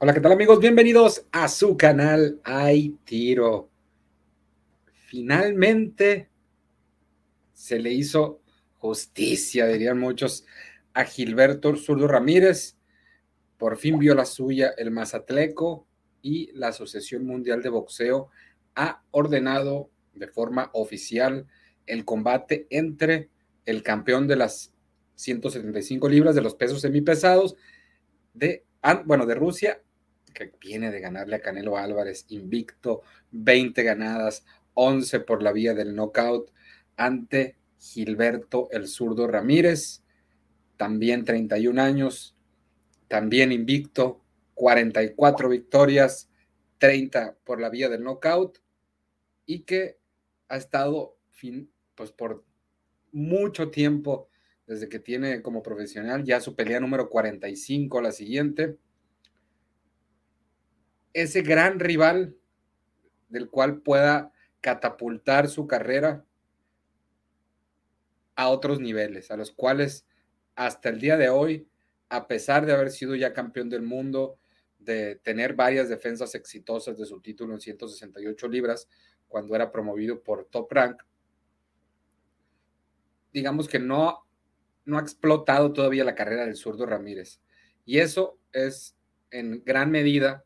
[0.00, 0.60] Hola, ¿qué tal amigos?
[0.60, 3.68] Bienvenidos a su canal Hay Tiro.
[5.08, 6.28] Finalmente
[7.52, 8.40] se le hizo
[8.76, 10.46] justicia, dirían muchos,
[10.94, 12.76] a Gilberto Zurdo Ramírez.
[13.56, 15.84] Por fin vio la suya el Mazatleco
[16.22, 18.28] y la Asociación Mundial de Boxeo
[18.76, 21.48] ha ordenado de forma oficial
[21.86, 23.30] el combate entre
[23.66, 24.72] el campeón de las
[25.16, 27.56] 175 libras de los pesos semipesados
[28.32, 28.64] de,
[29.04, 29.82] bueno, de Rusia
[30.32, 35.94] que viene de ganarle a Canelo Álvarez, invicto, 20 ganadas, 11 por la vía del
[35.94, 36.52] knockout
[36.96, 40.02] ante Gilberto el zurdo Ramírez,
[40.76, 42.36] también 31 años,
[43.08, 44.22] también invicto,
[44.54, 46.30] 44 victorias,
[46.78, 48.58] 30 por la vía del knockout
[49.46, 49.98] y que
[50.48, 52.44] ha estado fin, pues por
[53.12, 54.28] mucho tiempo
[54.66, 58.76] desde que tiene como profesional ya su pelea número 45 la siguiente
[61.22, 62.36] ese gran rival
[63.28, 66.24] del cual pueda catapultar su carrera
[68.34, 70.06] a otros niveles, a los cuales
[70.54, 71.68] hasta el día de hoy,
[72.08, 74.38] a pesar de haber sido ya campeón del mundo,
[74.78, 78.88] de tener varias defensas exitosas de su título en 168 libras,
[79.26, 81.02] cuando era promovido por Top Rank,
[83.32, 84.24] digamos que no,
[84.84, 87.40] no ha explotado todavía la carrera del zurdo Ramírez.
[87.84, 88.96] Y eso es
[89.30, 90.44] en gran medida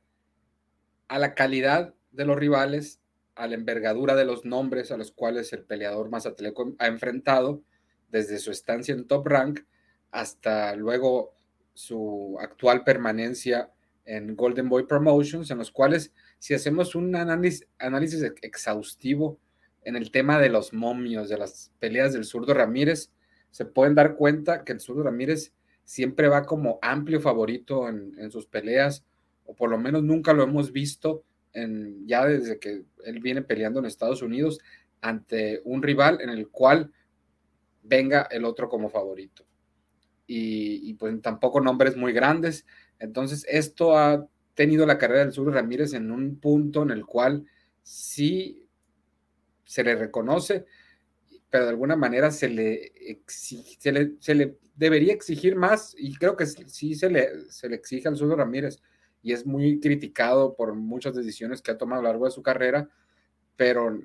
[1.12, 2.98] a la calidad de los rivales,
[3.34, 7.62] a la envergadura de los nombres a los cuales el peleador mazatleco ha enfrentado
[8.08, 9.60] desde su estancia en Top Rank
[10.10, 11.34] hasta luego
[11.74, 13.70] su actual permanencia
[14.06, 19.38] en Golden Boy Promotions, en los cuales si hacemos un análisis, análisis exhaustivo
[19.82, 23.10] en el tema de los momios, de las peleas del zurdo Ramírez,
[23.50, 25.52] se pueden dar cuenta que el zurdo Ramírez
[25.84, 29.04] siempre va como amplio favorito en, en sus peleas,
[29.44, 33.80] o por lo menos nunca lo hemos visto en, ya desde que él viene peleando
[33.80, 34.58] en Estados Unidos
[35.00, 36.92] ante un rival en el cual
[37.82, 39.44] venga el otro como favorito.
[40.34, 42.64] Y, pues tampoco nombres muy grandes.
[42.98, 47.44] Entonces esto ha tenido la carrera del Sur Ramírez en un punto en el cual
[47.82, 48.66] sí
[49.64, 50.64] se le reconoce,
[51.50, 52.92] pero de alguna manera se le,
[53.26, 57.76] se le, se le debería exigir más y creo que sí se le, se le
[57.76, 58.80] exige al Sur Ramírez
[59.22, 62.42] y es muy criticado por muchas decisiones que ha tomado a lo largo de su
[62.42, 62.88] carrera,
[63.56, 63.98] pero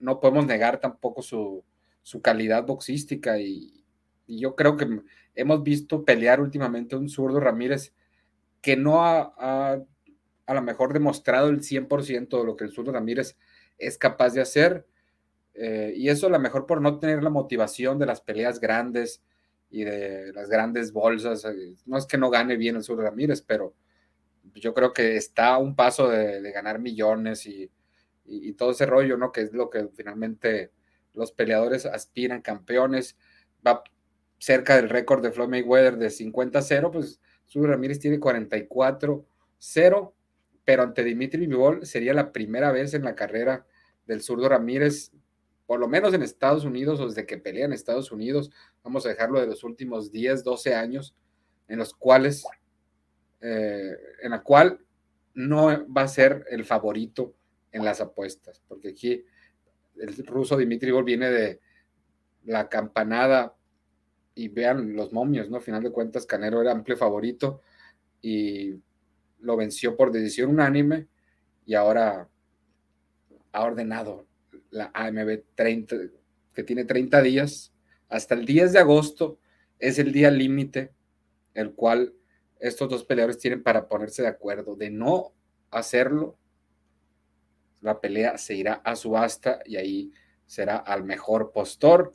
[0.00, 1.64] no podemos negar tampoco su,
[2.22, 3.80] calidad boxística y,
[4.26, 5.02] yo creo que
[5.34, 7.92] hemos visto pelear últimamente un zurdo Ramírez
[8.62, 9.84] que no ha,
[10.46, 13.36] a lo mejor demostrado el 100% de lo que el zurdo Ramírez
[13.76, 14.86] es capaz de hacer.
[15.52, 19.22] Eh, y eso a lo mejor por no tener la motivación de las peleas grandes
[19.70, 21.44] y de las grandes bolsas.
[21.44, 23.74] Eh, no es que no gane bien el zurdo Ramírez, pero
[24.54, 27.70] yo creo que está a un paso de, ganar millones y,
[28.56, 29.32] todo ese rollo, ¿no?
[29.32, 30.70] Que es lo que finalmente
[31.12, 33.16] los peleadores aspiran, campeones,
[33.66, 33.82] va
[34.38, 40.12] cerca del récord de Floyd Mayweather de 50-0, pues Su Ramírez tiene 44-0,
[40.64, 43.66] pero ante Dimitri Vivol sería la primera vez en la carrera
[44.06, 45.12] del zurdo Ramírez,
[45.66, 48.50] por lo menos en Estados Unidos, o desde que pelea en Estados Unidos,
[48.82, 51.14] vamos a dejarlo de los últimos 10, 12 años,
[51.68, 52.44] en los cuales
[53.46, 54.80] eh, en la cual
[55.34, 57.34] no va a ser el favorito
[57.72, 59.22] en las apuestas, porque aquí
[59.96, 61.60] el ruso Dimitri Gol viene de
[62.44, 63.54] la campanada
[64.34, 65.60] y vean los momios, ¿no?
[65.60, 67.60] Final de cuentas, Canero era amplio favorito
[68.22, 68.80] y
[69.40, 71.08] lo venció por decisión unánime
[71.66, 72.26] y ahora
[73.52, 74.26] ha ordenado
[74.70, 75.96] la AMB 30,
[76.54, 77.74] que tiene 30 días,
[78.08, 79.38] hasta el 10 de agosto
[79.78, 80.92] es el día límite,
[81.52, 82.14] el cual
[82.60, 84.76] estos dos peleadores tienen para ponerse de acuerdo.
[84.76, 85.32] De no
[85.70, 86.38] hacerlo,
[87.80, 90.12] la pelea se irá a subasta y ahí
[90.46, 92.14] será al mejor postor.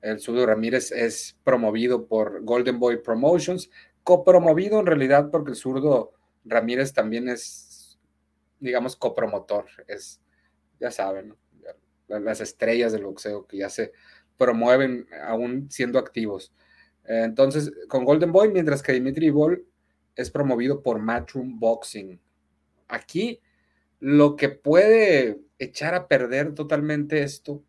[0.00, 3.70] El zurdo Ramírez es promovido por Golden Boy Promotions,
[4.04, 6.12] copromovido en realidad porque el zurdo
[6.44, 7.98] Ramírez también es,
[8.60, 9.66] digamos, copromotor.
[9.88, 10.20] Es,
[10.78, 11.34] ya saben,
[12.06, 13.92] las estrellas del boxeo que ya se
[14.36, 16.52] promueven aún siendo activos.
[17.04, 19.64] Entonces, con Golden Boy, mientras que Dimitri Ball
[20.18, 22.20] es promovido por Matchroom Boxing.
[22.88, 23.40] Aquí
[24.00, 27.62] lo que puede echar a perder totalmente esto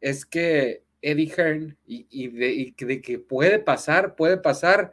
[0.00, 4.92] es que Eddie Hearn y, de, que puede pasar, puede pasar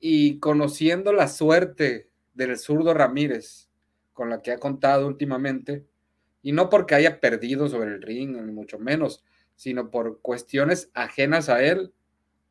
[0.00, 3.68] y conociendo la suerte del zurdo Ramírez
[4.14, 5.84] con la que ha contado últimamente,
[6.40, 9.22] y no porque haya perdido sobre el ring, ni mucho menos,
[9.56, 11.92] sino por cuestiones ajenas a él,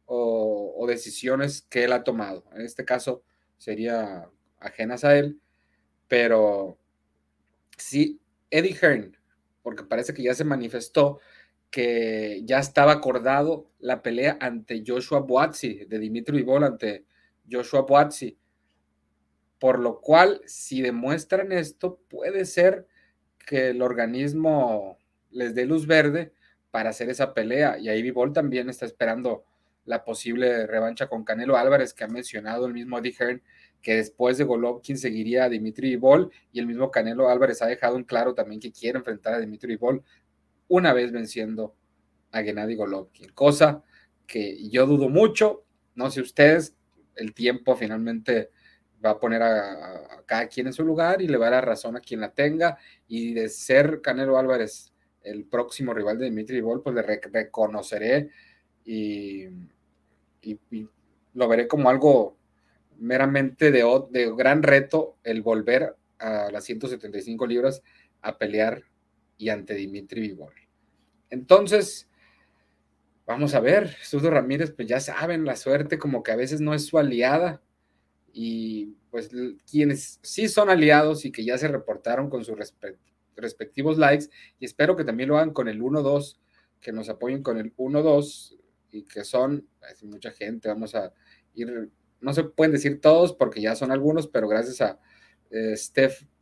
[0.05, 2.45] o, decisiones que él ha tomado.
[2.53, 3.23] En este caso
[3.57, 4.29] sería
[4.59, 5.39] ajenas a él,
[6.07, 6.77] pero
[7.77, 8.21] sí,
[8.51, 9.17] Eddie Hearn,
[9.63, 11.19] porque parece que ya se manifestó
[11.71, 17.05] que ya estaba acordado la pelea ante Joshua Boatsi, de Dimitri Vivol ante
[17.49, 18.37] Joshua Boatsi,
[19.59, 22.87] por lo cual, si demuestran esto, puede ser
[23.45, 24.99] que el organismo
[25.31, 26.33] les dé luz verde
[26.71, 27.77] para hacer esa pelea.
[27.79, 29.43] Y ahí Vivol también está esperando
[29.85, 33.41] la posible revancha con Canelo Álvarez, que ha mencionado el mismo Eddie Hearn,
[33.81, 37.97] que después de Golovkin seguiría a Dimitri Vivol, y el mismo Canelo Álvarez ha dejado
[37.97, 40.03] en claro también que quiere enfrentar a Dimitri Vivol
[40.67, 41.75] una vez venciendo
[42.31, 43.83] a Gennady Golovkin, cosa
[44.25, 46.75] que yo dudo mucho, no sé ustedes,
[47.15, 48.49] el tiempo finalmente
[49.05, 51.95] va a poner a, cada quien en su lugar y le va a dar razón
[51.95, 52.77] a quien la tenga,
[53.07, 54.91] y de ser Canelo Álvarez
[55.21, 58.29] el próximo rival de Dimitri Vivol, pues le reconoceré
[58.83, 59.47] y
[60.45, 60.87] y,
[61.33, 62.37] lo veré como algo
[62.97, 67.83] meramente de, de, gran reto el volver a las 175 libras
[68.21, 68.83] a pelear
[69.37, 70.53] y ante Dimitri Vivol.
[71.29, 72.09] Entonces,
[73.25, 76.73] vamos a ver, Sudo Ramírez, pues ya saben, la suerte como que a veces no
[76.73, 77.61] es su aliada
[78.31, 79.29] y pues
[79.69, 82.57] quienes sí son aliados y que ya se reportaron con sus
[83.35, 84.27] respectivos likes
[84.59, 86.37] y espero que también lo hagan con el 1-2,
[86.81, 88.57] que nos apoyen con el 1-2
[88.95, 89.67] y que son,
[90.03, 91.13] mucha gente, vamos a
[91.53, 91.89] ir,
[92.21, 94.99] no se pueden decir todos porque ya son algunos, pero gracias a
[95.51, 95.75] eh,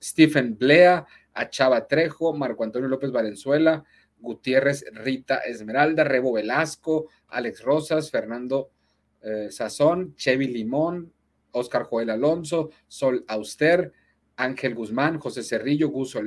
[0.02, 3.84] Stephen Blea, a Chava Trejo, Marco Antonio López Valenzuela,
[4.20, 8.72] Gutiérrez Rita Esmeralda, Rebo Velasco, Alex Rosas, Fernando
[9.22, 11.12] eh, Sazón, Chevy Limón,
[11.52, 13.92] Oscar Joel Alonso, Sol Auster,
[14.36, 16.18] Ángel Guzmán, José Cerrillo, Gus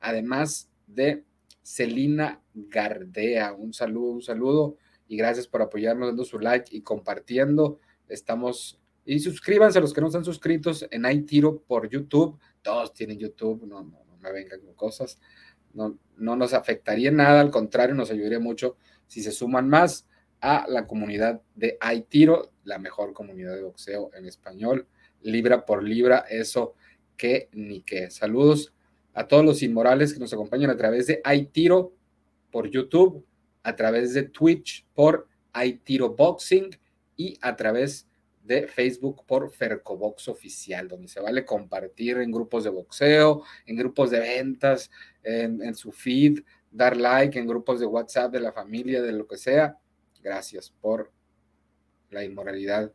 [0.00, 1.24] además de
[1.62, 3.52] Celina Gardea.
[3.52, 4.76] Un saludo, un saludo
[5.08, 7.80] y gracias por apoyarnos dando su like y compartiendo.
[8.08, 12.38] Estamos y suscríbanse a los que no están suscritos en iTiro por YouTube.
[12.60, 15.18] Todos tienen YouTube, no, no, no me vengan con cosas.
[15.72, 18.76] No, no nos afectaría nada, al contrario, nos ayudaría mucho
[19.06, 20.06] si se suman más
[20.40, 24.86] a la comunidad de iTiro, la mejor comunidad de boxeo en español,
[25.22, 26.74] libra por libra, eso
[27.16, 28.10] que ni qué.
[28.10, 28.74] Saludos
[29.14, 31.94] a todos los inmorales que nos acompañan a través de iTiro
[32.50, 33.24] por YouTube,
[33.62, 35.28] a través de Twitch por
[35.62, 36.70] iTiro Boxing
[37.16, 38.08] y a través
[38.48, 44.10] de Facebook por Fercobox Oficial, donde se vale compartir en grupos de boxeo, en grupos
[44.10, 44.90] de ventas,
[45.22, 46.40] en, su feed,
[46.70, 49.76] dar like en grupos de WhatsApp de la familia, de lo que sea.
[50.22, 51.12] Gracias por
[52.10, 52.90] la inmoralidad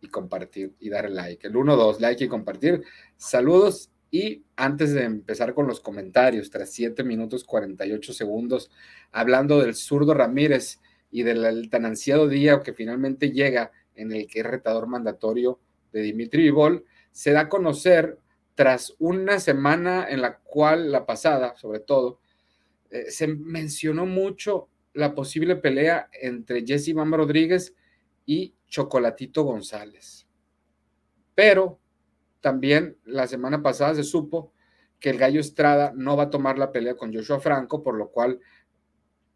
[0.00, 1.48] y compartir y dar like.
[1.48, 2.84] El 1, 2, like y compartir.
[3.16, 8.70] Saludos y antes de empezar con los comentarios, tras 7 minutos 48 segundos,
[9.12, 10.80] hablando del zurdo Ramírez
[11.10, 15.60] y del tan ansiado día que finalmente llega en el que es retador mandatorio
[15.92, 18.18] de Dimitri Vivol, se da a conocer
[18.54, 22.20] tras una semana en la cual, la pasada sobre todo,
[22.90, 27.74] eh, se mencionó mucho la posible pelea entre Jesse Iván Rodríguez
[28.26, 30.26] y Chocolatito González.
[31.34, 31.79] Pero
[32.40, 34.52] también la semana pasada se supo
[34.98, 38.10] que el Gallo Estrada no va a tomar la pelea con Joshua Franco, por lo
[38.10, 38.40] cual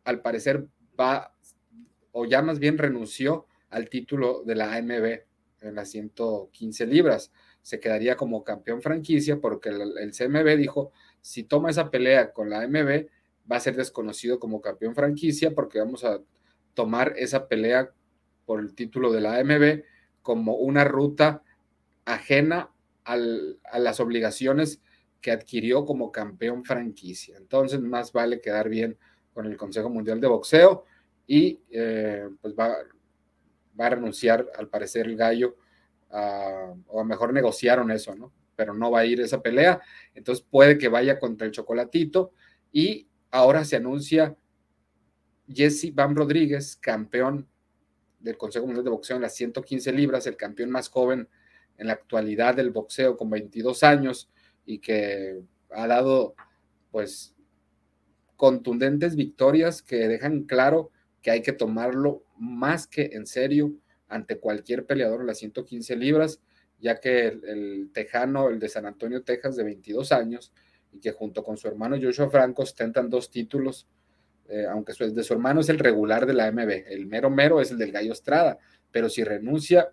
[0.05, 0.67] al parecer
[0.99, 1.35] va,
[2.13, 5.23] o ya más bien renunció al título de la AMB
[5.63, 7.33] en las 115 libras.
[7.63, 12.61] Se quedaría como campeón franquicia porque el, CMB dijo, si toma esa pelea con la
[12.61, 13.07] AMB,
[13.51, 16.21] va a ser desconocido como campeón franquicia porque vamos a
[16.75, 17.91] tomar esa pelea
[18.45, 19.83] por el título de la AMB
[20.21, 21.43] como una ruta
[22.05, 22.74] ajena
[23.05, 24.81] a las obligaciones
[25.21, 27.37] que adquirió como campeón franquicia.
[27.37, 28.99] Entonces, más vale quedar bien
[29.33, 30.85] con el Consejo Mundial de Boxeo
[31.27, 32.77] y eh, pues va,
[33.79, 35.57] va, a renunciar, al parecer, el gallo,
[36.89, 38.33] o a mejor negociaron eso, ¿no?
[38.55, 39.81] Pero no va a ir esa pelea,
[40.15, 42.33] entonces puede que vaya contra el Chocolatito
[42.71, 44.37] y ahora se anuncia
[45.49, 47.49] Jesse Van Rodríguez, campeón
[48.21, 51.29] del Consejo Mundial de Boxeo en las 115 libras, el campeón más joven
[51.79, 54.31] en la actualidad del boxeo con 22 años
[54.65, 55.41] y que
[55.71, 56.35] ha dado
[56.91, 57.35] pues
[58.37, 60.91] contundentes victorias que dejan claro
[61.23, 63.73] que hay que tomarlo más que en serio
[64.09, 66.41] ante cualquier peleador en las 115 libras,
[66.79, 70.53] ya que el, tejano, el de San Antonio, Texas, de 22 años,
[70.93, 73.89] y que junto con su hermano Joshua Franco ostentan dos títulos,
[74.49, 77.61] eh, aunque su, de su hermano es el regular de la MB, el mero mero
[77.61, 78.59] es el del Gallo Estrada,
[78.93, 79.89] pero si renuncia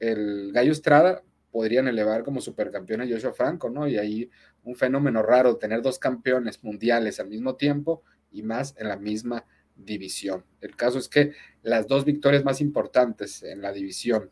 [0.00, 3.88] el Gallo Estrada, podrían elevar como supercampeón a Joshua Franco, ¿no?
[3.88, 4.30] Y ahí
[4.64, 9.44] un fenómeno raro, tener dos campeones mundiales al mismo tiempo y más en la misma
[9.74, 10.44] división.
[10.60, 14.30] El caso es que las dos victorias más importantes en la división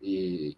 [0.00, 0.56] y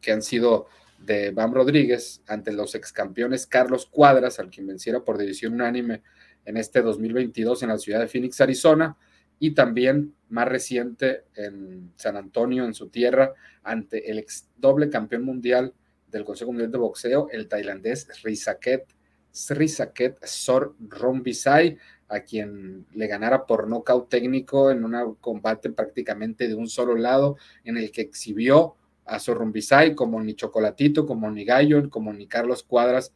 [0.00, 0.66] que, han sido
[0.98, 6.02] de Bam Rodríguez ante los ex campeones Carlos Cuadras, al quien venciera por decisión unánime
[6.44, 8.96] en este 2022 en la ciudad de Phoenix, Arizona,
[9.42, 13.34] y también más reciente en San Antonio, en su tierra,
[13.64, 15.74] ante el ex doble campeón mundial
[16.06, 18.94] del Consejo Mundial de Boxeo, el tailandés Rizaket,
[19.32, 26.54] Srisaket Sor Rombisai, a quien le ganara por nocaut técnico en un combate prácticamente de
[26.54, 31.90] un solo lado, en el que exhibió a Sorrumbisay como ni Chocolatito, como ni Gallo,
[31.90, 33.12] como ni Carlos Cuadras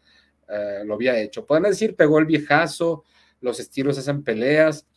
[0.49, 1.47] eh, lo había hecho.
[1.47, 3.05] Pueden decir, pegó el viejazo,
[3.41, 4.89] los estilos hacen peleas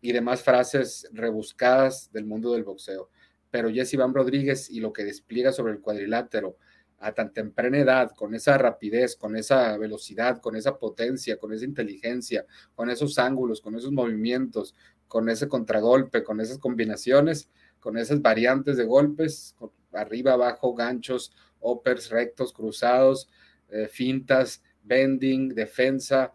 [0.00, 3.10] y demás frases rebuscadas del mundo del boxeo.
[3.50, 6.56] Pero Jesse Van Rodríguez y lo que despliega sobre el cuadrilátero
[6.98, 11.64] a tan temprana edad, con esa rapidez, con esa velocidad, con esa potencia, con esa
[11.64, 14.74] inteligencia, con esos ángulos, con esos movimientos,
[15.08, 19.56] con ese contragolpe, con esas combinaciones, con esas variantes de golpes,
[19.92, 23.30] arriba, abajo, ganchos, uppers, rectos, cruzados,
[23.70, 26.34] eh, fintas, bending, defensa,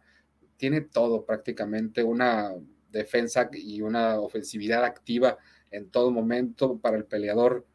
[0.57, 2.51] tiene todo prácticamente, una
[2.99, 5.37] defensa y una ofensividad activa
[5.71, 7.65] en todo momento para el peleador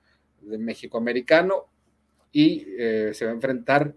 [0.40, 1.66] de México americano
[2.32, 3.94] y eh, se va a enfrentar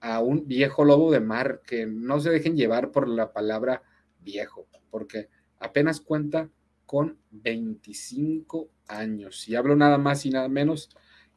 [0.00, 3.82] a un viejo lobo de mar que no se dejen llevar por la palabra
[4.20, 5.28] viejo, porque
[5.58, 6.50] apenas cuenta
[6.86, 9.48] con 25 años.
[9.48, 10.90] Y hablo nada más y nada menos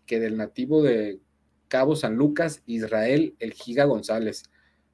[0.06, 1.20] que del nativo de
[1.68, 4.44] Cabo San Lucas, Israel El Giga González,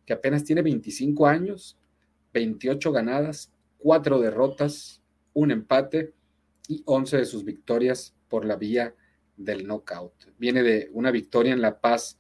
[0.05, 1.77] que apenas tiene 25 años,
[2.33, 5.01] 28 ganadas, 4 derrotas,
[5.33, 6.13] un empate
[6.67, 8.95] y 11 de sus victorias por la vía
[9.36, 10.13] del knockout.
[10.38, 12.17] Viene de una victoria en La Paz,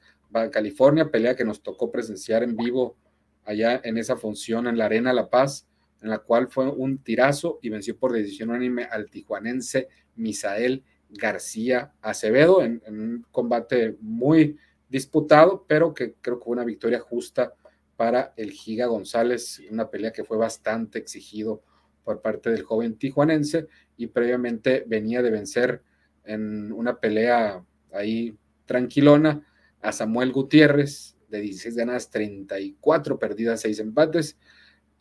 [0.51, 2.97] California, pelea que nos tocó presenciar en vivo
[3.45, 5.67] allá en esa función en la Arena La Paz,
[6.01, 11.93] en la cual fue un tirazo y venció por decisión unánime al tijuanense Misael García
[12.01, 17.53] Acevedo en, un combate muy disputado, pero que creo que fue una victoria justa
[17.99, 21.61] para el Giga González, una pelea que fue bastante exigido
[22.05, 25.83] por parte del joven tijuanense y previamente venía de vencer
[26.23, 29.45] en una pelea ahí tranquilona
[29.81, 34.37] a Samuel Gutiérrez de 16 ganadas, 34 perdidas, 6 empates.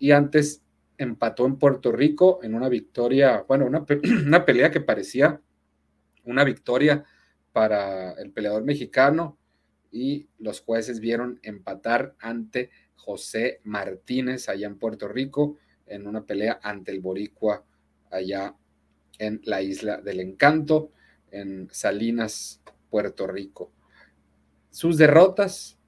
[0.01, 0.65] Y antes
[0.97, 3.87] empató en Puerto Rico en una victoria, bueno, una,
[4.27, 5.41] una pelea que parecía
[6.25, 7.05] una victoria
[7.53, 9.39] para el peleador mexicano
[9.91, 16.61] y los jueces vieron empatar ante José Martínez allá en Puerto Rico en una pelea
[16.63, 17.65] ante el Boricua
[18.11, 18.55] allá
[19.19, 20.93] en la isla del encanto
[21.31, 23.73] en Salinas, Puerto Rico.
[24.71, 25.79] Sus derrotas,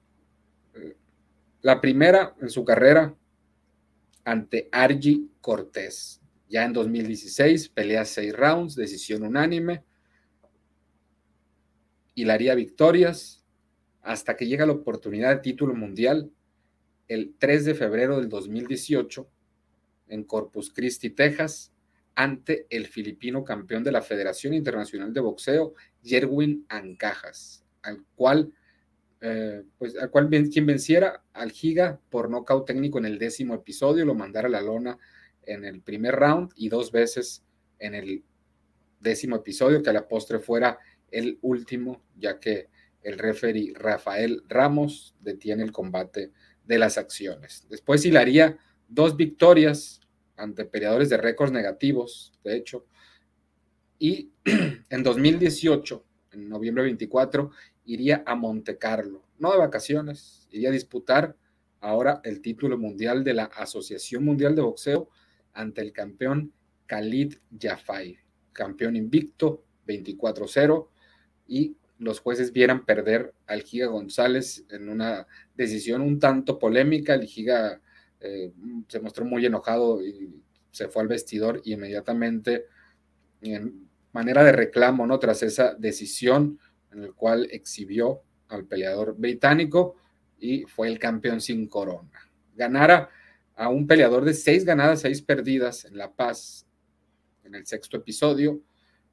[0.75, 0.97] eh,
[1.61, 3.15] la primera en su carrera
[4.23, 9.83] ante Argy Cortés, ya en 2016, pelea seis rounds, decisión unánime,
[12.29, 13.40] haría victorias
[14.01, 16.31] hasta que llega la oportunidad de título mundial
[17.07, 19.27] el 3 de febrero del 2018
[20.07, 21.73] en Corpus Christi, Texas,
[22.15, 28.53] ante el filipino campeón de la Federación Internacional de Boxeo, Yerwin Ancajas, al cual,
[29.21, 34.05] eh, pues, al cual quien venciera al Giga por nocaut técnico en el décimo episodio,
[34.05, 34.97] lo mandara a la lona
[35.43, 37.43] en el primer round y dos veces
[37.79, 38.23] en el
[38.99, 40.77] décimo episodio, que a la postre fuera
[41.09, 42.69] el último, ya que
[43.03, 46.31] el referee Rafael Ramos detiene el combate
[46.65, 47.65] de las acciones.
[47.69, 50.01] Después hilaría dos victorias
[50.35, 52.85] ante peleadores de récords negativos, de hecho.
[53.99, 54.31] Y
[54.89, 57.51] en 2018, en noviembre 24,
[57.85, 61.35] iría a Monte Carlo, no de vacaciones, iría a disputar
[61.79, 65.09] ahora el título mundial de la Asociación Mundial de Boxeo
[65.53, 66.53] ante el campeón
[66.85, 68.17] Khalid Jafai,
[68.53, 70.87] campeón invicto 24-0
[71.47, 77.13] y los jueces vieran perder al Giga González en una decisión un tanto polémica.
[77.13, 77.79] El Giga
[78.19, 78.51] eh,
[78.87, 80.41] se mostró muy enojado y
[80.71, 82.65] se fue al vestidor y inmediatamente
[83.41, 85.19] en manera de reclamo, ¿no?
[85.19, 86.59] Tras esa decisión
[86.91, 89.95] en el cual exhibió al peleador británico
[90.39, 92.31] y fue el campeón sin corona.
[92.55, 93.09] Ganara
[93.55, 96.65] a un peleador de seis ganadas, seis perdidas en La Paz
[97.43, 98.59] en el sexto episodio.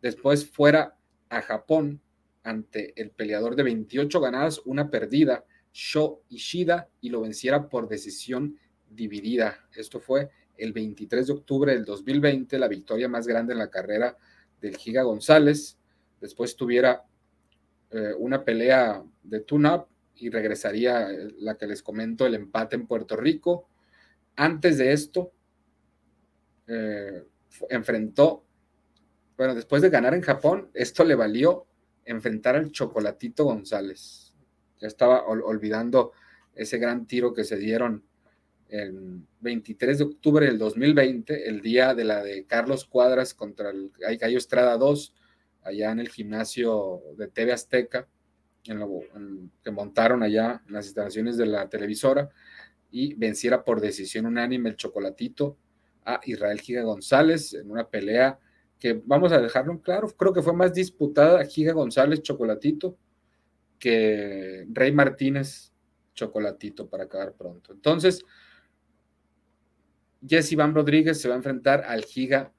[0.01, 0.97] Después fuera
[1.29, 2.01] a Japón
[2.49, 8.59] ante el peleador de 28 ganadas, una perdida, Sho Ishida, y lo venciera por decisión
[8.89, 9.69] dividida.
[9.77, 14.17] Esto fue el 23 de octubre del 2020, la victoria más grande en la carrera
[14.61, 15.79] del Giga González.
[16.21, 17.05] Después tuviera
[17.91, 19.87] eh, una pelea de tune-up
[20.17, 23.69] y regresaría eh, la que les comento, el empate en Puerto Rico.
[24.37, 25.33] Antes de esto,
[26.67, 27.25] eh,
[27.69, 28.45] enfrentó,
[29.37, 31.68] bueno, después de ganar en Japón, esto le valió
[32.09, 34.35] enfrentar al Chocolatito González.
[34.81, 36.13] Ya estaba olvidando
[36.55, 38.05] ese gran tiro que se dieron
[38.69, 43.91] el 23 de octubre del 2020, el día de la de Carlos Cuadras contra el
[43.99, 45.15] Gallo Estrada 2,
[45.63, 48.09] allá en el gimnasio de TV Azteca,
[48.65, 52.29] en que montaron allá en las instalaciones de la televisora,
[52.91, 55.59] y venciera por decisión unánime el Chocolatito
[56.05, 58.39] a Israel Giga González en una pelea
[58.79, 62.97] que, vamos a dejarlo claro, creo que fue más disputada Giga González Chocolatito
[63.79, 65.73] que Rey Martínez
[66.15, 67.73] Chocolatito para acabar pronto.
[67.73, 68.25] Entonces,
[70.27, 72.53] Jesse Van Rodríguez se va a enfrentar al Giga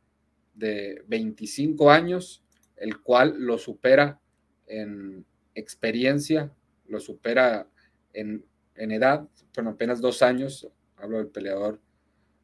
[0.53, 2.43] de 25 años,
[2.75, 4.19] el cual lo supera
[4.67, 6.53] en experiencia,
[6.88, 7.67] lo supera
[8.13, 8.45] en,
[8.75, 11.81] edad, bueno, apenas dos años, hablo del peleador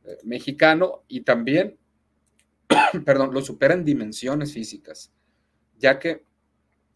[0.03, 1.77] eh, mexicano, y también,
[3.05, 5.11] perdón, lo supera en dimensiones físicas,
[5.77, 6.23] ya que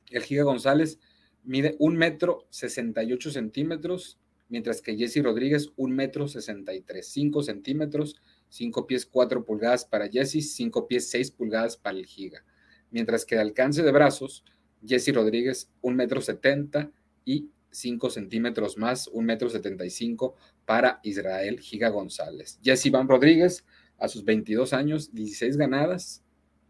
[0.10, 1.00] el Giga González
[1.44, 7.42] mide un metro 68 centímetros mientras que Jesse Rodríguez, un metro sesenta y tres, cinco
[7.42, 12.44] centímetros, cinco pies cuatro pulgadas para Jesse, cinco pies seis pulgadas para el Giga.
[12.92, 14.44] Mientras que de alcance de brazos,
[14.86, 16.92] Jesse Rodríguez, un metro setenta
[17.24, 20.36] y cinco centímetros más, un metro setenta y cinco
[20.66, 22.60] para Israel Giga González.
[22.64, 23.64] Jesse Iván Rodríguez,
[24.00, 26.24] a sus 22 años, 16 ganadas,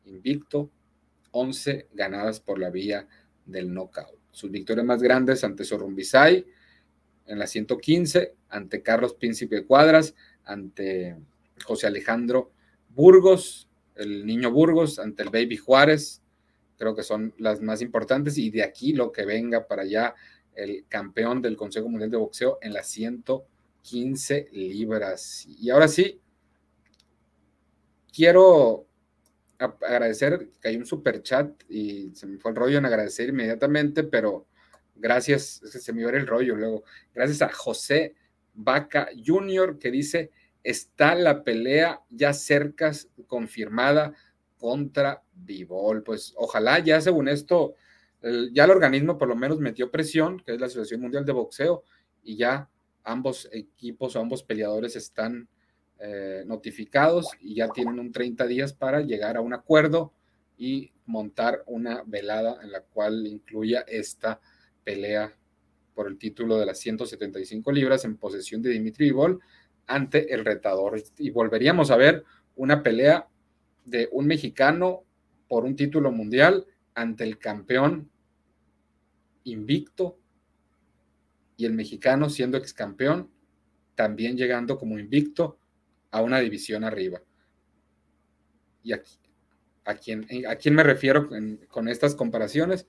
[0.05, 0.69] invicto,
[1.31, 3.07] 11 ganadas por la vía
[3.45, 4.17] del knockout.
[4.31, 6.45] Sus victorias más grandes ante Sorrumbisay,
[7.25, 11.15] en la 115 ante Carlos Príncipe Cuadras, ante
[11.63, 12.51] José Alejandro
[12.89, 16.23] Burgos, el niño Burgos, ante el Baby Juárez,
[16.77, 20.15] creo que son las más importantes, y de aquí lo que venga para allá
[20.55, 25.45] el campeón del Consejo Mundial de Boxeo en las 115 libras.
[25.47, 26.19] Y ahora sí,
[28.13, 28.85] quiero
[29.57, 34.03] agradecer que hay un super chat y se me fue el rollo en agradecer inmediatamente,
[34.03, 34.47] pero
[34.99, 36.83] Gracias, se me iba el rollo luego.
[37.13, 38.15] Gracias a José
[38.53, 39.79] Vaca Jr.
[39.79, 42.91] que dice, está la pelea ya cerca,
[43.27, 44.13] confirmada
[44.57, 46.03] contra Vivol.
[46.03, 47.75] Pues ojalá ya según esto,
[48.51, 51.83] ya el organismo por lo menos metió presión, que es la Asociación Mundial de Boxeo,
[52.21, 52.69] y ya
[53.05, 55.47] ambos equipos o ambos peleadores están
[56.01, 60.13] eh, notificados y ya tienen un 30 días para llegar a un acuerdo
[60.57, 64.39] y montar una velada en la cual incluya esta
[64.85, 65.35] pelea
[65.93, 69.41] por el título de las 175 libras en posesión de Dimitri Vivol
[69.87, 71.03] ante el retador.
[71.17, 72.23] Y volveríamos a ver
[72.55, 73.27] una pelea
[73.83, 75.03] de un mexicano
[75.49, 78.09] por un título mundial ante el campeón
[79.43, 80.17] invicto
[81.57, 83.29] y el mexicano siendo ex campeón,
[83.95, 85.58] también llegando como invicto
[86.11, 87.21] a una división arriba.
[88.83, 89.17] Y aquí,
[89.85, 91.29] a, quién, a quién me refiero
[91.69, 92.87] con estas comparaciones?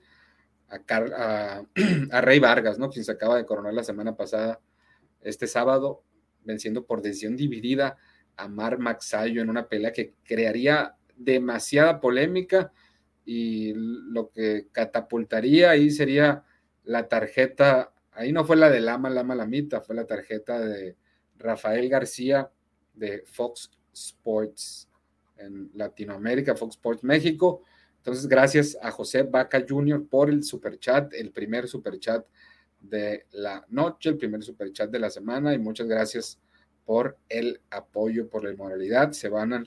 [2.11, 2.89] a, Rey Vargas, ¿no?
[2.89, 4.59] Quien se acaba de coronar la semana pasada,
[5.21, 6.03] este sábado,
[6.43, 7.97] venciendo por decisión dividida
[8.37, 12.71] a Mar Maxayo en una pelea que crearía demasiada polémica
[13.25, 16.43] y lo que catapultaría ahí sería
[16.83, 20.95] la tarjeta, ahí no fue la de Lama Lama Lamita, fue la tarjeta de
[21.37, 22.49] Rafael García
[22.93, 24.87] de Fox Sports
[25.37, 27.63] en Latinoamérica, Fox Sports México,
[28.01, 30.07] entonces, gracias a José Vaca Jr.
[30.07, 32.25] por el super chat, el primer super chat
[32.79, 36.39] de la noche, el primer super chat de la semana y muchas gracias
[36.83, 39.11] por el apoyo, por la inmoralidad.
[39.11, 39.63] Se van a,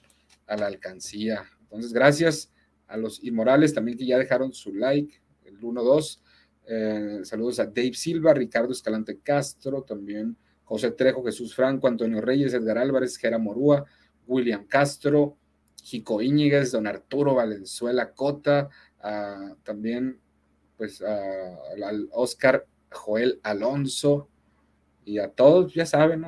[0.48, 1.44] la alcancía.
[1.60, 2.52] Entonces, gracias
[2.88, 6.18] a los inmorales también que ya dejaron su like, el 1-2.
[6.66, 12.54] Eh, saludos a Dave Silva, Ricardo Escalante Castro, también José Trejo, Jesús Franco, Antonio Reyes,
[12.54, 13.84] Edgar Álvarez, Gera Morúa,
[14.26, 15.36] William Castro,
[15.82, 18.70] Jico Íñiguez, don Arturo Valenzuela Cota,
[19.62, 20.18] también
[20.76, 24.28] pues al Oscar Joel Alonso
[25.04, 26.24] y a todos, ya saben,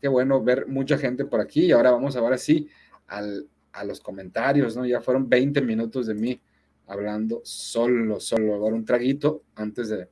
[0.00, 2.68] qué bueno ver mucha gente por aquí y ahora vamos ahora sí
[3.06, 4.84] a los comentarios, ¿no?
[4.84, 6.40] Ya fueron 20 minutos de mí
[6.86, 10.08] hablando solo, solo, ahora un traguito antes de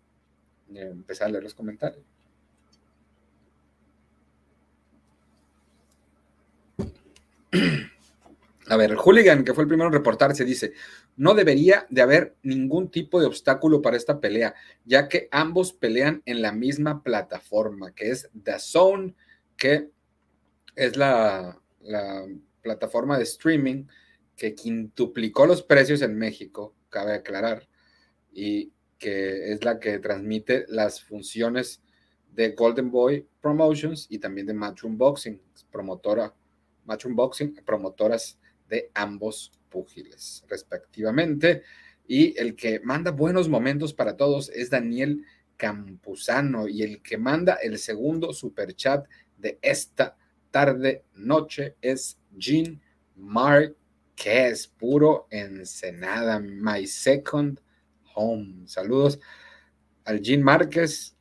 [0.74, 2.04] empezar a leer los comentarios.
[8.68, 10.72] A ver, hooligan, que fue el primero en reportarse, dice,
[11.16, 16.22] no debería de haber ningún tipo de obstáculo para esta pelea, ya que ambos pelean
[16.26, 19.14] en la misma plataforma, que es The Zone,
[19.56, 19.90] que
[20.76, 21.58] es la,
[22.62, 23.86] plataforma de streaming
[24.36, 27.68] que quintuplicó los precios en México, cabe aclarar,
[28.32, 31.82] y que es la que transmite las funciones
[32.30, 35.40] de Golden Boy Promotions y también de Matchroom Boxing,
[35.72, 36.32] promotora,
[36.84, 41.62] Matchroom Boxing, promotoras de ambos púgiles, respectivamente.
[42.06, 45.24] Y el que manda buenos momentos para todos es Daniel
[45.56, 49.06] Campuzano y el que manda el segundo super chat
[49.38, 50.16] de esta
[50.50, 52.80] tarde noche es Jean
[53.16, 57.60] Marquez, puro Ensenada, my second
[58.14, 58.66] home.
[58.66, 59.20] Saludos
[60.04, 61.16] al Jean Márquez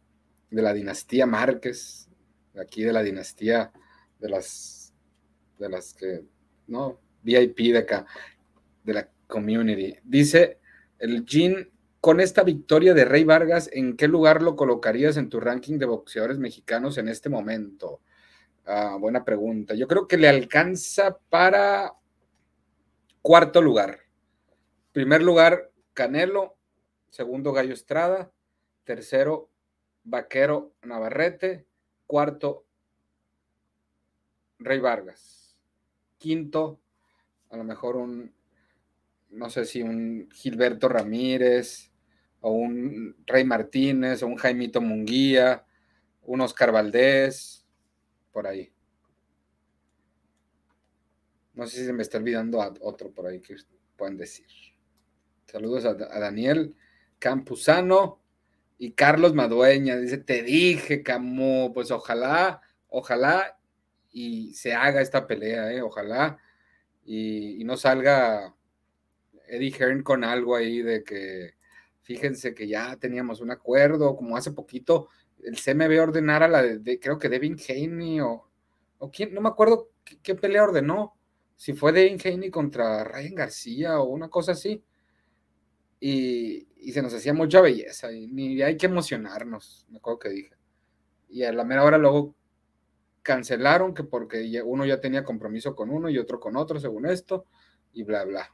[0.50, 2.10] de la dinastía Márquez,
[2.60, 3.72] aquí de la dinastía
[4.20, 4.81] de las
[5.62, 6.26] de las que
[6.68, 8.06] no VIP de acá
[8.84, 9.96] de la community.
[10.04, 10.60] Dice
[11.00, 11.70] el Jean
[12.02, 15.86] con esta victoria de Rey Vargas, ¿en qué lugar lo colocarías en tu ranking de
[15.86, 18.02] boxeadores mexicanos en este momento?
[18.66, 19.76] Ah, buena pregunta.
[19.76, 21.94] Yo creo que le alcanza para
[23.22, 24.00] cuarto lugar.
[24.92, 26.58] Primer lugar, Canelo.
[27.10, 28.32] Segundo, Gallo Estrada.
[28.84, 29.50] Tercero,
[30.04, 31.68] Vaquero Navarrete.
[32.08, 32.66] Cuarto,
[34.60, 35.41] Rey Vargas.
[36.22, 36.80] Quinto,
[37.50, 38.32] a lo mejor un,
[39.32, 41.92] no sé si un Gilberto Ramírez
[42.42, 45.66] o un Rey Martínez o un Jaimito Munguía,
[46.22, 47.66] un Oscar Valdés,
[48.32, 48.72] por ahí.
[51.56, 53.56] No sé si se me está olvidando otro por ahí que
[53.98, 54.46] pueden decir.
[55.48, 56.76] Saludos a, Daniel
[57.18, 58.22] Campuzano
[58.78, 59.98] y Carlos Madueña.
[59.98, 63.58] Dice, te dije, Camu, pues ojalá, ojalá
[64.12, 65.82] y se haga esta pelea, ¿eh?
[65.82, 66.40] ojalá
[67.06, 68.56] y, no salga
[69.48, 71.56] Eddie Hearn con algo ahí de que
[72.02, 75.10] fíjense que ya teníamos un acuerdo, como hace poquito
[75.44, 78.48] el CMB ordenara la de, creo que Devin Haney o,
[79.00, 79.90] o quién, no me acuerdo
[80.22, 81.18] qué, pelea ordenó,
[81.56, 84.84] si fue Devin Haney contra Ryan García o una cosa así.
[86.00, 90.56] Y, se nos hacía mucha belleza y hay que emocionarnos, me acuerdo que dije.
[91.30, 92.36] Y a la mera hora luego
[93.22, 97.46] cancelaron que porque uno ya tenía compromiso con uno y otro con otro, según esto,
[97.94, 98.54] y bla, bla.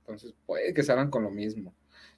[0.00, 1.74] Entonces puede que salgan con lo mismo.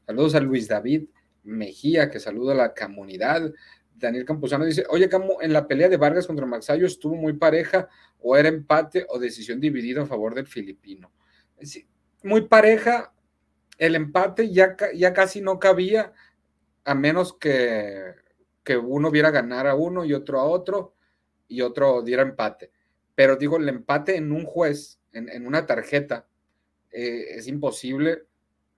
[0.07, 1.09] Saludos a Luis David
[1.43, 3.53] Mejía, que saluda a la comunidad.
[3.95, 7.89] Daniel Campuzano dice, oye, Camu, en la pelea de Vargas contra Maxayo estuvo muy pareja
[8.21, 11.13] o era empate o decisión dividida a favor del filipino.
[12.23, 13.13] muy pareja,
[13.79, 16.13] el empate ya, ya casi no cabía,
[16.85, 18.15] a menos que,
[18.63, 20.94] que uno viera ganar a uno y otro a otro
[21.49, 22.71] y otro diera empate.
[23.15, 26.27] Pero digo, el empate en un juez, en, en una tarjeta,
[26.95, 28.23] eh, es imposible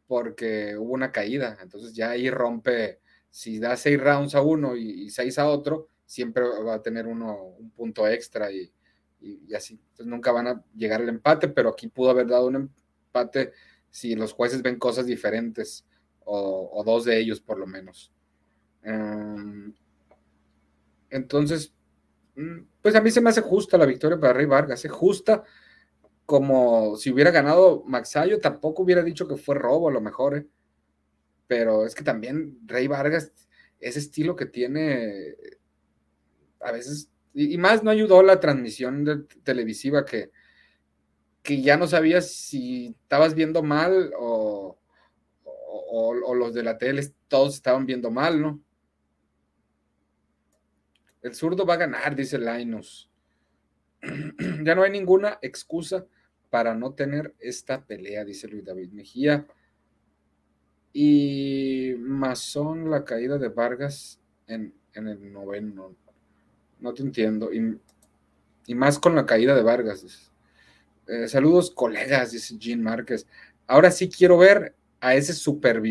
[0.06, 1.58] porque hubo una caída.
[1.60, 3.00] Entonces ya ahí rompe,
[3.30, 7.36] si da seis rounds a uno y, seis a otro, siempre va a tener uno
[7.58, 8.72] un punto extra y,
[9.54, 9.74] así.
[9.74, 13.52] Entonces nunca van a llegar al empate, pero aquí pudo haber dado un empate
[13.90, 15.84] si los jueces ven cosas diferentes
[16.24, 18.12] o, dos de ellos por lo menos.
[18.82, 19.74] Em,
[21.10, 21.74] entonces,
[22.82, 25.42] pues a mí se me hace justa la victoria para Rey Vargas, es justa
[26.26, 30.46] como si hubiera ganado Maxayo, tampoco hubiera dicho que fue robo a lo mejor, ¿eh?
[31.46, 33.32] pero es que también Rey Vargas,
[33.78, 35.36] ese estilo que tiene,
[36.60, 40.32] a veces, y, más no ayudó la transmisión televisiva que,
[41.42, 44.78] que ya no sabías si estabas viendo mal o,
[45.44, 48.60] o, los de la tele todos estaban viendo mal, ¿no?
[51.26, 53.10] El zurdo va a ganar, dice Linus.
[54.62, 56.06] ya no hay ninguna excusa
[56.50, 59.44] para no tener esta pelea, dice Luis David Mejía.
[60.92, 65.96] Y Masón, la caída de Vargas en, el noveno.
[66.78, 67.50] No te entiendo.
[67.52, 70.30] Y, más con la caída de Vargas.
[71.08, 73.26] Eh, saludos, colegas, dice Jean Márquez.
[73.66, 75.82] Ahora sí quiero ver a ese Super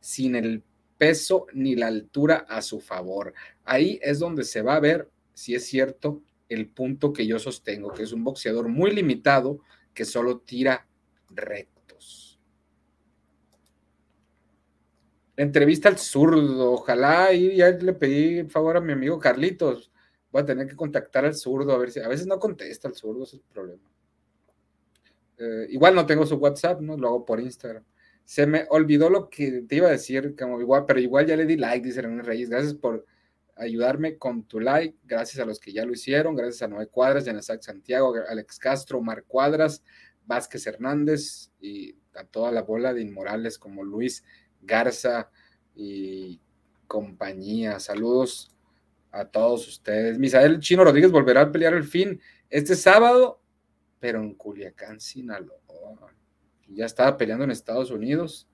[0.00, 0.62] sin el
[0.98, 3.32] peso ni la altura a su favor.
[3.66, 7.92] Ahí es donde se va a ver si es cierto el punto que yo sostengo,
[7.92, 9.58] que es un boxeador muy limitado,
[9.92, 10.86] que solo tira
[11.28, 12.40] rectos.
[15.36, 19.90] Entrevista al zurdo, ojalá y ya le pedí favor a mi amigo Carlitos.
[20.30, 22.94] Voy a tener que contactar al zurdo a ver si a veces no contesta el
[22.94, 23.90] zurdo, ese es el problema.
[25.38, 26.96] Eh, igual no tengo su WhatsApp, ¿no?
[26.96, 27.84] Lo hago por Instagram.
[28.24, 31.46] Se me olvidó lo que te iba a decir, como igual, pero igual ya le
[31.46, 32.48] di like, dice René Reyes.
[32.48, 33.04] Gracias por
[33.56, 34.96] ayudarme con tu like.
[35.04, 36.36] Gracias a los que ya lo hicieron.
[36.36, 39.82] Gracias a Noé Cuadras, Yanasak Santiago, Alex Castro, Mar Cuadras,
[40.26, 44.24] Vázquez Hernández y a toda la bola de inmorales como Luis
[44.62, 45.30] Garza
[45.74, 46.40] y
[46.86, 47.80] compañía.
[47.80, 48.50] Saludos
[49.10, 50.18] a todos ustedes.
[50.18, 53.40] Misael Chino Rodríguez volverá a pelear el fin este sábado,
[53.98, 55.56] pero en Culiacán, Sinaloa.
[56.68, 58.48] Ya estaba peleando en Estados Unidos.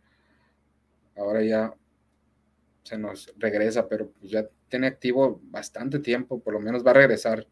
[1.16, 1.74] Ahora ya
[2.82, 6.94] se nos regresa, pero pues ya tiene activo bastante tiempo, por lo menos va a
[6.94, 7.46] regresar.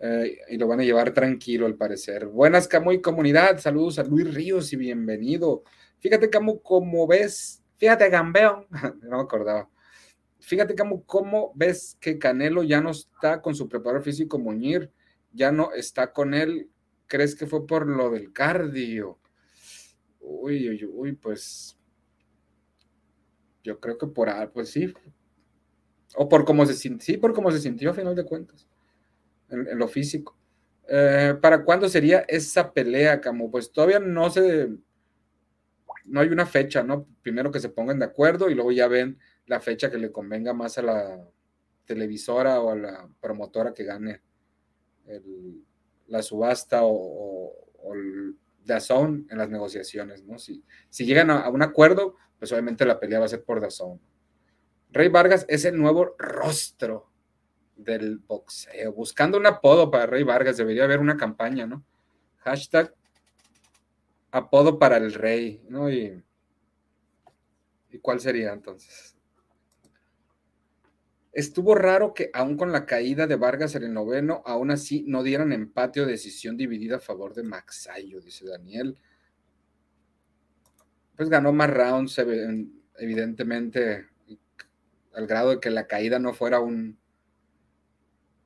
[0.00, 2.26] Eh, y lo van a llevar tranquilo al parecer.
[2.26, 3.58] Buenas, Camu y comunidad.
[3.58, 5.64] Saludos a Luis Ríos y bienvenido.
[5.98, 8.66] Fíjate, Camu, como ves, fíjate, Gambeón,
[9.02, 9.68] no me acordaba.
[10.38, 14.92] fíjate cómo, cómo ves que Canelo ya no está con su preparador físico Muñir,
[15.32, 16.70] ya no está con él.
[17.06, 19.18] ¿Crees que fue por lo del cardio?
[20.20, 21.77] Uy, uy, uy, pues
[23.62, 24.92] yo creo que por, pues sí,
[26.16, 28.66] o por cómo se sintió, sí, por cómo se sintió a final de cuentas,
[29.50, 30.36] en, lo físico.
[30.88, 33.50] Eh, ¿Para cuándo sería esa pelea, Camo?
[33.50, 34.68] Pues todavía no se,
[36.04, 37.06] no hay una fecha, ¿no?
[37.22, 40.52] Primero que se pongan de acuerdo y luego ya ven la fecha que le convenga
[40.52, 41.24] más a la
[41.84, 44.20] televisora o a la promotora que gane
[46.06, 50.38] la subasta o, o, el Dazón en las negociaciones, ¿no?
[50.38, 54.00] Si, si llegan a, un acuerdo, pues obviamente la pelea va a ser por Dazón.
[54.90, 57.10] Rey Vargas es el nuevo rostro
[57.76, 58.92] del boxeo.
[58.92, 61.84] Buscando un apodo para Rey Vargas, debería haber una campaña, ¿no?
[62.38, 62.94] Hashtag
[64.30, 65.90] apodo para el rey, ¿no?
[65.90, 66.22] Y,
[67.90, 69.16] ¿y cuál sería entonces?
[71.32, 75.22] Estuvo raro que aún con la caída de Vargas en el noveno, aún así no
[75.22, 78.98] dieran empate o decisión dividida a favor de Maxayo, dice Daniel.
[81.18, 82.16] Pues ganó más rounds,
[82.96, 84.06] evidentemente,
[85.12, 86.96] al grado de que la caída no fuera un,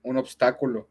[0.02, 0.88] un obstáculo.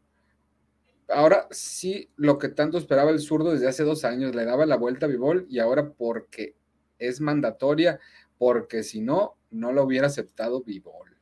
[1.08, 4.76] Ahora sí, lo que tanto esperaba el zurdo desde hace dos años, le daba la
[4.76, 6.54] vuelta a Vivol y ahora porque
[7.00, 7.98] es mandatoria,
[8.38, 11.18] porque si no, no lo hubiera aceptado Vivol.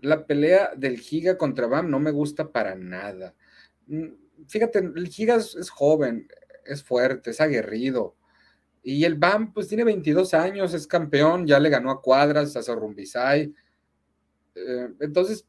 [0.00, 3.34] La pelea del Giga contra Bam no me gusta para nada.
[3.86, 4.08] Mm,
[4.48, 6.28] fíjate, el Giga es, joven,
[6.66, 8.16] es fuerte, es aguerrido.
[8.82, 12.62] Y el Bam, pues tiene 22 años, es campeón, ya le ganó a Cuadras, a
[12.62, 13.54] Sorrumbisay.
[14.54, 15.46] Eh, entonces,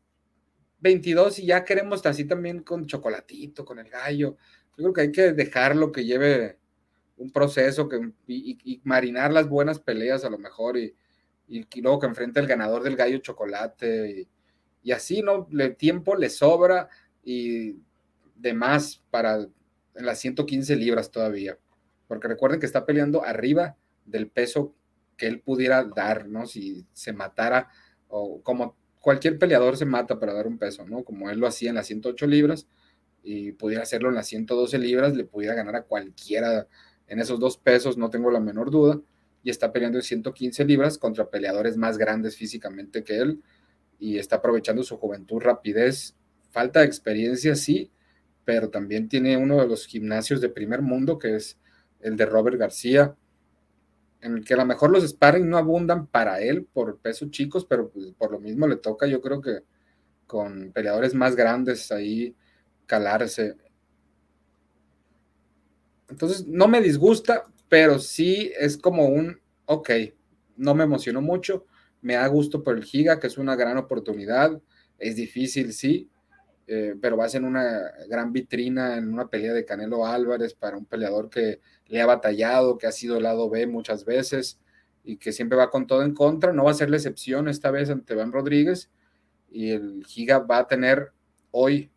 [0.80, 4.38] 22 y ya queremos así también con chocolatito, con el gallo.
[4.78, 6.60] Yo creo que hay que dejarlo que lleve
[7.18, 10.96] un proceso que, y, marinar las buenas peleas a lo mejor y,
[11.82, 14.28] luego que enfrente el ganador del gallo chocolate
[14.84, 15.48] y, así, ¿no?
[15.52, 16.90] El tiempo le sobra
[17.24, 17.76] y
[18.36, 19.48] demás para
[19.96, 21.58] en las 115 libras todavía.
[22.08, 24.76] Porque recuerden que está peleando arriba del peso
[25.18, 26.46] que él pudiera dar, ¿no?
[26.46, 27.70] Si se matara
[28.08, 31.04] o como cualquier peleador se mata para dar un peso, ¿no?
[31.04, 32.68] Como él lo hacía en las 108 libras
[33.24, 36.68] y pudiera hacerlo en las 112 libras, le pudiera ganar a cualquiera
[37.08, 39.00] en esos dos pesos, no tengo la menor duda.
[39.44, 43.44] Y está peleando en 115 libras contra peleadores más grandes físicamente que él
[44.00, 46.16] y está aprovechando su juventud, rapidez,
[46.50, 47.92] falta de experiencia, sí,
[48.46, 51.60] pero también tiene uno de los gimnasios de primer mundo, que es
[52.00, 53.16] el de Robert García,
[54.22, 57.66] en el que a lo mejor los sparring no abundan para él por pesos chicos,
[57.66, 59.60] pero pues, por lo mismo le toca, yo creo que
[60.28, 62.36] con peleadores más grandes ahí
[62.86, 63.56] calarse.
[66.10, 69.90] Entonces, no me disgusta, pero sí es como un, ok,
[70.58, 71.66] no me emocionó mucho,
[72.02, 74.62] me da gusto por el Giga, que es una gran oportunidad,
[75.00, 76.10] es difícil, sí,
[76.68, 80.78] eh, pero va a ser una gran vitrina en una pelea de Canelo Álvarez para
[80.78, 84.60] un peleador que le ha batallado, que ha sido el lado B muchas veces
[85.04, 86.54] y que siempre va con todo en contra.
[86.54, 88.90] No va a ser la excepción esta vez ante Van Rodríguez
[89.52, 91.12] y el Giga va a tener
[91.52, 91.92] hoy,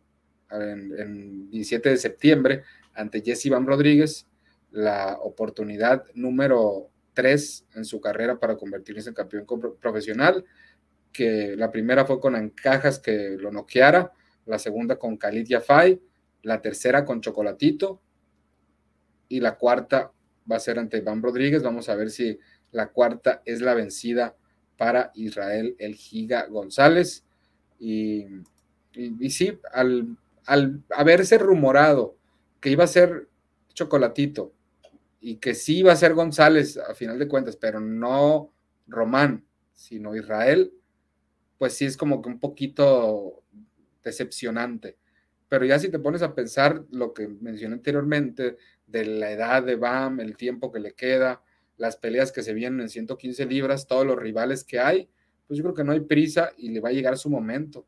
[0.51, 4.27] en, 17 de septiembre, ante Jesse Van Rodríguez,
[4.71, 9.45] la oportunidad número 3 en su carrera para convertirse en campeón
[9.79, 10.45] profesional,
[11.11, 14.13] que la primera fue con Ancajas que lo noqueara,
[14.49, 16.01] la segunda con Khalid Yafai,
[16.41, 18.01] la tercera con Chocolatito
[19.27, 20.11] y la cuarta
[20.51, 21.61] va a ser ante Iván Rodríguez.
[21.61, 22.39] Vamos a ver si
[22.71, 24.35] la cuarta es la vencida
[24.75, 27.23] para Israel el Giga González.
[27.77, 28.25] Y,
[28.93, 32.17] y, sí, al, al, haberse rumorado
[32.59, 33.29] que iba a ser
[33.75, 34.51] Chocolatito
[35.21, 38.51] y que sí iba a ser González a final de cuentas, pero no
[38.87, 40.73] Román, sino Israel,
[41.59, 43.43] pues sí es como que un poquito
[44.03, 44.97] decepcionante.
[45.47, 49.75] Pero ya si te pones a pensar lo que mencioné anteriormente, de la edad de
[49.75, 51.43] Bam, el tiempo que le queda,
[51.77, 55.09] las peleas que se vienen en 115 libras, todos los rivales que hay,
[55.47, 57.87] pues yo creo que no hay prisa y le va a llegar su momento.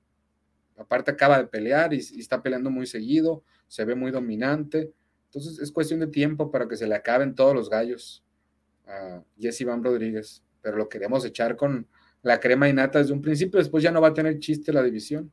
[0.78, 4.92] Aparte acaba de pelear y, está peleando muy seguido, se ve muy dominante.
[5.26, 8.24] Entonces es cuestión de tiempo para que se le acaben todos los gallos
[8.88, 10.44] a Jesse Bam Rodríguez.
[10.62, 11.88] Pero lo queremos echar con
[12.24, 14.84] la crema y nata desde un principio, después ya no va a tener chiste la
[14.84, 15.32] división.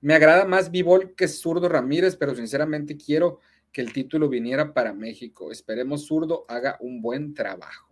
[0.00, 3.40] Me agrada más Bivol que Zurdo Ramírez, pero sinceramente quiero
[3.72, 5.52] que el título viniera para México.
[5.52, 7.90] Esperemos Zurdo haga un buen trabajo.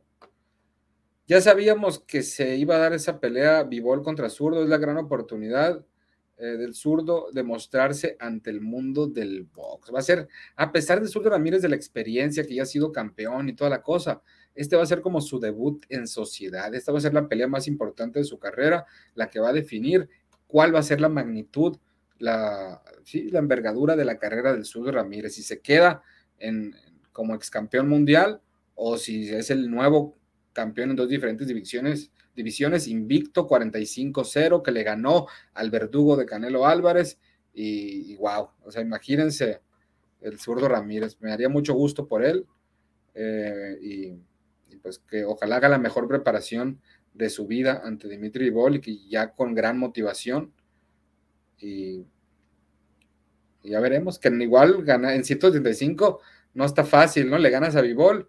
[1.27, 4.97] Ya sabíamos que se iba a dar esa pelea Bivol contra Zurdo, es la gran
[4.97, 5.85] oportunidad
[6.39, 9.93] eh, del Zurdo de mostrarse ante el mundo del box.
[9.95, 12.93] Va a ser, a pesar de Zurdo Ramírez de la experiencia, que ya ha sido
[12.93, 14.23] campeón y toda la cosa,
[14.55, 16.75] este va a ser como su debut en sociedad.
[16.75, 19.53] Esta va a ser la pelea más importante de su carrera, la que va a
[19.53, 20.09] definir
[20.47, 21.77] cuál va a ser la magnitud,
[22.19, 25.35] la, la envergadura de la carrera del Sur Ramírez.
[25.35, 26.03] Si se queda
[26.39, 26.75] en,
[27.13, 28.41] como ex campeón mundial
[28.75, 30.17] o si es el nuevo
[30.53, 36.67] campeón en dos diferentes divisiones, divisiones invicto 45-0 que le ganó al verdugo de Canelo
[36.67, 37.19] Álvarez
[37.53, 39.61] y, wow, o sea, imagínense
[40.21, 42.47] el zurdo Ramírez, me haría mucho gusto por él
[43.15, 44.13] eh, y,
[44.81, 46.81] pues que ojalá haga la mejor preparación
[47.15, 50.53] de su vida ante Dimitri y que ya con gran motivación
[51.61, 52.07] y,
[53.63, 56.21] ya veremos que igual gana en 135
[56.55, 57.39] no está fácil, ¿no?
[57.39, 58.29] Le ganas a Vivol.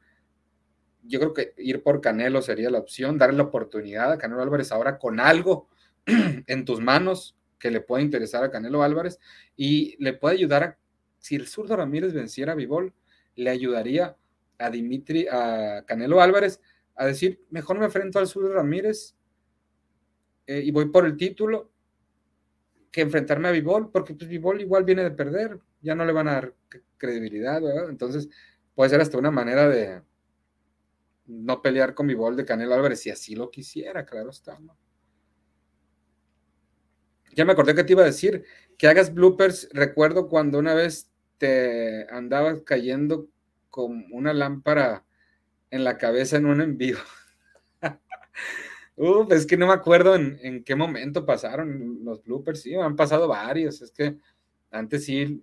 [1.04, 4.72] Yo creo que ir por Canelo sería la opción, darle la oportunidad a Canelo Álvarez
[4.72, 5.70] ahora con algo
[6.06, 9.20] en tus manos que le pueda interesar a Canelo Álvarez
[9.56, 10.78] y le puede ayudar a,
[11.18, 12.94] si el zurdo Ramírez venciera a Vivol,
[13.36, 14.16] le ayudaría
[14.58, 16.62] a Dimitri, a Canelo Álvarez
[16.96, 19.16] a decir, mejor me enfrento al zurdo Ramírez
[20.48, 21.72] eh, y voy por el título
[22.92, 26.28] que enfrentarme a Vivol, porque pues Vivol igual viene de perder, ya no le van
[26.28, 26.56] a dar
[26.98, 27.90] credibilidad, ¿verdad?
[27.90, 28.30] Entonces
[28.76, 30.02] puede ser hasta una manera de
[31.28, 34.78] no pelear con Vivol de Canelo Álvarez, si así lo quisiera, claro está, ¿no?
[37.36, 38.44] Ya me acordé que te iba a decir,
[38.78, 43.30] que hagas bloopers, recuerdo cuando una vez te andabas cayendo
[43.70, 45.06] con una lámpara
[45.70, 46.98] en la cabeza en un envío.
[49.02, 52.62] Uf, es que no me acuerdo en, qué momento pasaron los bloopers.
[52.62, 53.82] Sí, han pasado varios.
[53.82, 54.18] Es que
[54.72, 55.42] antes sí,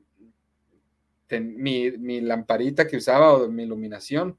[1.41, 4.39] mi, lamparita que usaba o mi iluminación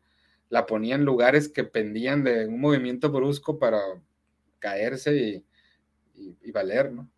[0.50, 3.80] la ponía en lugares que pendían de un movimiento brusco para
[4.60, 5.44] caerse
[6.14, 7.10] y, valer, ¿no?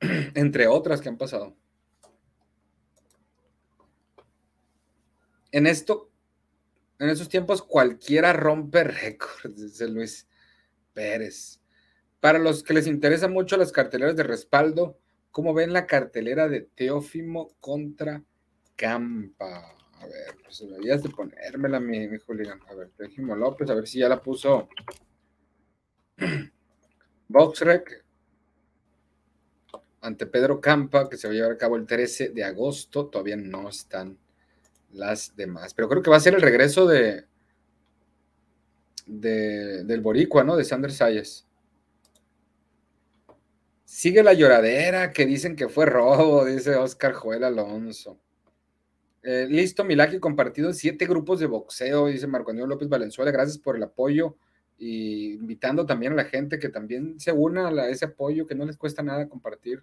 [0.36, 1.56] Entre otras que han pasado.
[5.50, 6.07] En esto
[6.98, 10.28] en esos tiempos cualquiera rompe récords, dice Luis
[10.92, 11.60] Pérez.
[12.20, 14.98] Para los que les interesan mucho las carteleras de respaldo,
[15.30, 18.24] ¿cómo ven la cartelera de Teófimo contra
[18.74, 19.76] Campa?
[20.00, 22.60] A ver, pues deberías de ponérmela, mi, mi Julián.
[22.68, 24.68] A ver, Teófimo López, a ver si ya la puso.
[27.28, 28.04] Boxrec
[30.00, 33.06] ante Pedro Campa, que se va a llevar a cabo el 13 de agosto.
[33.06, 34.18] Todavía no están
[34.92, 35.74] las demás.
[35.74, 37.24] Pero creo que va a ser el regreso de,
[39.06, 40.56] del Boricua, ¿no?
[40.56, 41.46] De Sanders Sayas.
[43.84, 48.20] Sigue la lloradera que dicen que fue robo, dice Oscar Joel Alonso.
[49.22, 53.30] Eh, listo, Milaki compartido en siete grupos de boxeo, dice Marco Antonio López Valenzuela.
[53.30, 54.36] Gracias por el apoyo
[54.78, 58.64] y invitando también a la gente que también se una a ese apoyo, que no
[58.64, 59.82] les cuesta nada compartir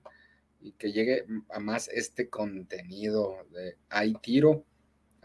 [0.62, 4.64] y que llegue a más este contenido de Hay Tiro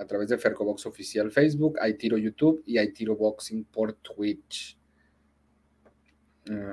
[0.00, 4.78] a través de Fercobox Oficial Facebook, hay tiro YouTube y hay tiro boxing por Twitch.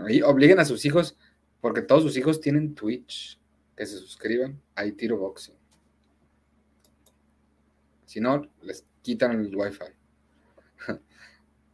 [0.07, 1.17] y obliguen a sus hijos,
[1.59, 3.37] porque todos sus hijos tienen Twitch,
[3.75, 5.55] que se suscriban, hay tiro boxing.
[8.05, 9.83] Si no, les quitan el wifi.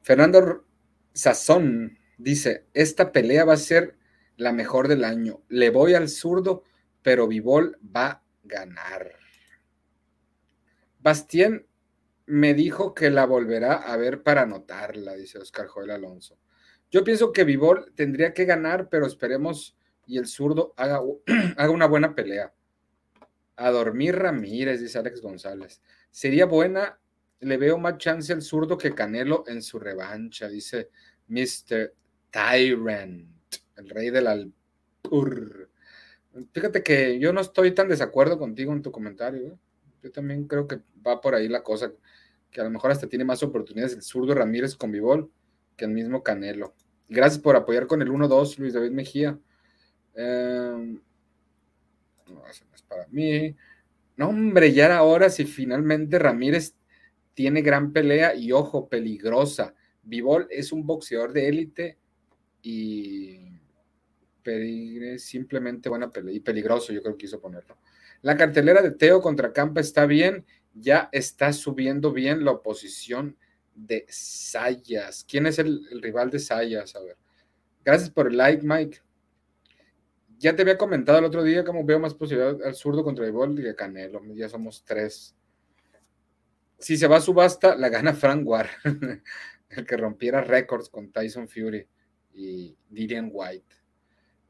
[0.01, 0.65] Fernando
[1.13, 3.95] Sazón dice, esta pelea va a ser
[4.37, 5.43] la mejor del año.
[5.49, 6.63] Le voy al zurdo,
[7.03, 9.22] pero Vivol va a ganar.
[11.03, 11.67] Bastien
[12.27, 16.39] me dijo que la volverá a ver para anotarla, dice Oscar Joel Alonso.
[16.89, 21.01] Yo pienso que Vivol tendría que ganar, pero esperemos y el zurdo haga,
[21.57, 22.53] haga una buena pelea.
[23.57, 25.81] A dormir Ramírez, dice Alex González.
[26.09, 26.97] Sería buena,
[27.41, 30.89] le veo más chance al zurdo que Canelo en su revancha, dice
[31.27, 31.93] Mr.
[32.31, 33.27] Tyrant,
[33.75, 35.69] el rey del Alpur.
[36.53, 39.47] Fíjate que yo no estoy tan desacuerdo contigo en tu comentario.
[39.47, 39.57] ¿eh?
[40.03, 41.91] Yo también creo que va por ahí la cosa,
[42.51, 45.31] que a lo mejor hasta tiene más oportunidades el zurdo Ramírez con Vivol
[45.77, 46.75] que el mismo Canelo.
[47.07, 49.39] Gracias por apoyar con el 1-2, Luis David Mejía.
[50.13, 50.99] Em,
[52.27, 53.55] no, es para mí.
[54.17, 56.75] No, hombre, ya ahora si finalmente Ramírez
[57.33, 59.73] tiene gran pelea y ojo, peligrosa.
[60.03, 61.97] Vivol es un boxeador de élite
[62.61, 63.39] y
[65.17, 67.77] simplemente buena pelea y peligroso, yo creo que quiso ponerlo.
[68.23, 73.37] La cartelera de Teo contra Campa está bien, ya está subiendo bien la oposición
[73.75, 75.25] de Sayas.
[75.29, 76.95] ¿Quién es el, rival de Sayas?
[76.95, 77.17] A ver.
[77.83, 79.01] Gracias por el like, Mike.
[80.37, 83.59] Ya te había comentado el otro día cómo veo más posibilidad al zurdo contra Ibol
[83.59, 84.21] y a Canelo.
[84.33, 85.35] Ya somos tres.
[86.79, 88.69] Si se va a subasta, la gana Frank War,
[89.69, 91.85] el que rompiera récords con Tyson Fury
[92.33, 93.75] y Dillian White,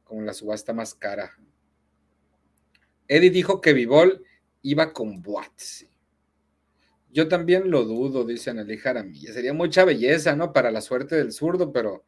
[0.04, 1.32] como la subasta más cara.
[3.08, 4.24] Eddie dijo que Vivol
[4.62, 5.90] iba con Boatsi.
[7.12, 9.34] Yo también lo dudo, dice Anneli Jaramilla.
[9.34, 10.52] Sería mucha belleza, ¿no?
[10.52, 12.04] Para la suerte del zurdo, pero,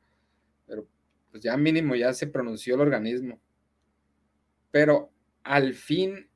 [0.66, 0.88] pero
[1.30, 3.40] pues ya mínimo ya se pronunció el organismo.
[4.72, 5.12] Pero
[5.44, 6.28] al fin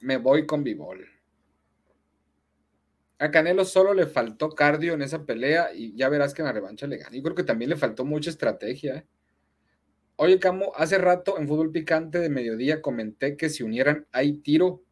[0.00, 1.06] me voy con Bivol.
[3.18, 6.52] A Canelo solo le faltó cardio en esa pelea y ya verás que en la
[6.52, 7.16] revancha le gana.
[7.16, 8.96] Yo creo que también le faltó mucha estrategia.
[8.96, 9.06] ¿eh?
[10.18, 14.82] Oye, Camo, hace rato en Fútbol Picante de Mediodía comenté que se unieran Hay Tiro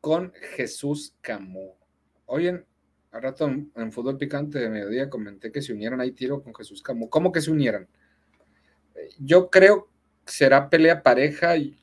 [0.00, 1.76] con Jesús Camo.
[2.24, 2.64] Oye,
[3.10, 6.82] hace rato en, Fútbol Picante de Mediodía comenté que se unieran Hay Tiro con Jesús
[6.82, 7.10] Camo.
[7.10, 7.88] ¿Cómo que se unieran?
[8.94, 9.90] Eh, yo creo
[10.24, 11.78] que será pelea pareja y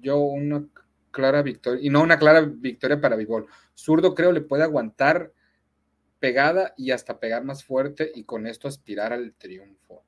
[0.00, 0.66] yo una
[1.10, 3.46] clara victoria, y no una clara victoria para Bigol.
[3.74, 5.34] Zurdo creo le puede aguantar
[6.18, 10.07] pegada y hasta pegar más fuerte y con esto aspirar al triunfo.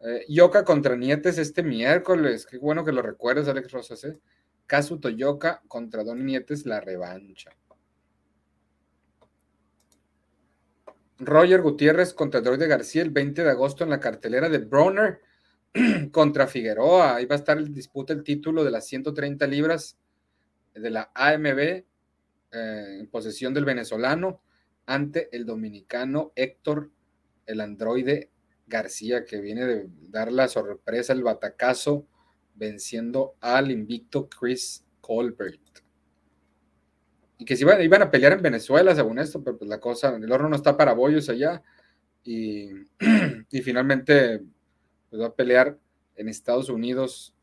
[0.00, 4.04] Eh, Yoka contra Nietes este miércoles, qué bueno que lo recuerdes, Alex Rosas.
[4.04, 4.18] ¿eh?
[4.66, 7.50] Kazu Toyoka contra Don Nietes, la revancha.
[11.18, 15.20] Roger Gutiérrez contra Droide García el 20 de agosto en la cartelera de Bronner
[16.12, 17.16] contra Figueroa.
[17.16, 19.98] Ahí va a estar el disputa el título de las 130 libras
[20.74, 21.84] de la AMB eh,
[22.52, 24.42] en posesión del venezolano
[24.86, 26.90] ante el dominicano Héctor,
[27.46, 28.30] el androide
[28.68, 32.06] García, que viene de dar la sorpresa, el batacazo,
[32.54, 35.60] venciendo al invicto Chris Colbert.
[37.38, 40.32] Y que si iban, a pelear en Venezuela, según esto, pero pues la cosa, el
[40.32, 41.62] horno no está para bollos allá.
[42.24, 44.42] Y, finalmente
[45.08, 45.78] pues va a pelear
[46.16, 47.34] en Estados Unidos,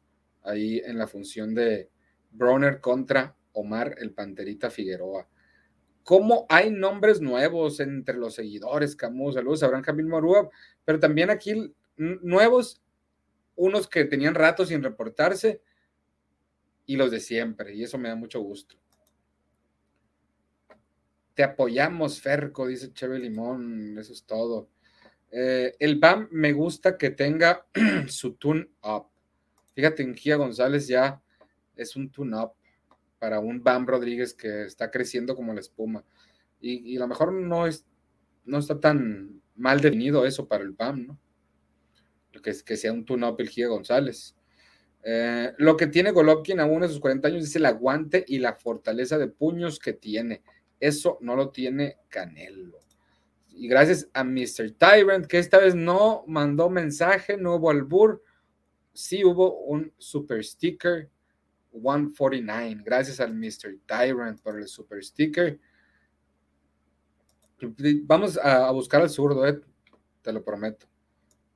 [0.43, 1.89] ahí en la función de,
[2.35, 5.27] Bronner contra Omar el Panterita Figueroa.
[6.05, 8.95] ¿Cómo hay nombres nuevos entre los seguidores?
[8.95, 10.47] Camus, saludos a Camil Morúa,
[10.85, 12.79] pero también aquí nuevos,
[13.55, 15.63] unos que tenían rato sin reportarse
[16.85, 18.75] y los de siempre, y eso me da mucho gusto.
[21.33, 24.69] Te apoyamos, Ferco, dice Cheve Limón, eso es todo.
[25.31, 27.65] Eh, el BAM me gusta que tenga
[28.07, 29.07] su tune up.
[29.73, 31.19] Fíjate, en Gia González ya
[31.75, 32.53] es un tune-up
[33.25, 36.05] para un Bam Rodríguez que está creciendo como la espuma.
[36.61, 37.83] Y, a lo mejor no, es,
[38.43, 41.19] no está tan mal definido eso para el Bam, ¿no?
[42.43, 44.35] Que, que sea un tune-up el Gia González.
[45.01, 48.53] Eh, lo que tiene Golovkin aún a sus 40 años es el aguante y la
[48.53, 50.43] fortaleza de puños que tiene.
[50.79, 52.77] Eso no lo tiene Canelo.
[53.49, 54.69] Y gracias a Mr.
[54.77, 58.21] Tyrant, que esta vez no mandó mensaje, no hubo albur,
[58.93, 61.09] sí hubo un super sticker
[61.81, 62.81] 149.
[62.83, 63.79] Gracias al Mr.
[63.85, 65.59] Tyrant por el super sticker.
[68.03, 69.59] Vamos a, buscar al zurdo, eh,
[70.21, 70.87] te lo prometo.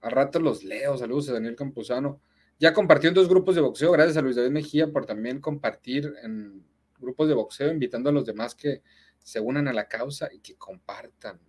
[0.02, 0.98] A rato los leo.
[0.98, 2.22] Saludos a Daniel Campuzano.
[2.58, 3.92] Ya compartió en dos grupos de boxeo.
[3.92, 6.66] Gracias a Luis David Mejía por también compartir en
[7.00, 8.82] grupos de boxeo, invitando a los demás que
[9.20, 11.40] se unan a la causa y que compartan.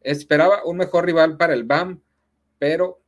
[0.00, 2.02] Esperaba un mejor rival para el BAM,
[2.58, 3.01] pero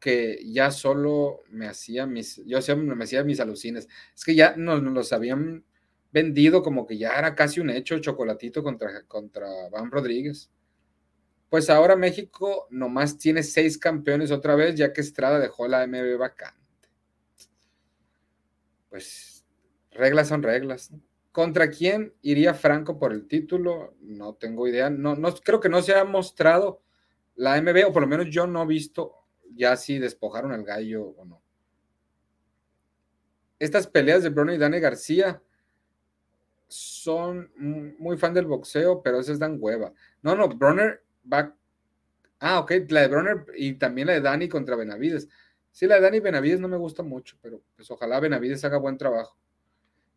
[0.00, 3.86] que ya solo me hacía mis, yo me hacía mis alucines.
[4.16, 5.64] Es que ya nos, los habían
[6.10, 10.50] vendido como que ya era casi un hecho chocolatito contra, contra Van Rodríguez.
[11.50, 16.16] Pues ahora México nomás tiene seis campeones otra vez, ya que Estrada dejó la MB
[16.16, 16.88] vacante.
[18.88, 19.44] Pues
[19.90, 20.90] reglas son reglas.
[21.32, 23.94] ¿Contra quién iría Franco por el título?
[24.00, 24.90] No tengo idea.
[24.90, 26.82] No, no, creo que no se ha mostrado
[27.34, 29.19] la MB, o por lo menos yo no he visto
[29.54, 31.42] ya si despojaron al gallo o no.
[33.58, 35.42] Estas peleas de Bruno y Dani García
[36.66, 37.50] son
[37.98, 39.92] muy fan del boxeo, pero esas dan hueva.
[40.22, 41.54] No, no, Bronner va.
[42.38, 45.28] Ah, ok, la de Bronner y también la de Dani contra Benavides.
[45.72, 48.96] Sí, la de Dani Benavides no me gusta mucho, pero pues ojalá Benavides haga buen
[48.96, 49.36] trabajo.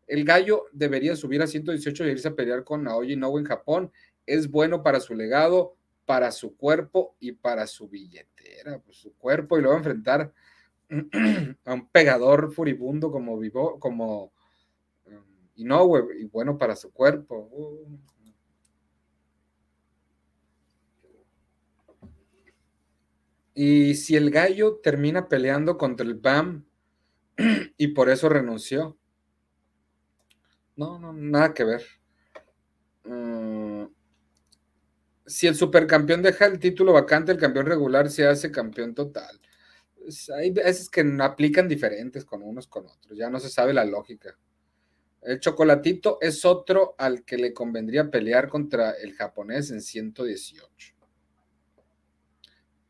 [0.06, 3.92] El gallo debería subir a 118 y irse a pelear con Naoya Inoue en Japón.
[4.26, 9.58] Es bueno para su legado, para su cuerpo y para su billetera, pues su cuerpo
[9.58, 10.32] y a enfrentar
[11.64, 14.32] a un pegador furibundo como vivo, como
[15.56, 15.88] y no,
[16.18, 17.48] y bueno para su cuerpo.
[23.54, 26.64] Y si el gallo termina peleando contra el BAM
[27.76, 28.98] y por eso renunció.
[30.76, 31.82] No, no, nada que ver.
[33.04, 33.63] Mm,
[35.26, 39.40] si el supercampeón deja el título vacante, el campeón regular se hace campeón total.
[40.36, 44.36] Hay veces que aplican diferentes con unos con otros, ya no se sabe la lógica.
[45.22, 50.94] El chocolatito es otro al que le convendría pelear contra el japonés en 118.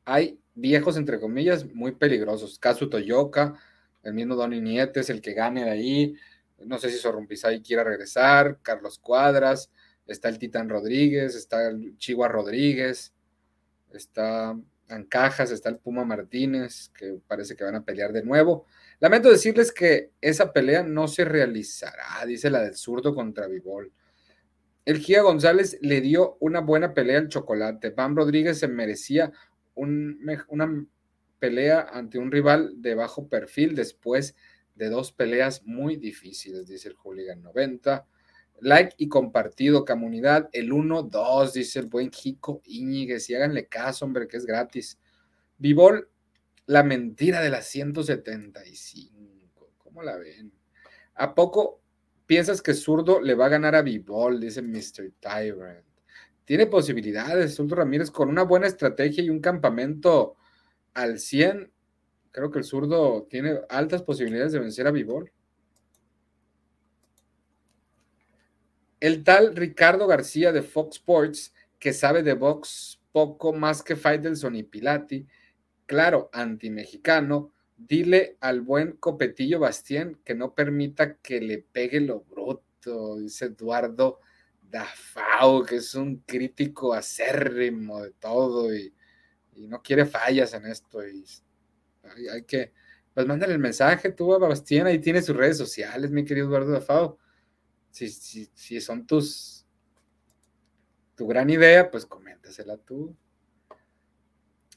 [0.04, 2.58] Hay viejos, entre comillas, muy peligrosos.
[2.58, 3.54] Kazu Toyoka,
[4.02, 6.16] el mismo Donny Nietes, el que gane de ahí.
[6.66, 8.58] No sé si Sorrumpizai quiera regresar.
[8.62, 9.70] Carlos Cuadras,
[10.06, 13.14] Está el Titán Rodríguez, está el Chihuahua Rodríguez,
[13.92, 14.56] está
[14.88, 18.66] Ancajas, está el Puma Martínez, que parece que van a pelear de nuevo.
[19.00, 23.92] Lamento decirles que esa pelea no se realizará, dice la del zurdo contra Vivol.
[24.84, 27.90] El Gia González le dio una buena pelea al chocolate.
[27.90, 29.32] Pam Rodríguez se merecía
[29.74, 30.86] una
[31.38, 34.36] pelea ante un rival de bajo perfil después
[34.74, 38.06] de dos peleas muy difíciles, dice el Hooligan 90.
[38.60, 40.48] Like y compartido, comunidad.
[40.52, 43.28] El 1-2, dice el buen Jico Iñiguez.
[43.28, 44.98] Y háganle caso, hombre, que es gratis.
[45.58, 46.08] Vivol,
[46.66, 49.70] la mentira de las 175.
[49.78, 50.52] ¿Cómo la ven?
[51.14, 51.80] ¿A poco
[52.26, 54.40] piensas que Zurdo le va a ganar a Vivol?
[54.40, 55.12] Dice Mr.
[55.20, 55.84] Tyrant.
[56.44, 60.36] Tiene posibilidades, Zurdo Ramírez, con una buena estrategia y un campamento
[60.92, 61.72] al 100.
[62.30, 65.30] Creo que el zurdo tiene altas posibilidades de vencer a Vivol.
[69.00, 74.56] El tal Ricardo García de Fox Sports, que sabe de box poco más que Faitelson
[74.56, 75.26] y Pilati,
[75.86, 83.18] claro, anti-mexicano, dile al buen Copetillo Bastien que no permita que le pegue lo bruto,
[83.18, 84.20] dice Eduardo
[84.62, 88.92] Dafao, que es un crítico acérrimo de todo y,
[89.56, 91.06] no quiere fallas en esto.
[91.06, 91.24] Y
[92.28, 92.72] hay, que,
[93.12, 96.72] pues mándale el mensaje tú a Bastien, ahí tiene sus redes sociales, mi querido Eduardo
[96.72, 97.18] Dafao
[97.94, 99.64] si, son tus,
[101.14, 103.16] tu gran idea, pues coméntasela tú.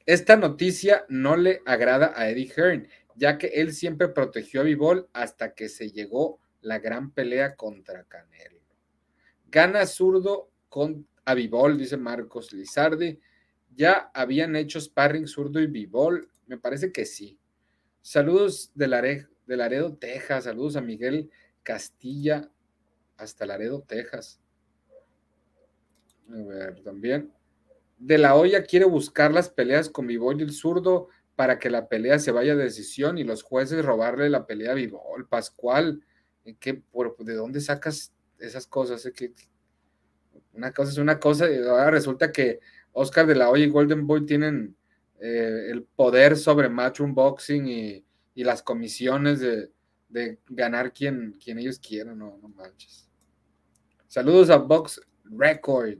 [0.05, 5.09] Esta noticia no le agrada a Eddie Hearn, ya que él siempre protegió a Vivol
[5.13, 8.61] hasta que se llegó la gran pelea contra Canelo.
[9.49, 13.19] Gana zurdo con a Vivol, dice Marcos Lizardi.
[13.75, 16.29] ¿Ya habían hecho sparring zurdo y Vivol?
[16.45, 17.37] Me parece que sí.
[18.01, 20.45] Saludos de Laredo, Texas.
[20.45, 21.29] Saludos a Miguel
[21.63, 22.49] Castilla
[23.17, 24.39] hasta Laredo, Texas.
[26.29, 27.31] A ver, también.
[27.97, 31.87] De la olla quiere buscar las peleas con Vivol y el zurdo para que la
[31.87, 35.27] pelea se vaya a decisión y los jueces robarle la pelea a Vivol.
[35.27, 36.03] Pascual,
[36.59, 36.81] qué,
[37.19, 39.09] ¿de dónde sacas esas cosas?
[40.53, 42.59] una cosa es una cosa y ahora resulta que
[42.91, 44.75] Oscar de la Hoya y Golden Boy tienen
[45.19, 48.03] eh, el poder sobre Matchroom Boxing y,
[48.35, 53.06] las comisiones de, ganar quien, quien ellos quieran, no, no manches.
[54.07, 55.99] Saludos a Box Record.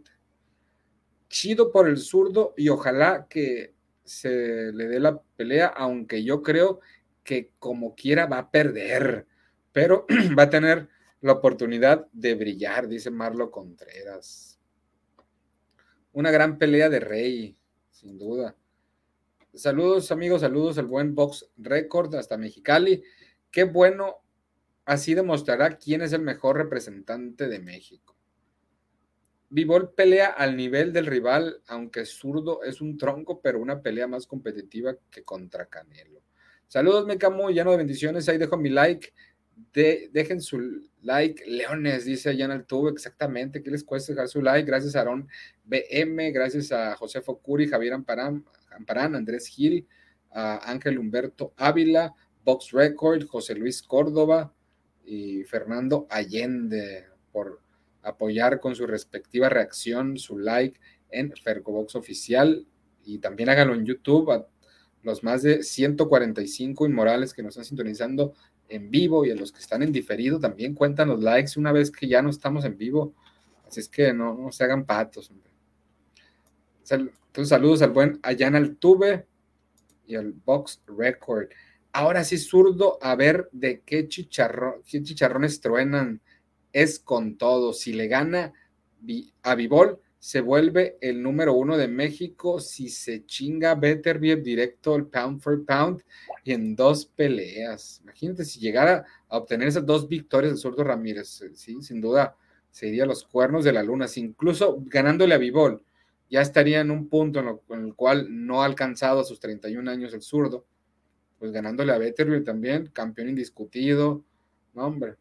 [1.28, 3.74] Chido por el zurdo y ojalá que
[4.06, 6.80] se le dé la pelea, aunque yo creo
[7.26, 9.28] que como quiera va a perder,
[9.74, 10.06] pero
[10.40, 10.88] va a tener
[11.20, 14.58] la oportunidad de brillar, dice Marlo Contreras.
[16.14, 17.58] Una gran pelea de Rey,
[17.92, 18.56] sin duda.
[19.54, 23.04] Saludos amigos, saludos al buen Box Record hasta Mexicali.
[23.52, 24.24] Qué bueno
[24.88, 28.16] Así demostrará quién es el mejor representante de México.
[29.50, 34.26] Vivol pelea al nivel del rival, aunque zurdo es un tronco, pero una pelea más
[34.26, 36.22] competitiva que contra Canelo.
[36.70, 38.30] Saludos, Mecamu, lleno de bendiciones.
[38.30, 39.14] Ahí dejo mi like.
[39.74, 43.62] dejen su like, Leones, dice allá en el tubo, exactamente.
[43.62, 44.66] ¿Qué les cuesta dejar su like?
[44.66, 45.28] Gracias a Aaron
[45.66, 49.86] BM, gracias a José Focuri, Javier Amparán, Amparán Andrés Gil,
[50.32, 52.14] a Ángel Humberto Ávila,
[52.46, 54.54] Box Record, José Luis Córdoba,
[55.08, 57.62] y Fernando Allende por
[58.04, 60.80] apoyar con su respectiva reacción, su like
[61.10, 62.68] en Fercobox Oficial
[63.06, 64.46] y también háganlo en YouTube a
[65.04, 68.34] los más de 145 inmorales que nos están sintonizando
[68.68, 71.90] en vivo y a los que están en diferido también cuentan los likes una vez
[71.90, 73.16] que ya no estamos en vivo.
[73.66, 75.32] Así es que no, se hagan patos.
[76.90, 79.26] Entonces, saludos al buen Ayana Altuve
[80.06, 81.50] y al Box Record.
[81.92, 86.22] Ahora sí, zurdo, a ver de qué, chicharrón, qué chicharrones truenan.
[86.74, 87.74] Es con todo.
[87.74, 88.54] Si le gana
[89.44, 92.60] a Vivol, se vuelve el número uno de México.
[92.60, 96.04] Si se chinga Beterbiev directo el pound for pound
[96.44, 98.02] y en dos peleas.
[98.04, 101.42] Imagínate si llegara a obtener esas dos victorias del zurdo Ramírez.
[101.42, 102.36] Eh, sí, sin duda
[102.70, 104.08] sería los cuernos de la luna.
[104.08, 105.84] Si incluso ganándole a Vivol,
[106.30, 110.14] ya estaría en un punto en, el cual no ha alcanzado a sus 31 años
[110.14, 110.66] el zurdo
[111.40, 114.24] pues ganándole a Betterville también, campeón indiscutido,
[114.74, 115.16] no hombre,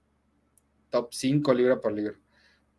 [0.90, 2.18] top 5 libra por libra.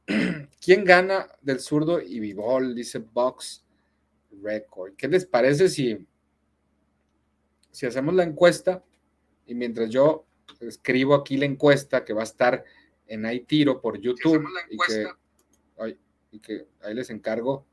[0.61, 2.73] ¿Quién gana del zurdo y Vivol?
[2.73, 3.65] Dice Box
[4.41, 4.95] Record.
[4.95, 6.07] ¿Qué les parece si,
[7.71, 8.83] si hacemos la encuesta
[9.45, 10.25] y mientras yo
[10.59, 12.63] escribo aquí la encuesta que va a estar
[13.07, 14.77] en ahí tiro por YouTube y,
[16.39, 17.65] que, ahí les encargo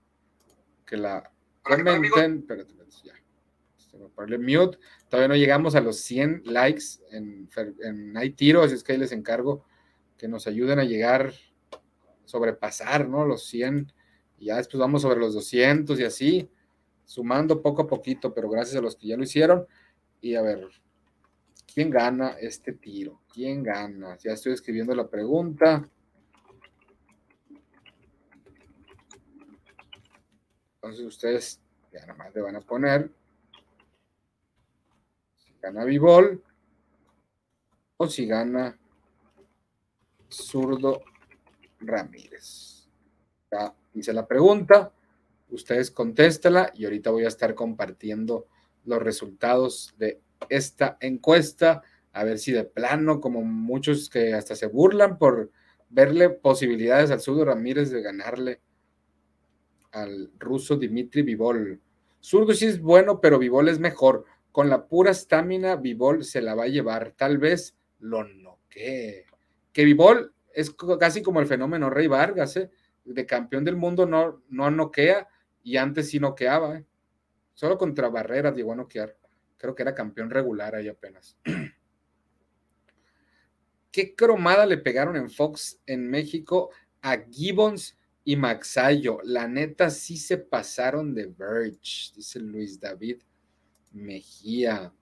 [0.86, 1.30] que la
[1.62, 2.38] comenten.
[2.38, 3.12] Espérate, ya.
[3.94, 4.78] Este, mute.
[5.08, 7.48] Todavía no llegamos a los 100 likes en,
[7.82, 9.64] en Hay Tiro, así es que ahí les encargo
[10.16, 11.32] que nos ayuden a llegar
[12.24, 13.24] sobrepasar, ¿no?
[13.24, 13.92] Los 100,
[14.38, 16.50] y ya después vamos sobre los 200 y así,
[17.04, 19.66] sumando poco a poquito, pero gracias a los que ya lo hicieron.
[20.20, 20.66] Y a ver,
[21.72, 23.20] ¿quién gana este tiro?
[23.32, 24.16] ¿Quién gana?
[24.18, 25.88] Ya estoy escribiendo la pregunta.
[30.76, 31.60] Entonces ustedes
[31.92, 33.10] ya nada más le van a poner
[35.64, 36.42] gana Vivol
[37.96, 38.78] o si gana
[40.30, 41.00] Zurdo
[41.80, 42.86] Ramírez.
[43.50, 44.92] Ya hice la pregunta,
[45.48, 48.46] ustedes contéstela y ahorita voy a estar compartiendo
[48.84, 54.66] los resultados de esta encuesta, a ver si de plano, como muchos que hasta se
[54.66, 55.50] burlan por
[55.88, 58.60] verle posibilidades al Zurdo Ramírez de ganarle
[59.92, 61.80] al ruso Dimitri Vivol.
[62.20, 64.26] Zurdo sí es bueno, pero Vivol es mejor.
[64.54, 67.12] Con la pura estamina, Vivol se la va a llevar.
[67.16, 69.26] Tal vez lo noquee.
[69.72, 72.70] Que Vivol es casi como el fenómeno Rey Vargas, ¿eh?
[73.04, 75.26] de campeón del mundo no, no noquea
[75.64, 76.78] y antes sí noqueaba.
[76.78, 76.84] ¿eh?
[77.52, 79.16] Solo contra Barreras llegó a noquear.
[79.56, 81.36] Creo que era campeón regular ahí apenas.
[83.90, 86.70] ¿Qué cromada le pegaron en Fox en México
[87.02, 89.18] a Gibbons y Maxayo?
[89.24, 93.16] La neta sí se pasaron de Verge, dice Luis David
[93.94, 94.92] Mejía.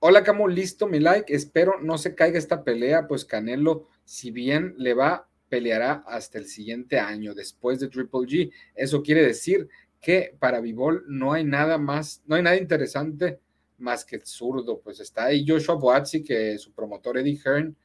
[0.00, 1.32] Hola Camu, listo mi like.
[1.32, 6.46] Espero no se caiga esta pelea, pues Canelo, si bien le va, peleará hasta el
[6.46, 8.52] siguiente año, después de Triple G.
[8.74, 9.68] Eso quiere decir
[10.00, 13.38] que para Vivol no hay nada más, no hay nada interesante
[13.76, 14.80] más que el zurdo.
[14.80, 17.76] Pues está ahí Joshua Boazzi, que su promotor Eddie Hearn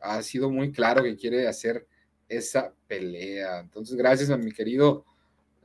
[0.00, 1.84] ha sido muy claro que quiere hacer
[2.28, 3.58] esa pelea.
[3.58, 5.04] Entonces, gracias a mi querido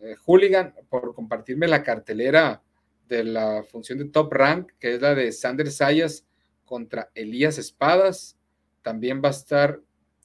[0.02, 2.64] eh, Hooligan por compartirme la cartelera
[3.12, 6.26] de la función de Top Rank, que es la de Sander Sayas
[6.64, 8.38] contra Elías Espadas.
[8.82, 9.82] También va a estar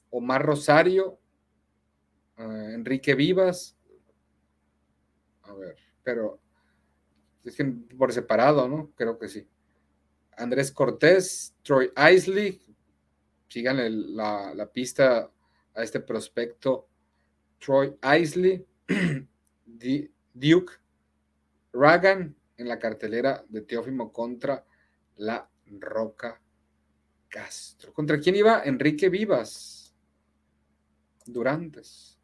[0.09, 1.19] Omar Rosario,
[2.37, 3.75] eh, Enrique Vivas.
[5.41, 6.39] A ver, pero
[7.43, 8.93] es que por separado, ¿no?
[8.95, 9.45] Creo que sí.
[10.37, 12.61] Andrés Cortés, Troy Isley,
[13.49, 15.29] sigan la, la, pista
[15.75, 16.87] a este prospecto.
[17.59, 18.65] Troy Isley,
[20.33, 20.71] Duke
[21.73, 24.65] Ragan, en la cartelera de Teófimo contra
[25.17, 25.49] la
[25.79, 26.41] Roca
[27.29, 27.93] Castro.
[27.93, 28.63] ¿Contra quién iba?
[28.63, 29.93] Enrique Vivas.
[31.25, 32.17] Durantes.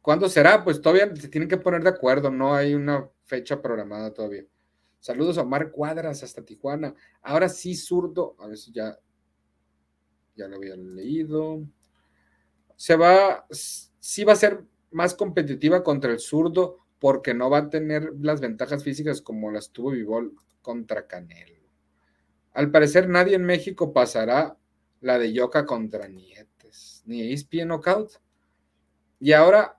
[0.00, 0.62] ¿Cuándo será?
[0.62, 4.44] Pues todavía se tienen que poner de acuerdo, no hay una fecha programada todavía.
[5.00, 6.94] Saludos a Omar Cuadras hasta Tijuana.
[7.22, 8.36] Ahora sí, zurdo.
[8.38, 8.98] A ver si ya,
[10.34, 11.62] ya lo había leído.
[12.76, 17.68] Se va, sí va a ser más competitiva contra el zurdo porque no va a
[17.68, 21.60] tener las ventajas físicas como las tuvo Vivol contra Canelo.
[22.52, 24.56] Al parecer nadie en México pasará
[25.02, 28.12] la de Yoka contra Nietes, ni ESPN Knockout.
[29.20, 29.78] Y ahora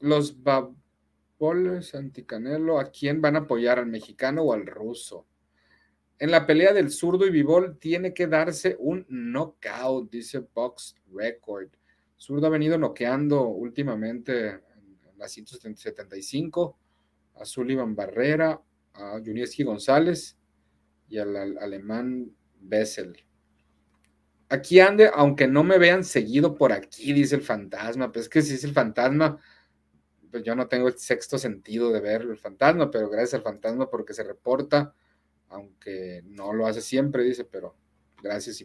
[0.00, 3.78] los baboles anticanelo, ¿a quién van a apoyar?
[3.78, 5.26] ¿Al mexicano o al ruso?
[6.18, 11.68] En la pelea del zurdo y Vivol tiene que darse un knockout, dice Box Record.
[12.16, 14.66] Zurdo ha venido noqueando últimamente
[15.18, 16.78] la 175,
[17.34, 18.60] a Sullivan Barrera,
[18.94, 20.36] a Junieski González
[21.08, 23.24] y al, alemán Bessel.
[24.48, 28.42] Aquí ande, aunque no me vean seguido por aquí, dice el fantasma, pues es que
[28.42, 29.38] si es el fantasma,
[30.30, 33.90] pues yo no tengo el sexto sentido de ver el fantasma, pero gracias al fantasma
[33.90, 34.94] porque se reporta,
[35.48, 37.76] aunque no lo hace siempre, dice, pero
[38.22, 38.64] gracias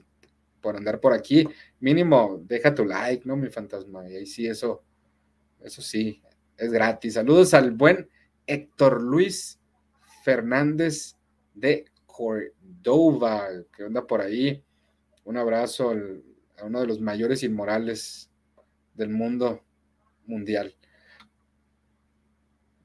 [0.62, 1.47] por andar por aquí.
[1.80, 4.10] Mínimo, deja tu like, ¿no, mi fantasma?
[4.10, 4.84] Y ahí sí, eso,
[5.62, 6.22] eso sí,
[6.64, 7.16] es gratis.
[7.16, 8.09] Saludos al buen
[8.47, 9.59] Héctor Luis
[10.24, 11.18] Fernández
[11.53, 14.64] de Cordova, que anda por ahí.
[15.26, 18.30] Un abrazo a uno de los mayores inmorales
[18.93, 19.61] del mundo
[20.26, 20.74] mundial.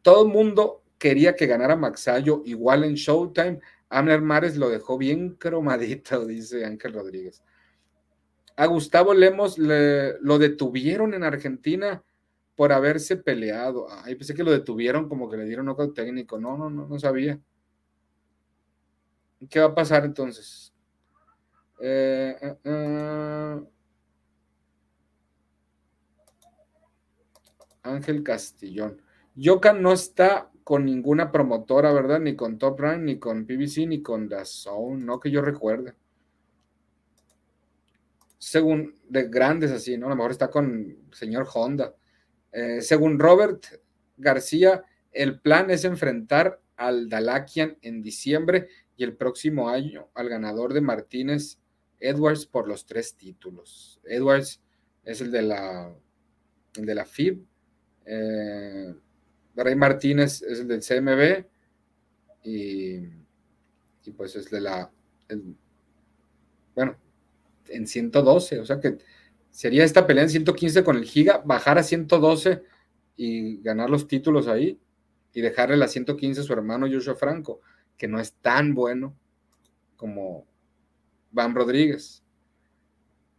[0.02, 3.60] Todo el mundo quería que ganara Maxayo, igual en Showtime.
[3.90, 7.42] Amner Mares lo dejó bien cromadito, dice Ángel Rodríguez.
[8.56, 12.02] A Gustavo Lemos lo detuvieron en Argentina
[12.58, 13.86] por haberse peleado.
[13.88, 16.40] Ay, pensé que lo detuvieron como que le dieron knockout técnico.
[16.40, 17.38] No, no, no, no sabía.
[19.48, 20.74] ¿Qué va a pasar entonces?
[21.80, 23.60] Eh, eh, eh.
[27.84, 29.02] Ángel Castillón.
[29.36, 32.18] Yoka no está con ninguna promotora, ¿verdad?
[32.18, 35.94] Ni con Top Rank, ni con PBC, ni con Zone, no que yo recuerde.
[38.36, 40.06] Según de grandes así, ¿no?
[40.06, 41.94] A lo mejor está con señor Honda.
[42.52, 43.64] Eh, según Robert
[44.16, 50.72] García, el plan es enfrentar al Dalakian en diciembre y el próximo año al ganador
[50.72, 51.58] de Martínez
[52.00, 54.00] Edwards por los tres títulos.
[54.04, 54.60] Edwards
[55.04, 55.94] es el de la,
[56.74, 57.44] de la FIB.
[58.06, 58.94] Eh,
[59.76, 61.46] Martínez es el del CMB.
[62.44, 63.00] Y,
[64.16, 64.90] pues es de la.
[66.74, 66.96] bueno,
[67.68, 68.60] en 112.
[68.60, 68.98] O sea que
[69.50, 72.62] sería esta pelea en 115 con el Giga, bajar a 112
[73.16, 74.78] y ganar los títulos ahí
[75.32, 77.60] y dejarle la 115 a su hermano Joshua Franco,
[77.96, 79.16] que no es tan bueno
[79.96, 80.46] como
[81.30, 82.22] Van Rodríguez.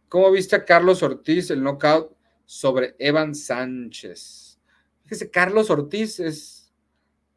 [0.08, 4.58] ¿Cómo viste a Carlos Ortiz el knockout sobre Evan Sánchez?
[5.04, 6.72] Fíjese, Carlos Ortiz es,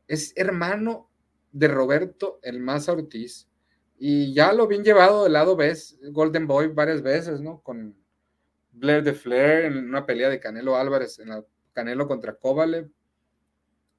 [0.08, 1.10] es hermano
[1.52, 3.48] de Roberto El Maza Ortiz
[3.98, 7.62] y ya lo bien llevado del lado ves Golden Boy varias veces, ¿no?
[7.62, 7.96] Con
[8.74, 11.44] Blair de Flair en una pelea de Canelo Álvarez, en la
[11.74, 12.90] Canelo contra Kovalev,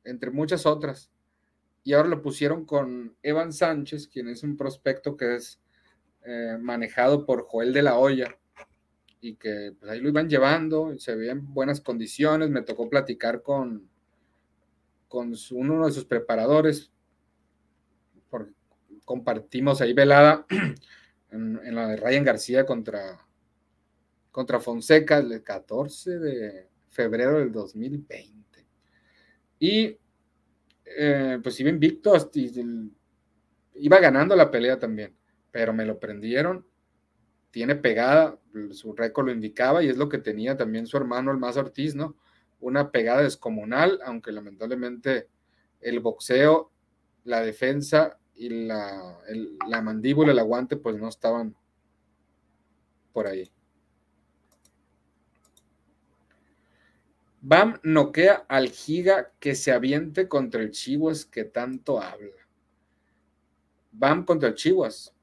[0.05, 1.11] entre muchas otras.
[1.83, 5.61] Y ahora lo pusieron con Evan Sánchez, quien es un prospecto que es
[6.25, 8.37] eh, manejado por Joel de la Hoya
[9.21, 13.43] y que pues, ahí lo iban llevando, se veía en buenas condiciones, me tocó platicar
[13.43, 13.89] con,
[15.09, 16.91] con uno de sus preparadores,
[19.05, 20.47] compartimos ahí velada
[21.31, 23.24] en, la de Ryan García contra,
[24.35, 28.67] contra Fonseca el 14 de febrero del 2020.
[29.61, 29.97] Y
[30.85, 32.13] eh, pues iba invicto,
[33.77, 35.15] iba ganando la pelea también,
[35.53, 36.67] pero me lo prendieron
[37.55, 38.37] tiene pegada,
[38.73, 41.95] su récord lo indicaba y es lo que tenía también su hermano, el más Ortiz,
[41.95, 42.17] ¿no?
[42.59, 45.29] Una pegada descomunal, aunque lamentablemente
[45.81, 46.73] el boxeo,
[47.23, 49.21] la defensa y la,
[49.69, 51.55] la mandíbula, el aguante, pues no estaban
[53.13, 53.54] por ahí.
[57.47, 62.33] Bam noquea al giga que se aviente contra el Chihuas que tanto habla.
[63.93, 65.15] Bam contra el Chihuas.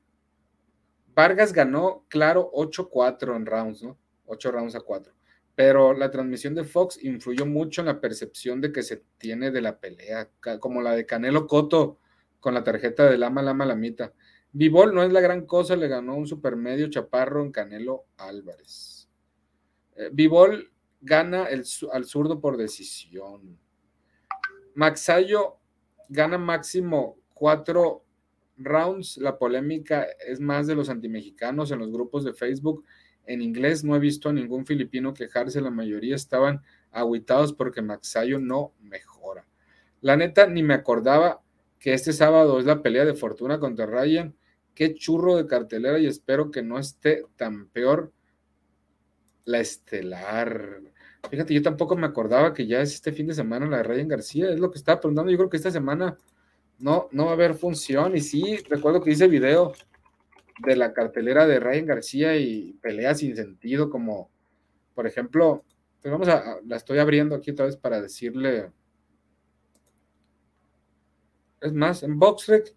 [1.15, 3.97] Vargas ganó, claro, 8-4 en rounds, ¿no?
[4.28, 5.11] 8 rounds a 4.
[5.55, 9.61] Pero la transmisión de Fox influyó mucho en la percepción de que se tiene de
[9.61, 11.97] la pelea, como la de Canelo Coto
[12.39, 14.13] con la tarjeta de Lama Lama Lamita.
[14.51, 19.09] Vivol no es la gran cosa, le ganó un supermedio chaparro en Canelo Álvarez.
[19.95, 23.57] Eh, Vivol gana el, al zurdo por decisión.
[24.75, 25.57] Maxayo
[26.07, 28.03] gana máximo 4
[28.57, 32.85] rounds, la polémica es más de los antimexicanos en los grupos de Facebook.
[33.25, 38.39] En inglés no he visto a ningún filipino quejarse, la mayoría estaban aguitados porque Maxayo
[38.39, 39.47] no mejora.
[40.01, 41.41] La neta, ni me acordaba
[41.79, 44.35] que este sábado es la pelea de fortuna contra Ryan.
[44.75, 48.11] Qué churro de cartelera y espero que no esté tan peor
[49.45, 50.81] la estelar.
[51.29, 54.07] Fíjate, yo tampoco me acordaba que ya es este fin de semana la de Ryan
[54.07, 55.31] García, es lo que estaba preguntando.
[55.31, 56.17] Yo creo que esta semana
[56.79, 58.15] no, no va a haber función.
[58.15, 59.73] Y sí, recuerdo que hice video
[60.65, 64.29] de la cartelera de Ryan García y peleas sin sentido, como
[64.93, 65.63] por ejemplo,
[66.01, 68.71] pues vamos a, la estoy abriendo aquí otra vez para decirle.
[71.61, 72.75] Es más, en BoxRec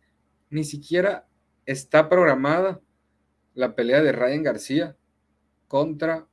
[0.50, 1.26] ni siquiera
[1.66, 2.80] está programada
[3.54, 4.96] la pelea de Ryan García
[5.68, 6.26] contra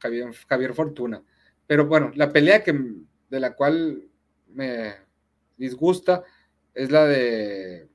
[0.00, 1.22] Javier, Javier Fortuna.
[1.66, 2.72] Pero bueno, la pelea que,
[3.28, 4.08] de la cual
[4.48, 4.94] me
[5.56, 6.24] disgusta
[6.74, 7.88] es la de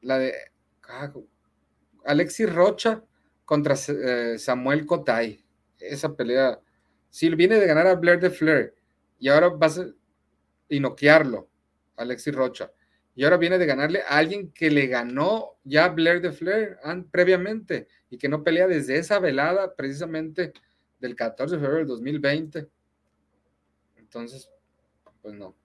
[0.00, 0.34] la de
[0.88, 1.12] ah,
[2.04, 3.04] Alexis Rocha
[3.44, 5.44] contra eh, Samuel Kotay.
[5.78, 6.60] Esa pelea,
[7.10, 8.74] si viene de ganar a Blair de Flair
[9.18, 9.86] y ahora vas a
[10.68, 11.48] inoquearlo,
[11.96, 12.70] Alexis Rocha,
[13.18, 16.76] y ahora viene de ganarle a alguien que le ganó ya Blair de Flair
[17.10, 20.52] previamente y que no pelea desde esa velada precisamente
[21.00, 22.68] del 14 de febrero del 2020.
[23.96, 24.48] Entonces,
[25.20, 25.56] pues no.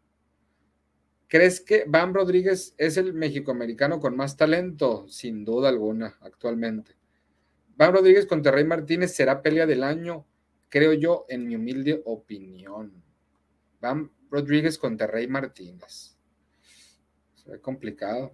[1.27, 5.07] ¿Crees que Bam Rodríguez es el mexicoamericano con más talento?
[5.07, 6.95] Sin duda alguna, actualmente.
[7.75, 10.25] Bam Rodríguez contra Rey Martínez será pelea del año,
[10.69, 13.03] creo yo, en mi humilde opinión.
[13.79, 16.12] Bam Rodríguez contra Rey Martínez.
[17.45, 18.33] Ve complicado.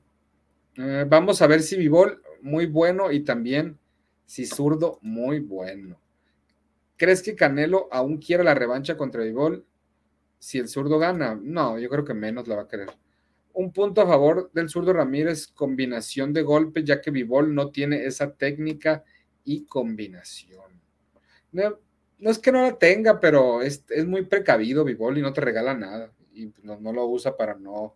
[0.75, 3.77] Eh, vamos a ver si Vivol, muy bueno, y también
[4.25, 5.99] si zurdo, muy bueno.
[6.97, 9.65] ¿Crees que Canelo aún quiere la revancha contra Vivol?
[10.39, 11.37] si el zurdo gana.
[11.39, 12.89] No, yo creo que menos la va a querer.
[13.53, 18.05] Un punto a favor del zurdo Ramírez, combinación de golpes, ya que Vivol no tiene
[18.05, 19.03] esa técnica
[19.43, 20.63] y combinación.
[21.51, 21.77] No,
[22.19, 26.11] es que no la tenga, pero es, muy precavido Vivol y no te regala nada.
[26.33, 27.95] Y no, lo usa para no,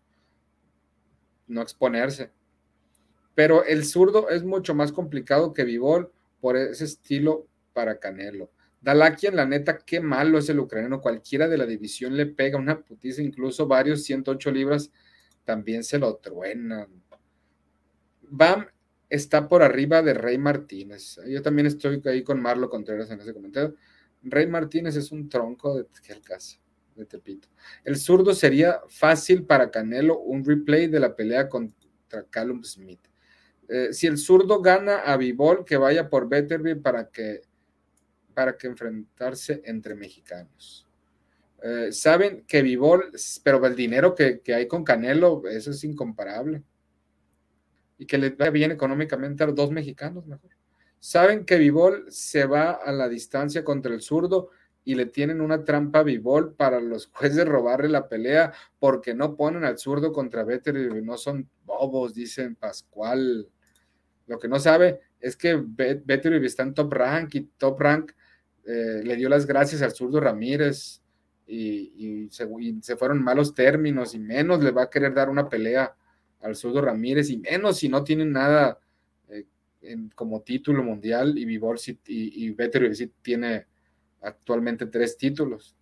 [1.53, 2.31] no exponerse.
[3.35, 8.51] Pero el zurdo es mucho más complicado que Vivol por ese estilo para Canelo.
[8.81, 11.01] Dalakian, la neta, qué malo es el ucraniano.
[11.01, 14.91] Cualquiera de la división le pega una putiza, incluso varios 108 libras
[15.45, 16.87] también se lo truenan.
[18.21, 18.67] Bam
[19.09, 21.19] está por arriba de Rey Martínez.
[21.27, 23.75] Yo también estoy ahí con Marlo Contreras en ese comentario.
[24.23, 26.62] Rey Martínez es un tronco de qué caso
[27.83, 33.07] El zurdo sería fácil para Canelo un replay de la pelea contra Callum Smith.
[33.67, 37.41] Eh, si el zurdo gana a Vivol, que vaya por Betterby para que,
[38.33, 40.87] para que enfrentarse entre mexicanos.
[41.61, 46.61] Eh, saben que Vivol, pero el dinero que, que, hay con Canelo, eso es incomparable.
[47.97, 50.25] Y que le vaya bien económicamente a los dos mexicanos.
[50.99, 54.49] Saben que Vivol se va a la distancia contra el zurdo
[54.85, 59.35] y le tienen una trampa a Vivol para los jueces robarle la pelea porque no
[59.35, 63.47] ponen al zurdo contra Vettel y no son bobos, dicen Pascual.
[64.27, 68.11] Lo que no sabe es que Vettel está en top rank y top rank
[68.65, 71.01] eh, le dio las gracias al zurdo Ramírez
[71.45, 75.93] y, se, fueron malos términos y menos le va a querer dar una pelea
[76.41, 78.79] al zurdo Ramírez y menos si no tienen nada
[79.27, 79.45] eh,
[80.15, 83.67] como título mundial y Vivol y, y Vettel sí tiene
[84.23, 85.75] actualmente tres títulos.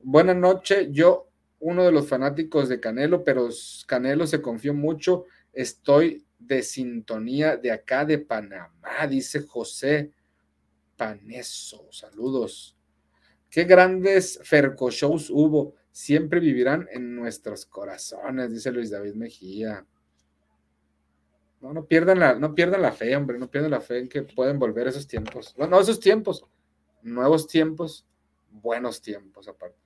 [0.00, 1.28] Buenas noches, yo
[1.60, 3.48] uno de los fanáticos de Canelo, pero
[3.86, 10.12] Canelo se confió mucho, estoy de sintonía de acá de Panamá, dice José
[10.96, 12.76] Paneso, saludos.
[13.48, 19.86] Qué grandes Ferco shows hubo, siempre vivirán en nuestros corazones, dice Luis David Mejía.
[21.60, 24.22] No, no pierdan la, no pierdan la fe, hombre, no pierdan la fe en que
[24.22, 25.54] pueden volver esos tiempos.
[25.56, 26.44] No, no, esos tiempos,
[27.04, 28.06] nuevos tiempos,
[28.50, 29.78] buenos tiempos aparte.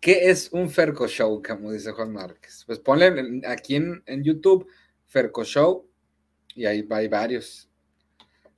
[0.00, 1.42] ¿Qué es un Ferco Show?
[1.42, 2.62] Como dice Juan Márquez.
[2.66, 4.68] Pues ponle aquí en, YouTube
[5.06, 5.90] Ferco Show
[6.54, 7.68] y ahí hay varios.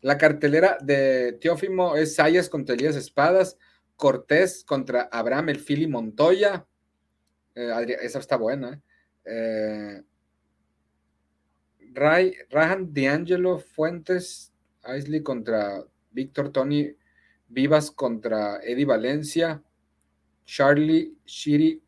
[0.02, 3.56] La cartelera de Teófimo es Sayas contra Elías Espadas,
[3.96, 6.66] Cortés contra Abraham El Fili Montoya.
[7.54, 8.80] Eh, esa está buena.
[9.24, 10.02] ¿eh?
[11.92, 16.94] Ray, Rahan D'Angelo Fuentes, Aisley contra Víctor Tony
[17.48, 19.62] Vivas contra Eddie Valencia,
[20.44, 21.82] Charlie Shiri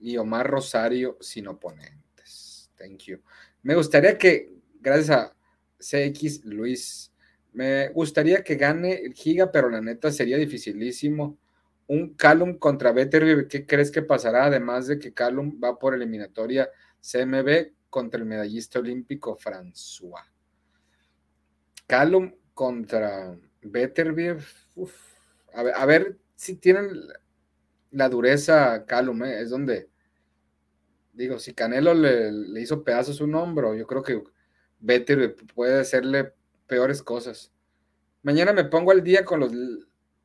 [0.00, 2.70] y Omar Rosario sin oponentes.
[2.76, 3.20] Thank you.
[3.62, 5.36] Me gustaría que, gracias a
[5.78, 7.12] CX Luis,
[7.52, 11.38] me gustaría que gane el Giga, pero la neta sería dificilísimo.
[11.86, 14.46] Un Calum contra Better, ¿qué crees que pasará?
[14.46, 20.24] Además de que Calum va por eliminatoria CMB, contra el medallista olímpico François.
[21.86, 24.42] Callum contra Betterbeer.
[25.54, 26.90] A, ver, si tienen
[27.92, 29.42] la dureza Callum, ¿eh?
[29.42, 29.88] es donde,
[31.12, 34.20] digo, si Canelo le, hizo pedazos un hombro, yo creo que
[34.80, 36.32] Better puede hacerle
[36.66, 37.52] peores cosas.
[38.24, 39.52] Mañana me pongo al día con los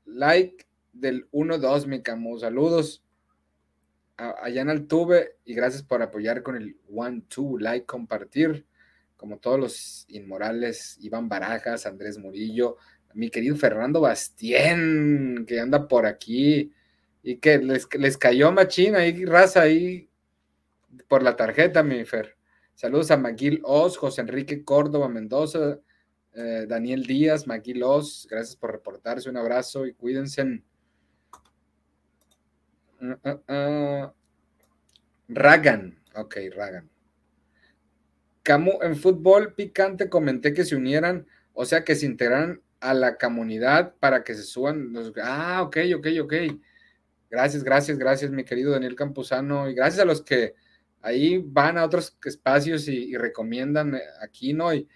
[0.06, 2.40] like del 1-2, mi camo.
[2.40, 3.06] Saludos
[4.20, 8.66] allá en Altuve y gracias por apoyar con el one, two, like, compartir,
[9.16, 12.78] como todos los inmorales, Iván Barajas, Andrés Murillo,
[13.14, 16.72] mi querido Fernando Bastien, que anda por aquí
[17.24, 20.10] y que les, les cayó machina ahí, raza ahí
[21.08, 22.38] por la tarjeta, mi Fer.
[22.76, 25.80] Saludos a Maguil Oz, José Enrique Córdoba Mendoza,
[26.34, 30.62] eh, Daniel Díaz, Maguil Oz, gracias por reportarse, un abrazo y cuídense.
[33.02, 34.14] Uh, uh, uh.
[35.30, 36.00] Ragan.
[36.16, 36.90] Ok, Ragan.
[38.44, 43.18] Camu, en fútbol picante comenté que se unieran, o sea, que se integraran a la
[43.18, 45.14] comunidad para que se suban los...
[45.22, 46.34] Ah, ok, ok, ok.
[47.30, 49.70] Gracias, gracias, gracias, mi querido Daniel Campuzano.
[49.70, 50.56] Y gracias a los que
[51.02, 54.74] ahí van a otros espacios y, recomiendan eh, aquí, ¿no?
[54.74, 54.88] Y,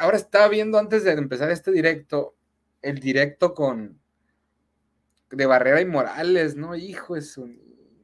[0.00, 2.34] ahora estaba viendo antes de empezar este directo,
[2.82, 4.00] el directo con,
[5.30, 6.74] de Barrera y Morales, ¿no?
[6.74, 7.60] Hijo, es un...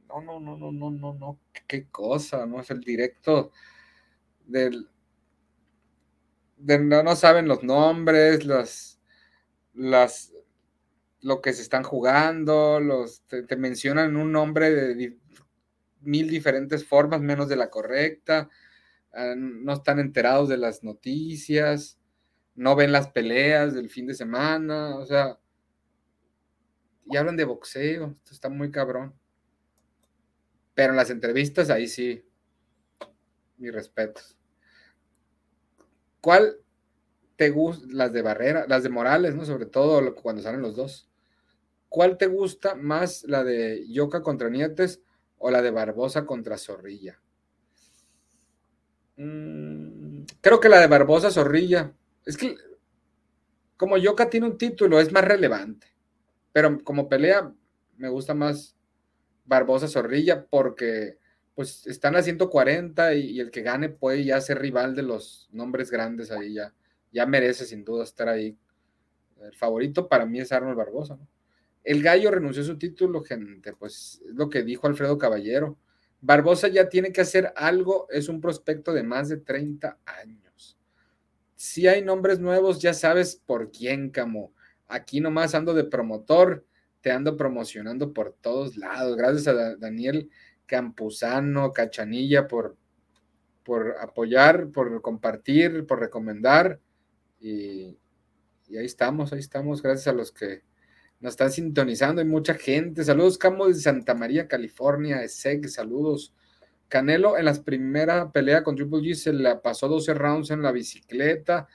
[0.07, 2.61] No, no, no, no, no, no, no, qué cosa, ¿no?
[2.61, 3.51] Es el directo
[4.45, 4.89] del...
[6.57, 8.99] De, no, no saben los nombres, las,
[9.73, 10.33] las,
[11.21, 15.17] lo que se están jugando, los, te, mencionan un nombre de
[16.01, 18.49] mil diferentes formas, menos de la correcta,
[19.13, 21.99] ah, no están enterados de las noticias,
[22.55, 25.37] no ven las peleas del fin de semana, o sea,
[27.09, 29.13] y hablan de boxeo, esto está muy cabrón.
[30.73, 32.23] Pero en las entrevistas, ahí sí,
[33.57, 34.37] mis respetos.
[36.21, 36.57] ¿Cuál
[37.35, 37.87] te gusta?
[37.89, 39.45] Las de Barrera, las de Morales, ¿no?
[39.45, 41.09] Sobre todo cuando salen los dos.
[41.89, 45.01] ¿Cuál te gusta más, la de Yoka contra Nietes
[45.37, 47.19] o la de Barbosa contra Zorrilla?
[49.15, 51.93] Mm, creo que la de Barbosa Zorrilla.
[52.25, 52.55] Es que
[53.77, 55.87] como Yoka tiene un título, es más relevante.
[56.57, 57.53] Pero como pelea,
[57.97, 58.75] me gusta más
[59.45, 61.19] Barbosa Zorrilla porque
[61.53, 65.91] pues están a 140 y, el que gane puede ya ser rival de los nombres
[65.91, 66.73] grandes ahí ya.
[67.11, 68.57] Ya merece sin duda estar ahí.
[69.39, 71.19] El favorito para mí es Arnold Barbosa.
[71.83, 75.77] El gallo renunció a su título, gente, pues es lo que dijo Alfredo Caballero.
[76.21, 80.75] Barbosa ya tiene que hacer algo, es un prospecto de más de 30 años.
[81.55, 84.56] Si hay nombres nuevos, ya sabes por quién, Camo.
[84.87, 86.65] Aquí nomás ando de promotor,
[87.01, 89.15] te ando promocionando por todos lados.
[89.17, 90.29] Gracias a Daniel
[90.65, 92.77] Campuzano, Cachanilla por,
[93.63, 96.79] por apoyar, por compartir, por recomendar.
[97.39, 97.97] Y,
[98.69, 99.81] ahí estamos, ahí estamos.
[99.81, 100.63] Gracias a los que
[101.19, 102.21] nos están sintonizando.
[102.21, 103.03] Hay mucha gente.
[103.03, 105.23] Saludos, Camo de Santa María, California.
[105.23, 106.33] ESEG, saludos.
[106.89, 110.71] Canelo en la primera pelea con Triple G se la pasó 12 rounds en la
[110.71, 111.67] bicicleta.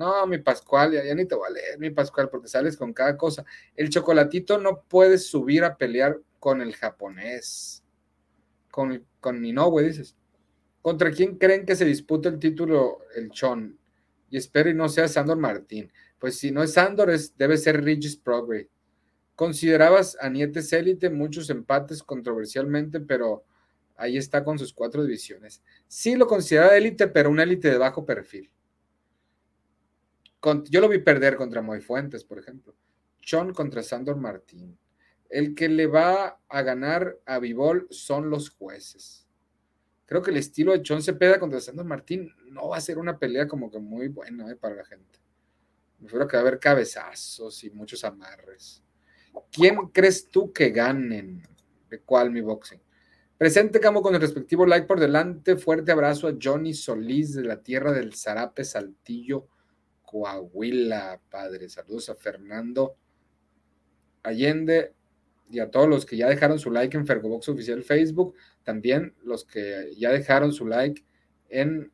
[0.00, 3.18] No, mi Pascual, ya, ni te voy a leer, mi Pascual, porque sales con cada
[3.18, 3.44] cosa.
[3.76, 7.84] El chocolatito no puede subir a pelear con el japonés.
[8.70, 10.16] Con, con Inoue, dices.
[10.80, 13.78] ¿Contra quién creen que se disputa el título el Chon?
[14.30, 15.92] Y espero y no sea Sandor Martín.
[16.18, 18.68] Pues si no es Sandor, es, debe ser Regis Progress.
[19.36, 23.44] Considerabas a Nietes élite, muchos empates controversialmente, pero
[23.96, 25.62] ahí está con sus cuatro divisiones.
[25.88, 28.50] Sí lo consideraba élite, pero un élite de bajo perfil
[30.68, 32.74] yo lo vi perder contra Moy Fuentes, por ejemplo.
[33.20, 34.78] Chon contra Sandor Martín.
[35.28, 39.28] El que le va a ganar a Vivol son los jueces.
[40.06, 43.18] Creo que el estilo de Chon Cepeda contra Sandor Martín no va a ser una
[43.18, 45.20] pelea como que muy buena eh, para la gente.
[46.00, 48.82] Me que va a haber cabezazos y muchos amarres.
[49.52, 51.46] ¿Quién crees tú que ganen?
[51.88, 52.80] ¿De cuál mi boxing?
[53.36, 55.56] Presente, Camo, con el respectivo like por delante.
[55.56, 59.46] Fuerte abrazo a Johnny Solís de la tierra del Zarape Saltillo
[60.10, 61.68] Coahuila, padre.
[61.68, 62.96] Saludos a Fernando
[64.24, 64.92] Allende
[65.48, 68.34] y a todos los que ya dejaron su like en Fergobox Oficial Facebook.
[68.64, 71.04] También los que ya dejaron su like
[71.48, 71.92] en,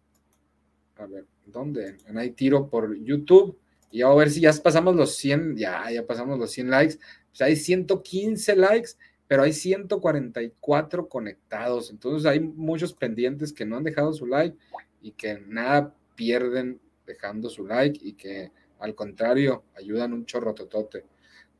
[0.96, 1.98] a ver, ¿dónde?
[2.06, 3.58] En Hay Tiro por YouTube.
[3.90, 6.98] Y a ver si ya pasamos los 100, ya, ya pasamos los 100 likes.
[7.32, 8.90] Sea, hay 115 likes,
[9.28, 11.90] pero hay 144 conectados.
[11.90, 14.56] Entonces hay muchos pendientes que no han dejado su like
[15.02, 21.04] y que nada pierden dejando su like y que al contrario ayudan un chorro totote.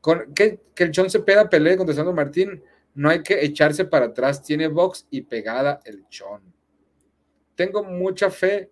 [0.01, 4.07] Con, que, que el Chon Cepeda pelee contra Sandro Martín, no hay que echarse para
[4.07, 6.41] atrás, tiene box y pegada el Chon.
[7.55, 8.71] Tengo mucha fe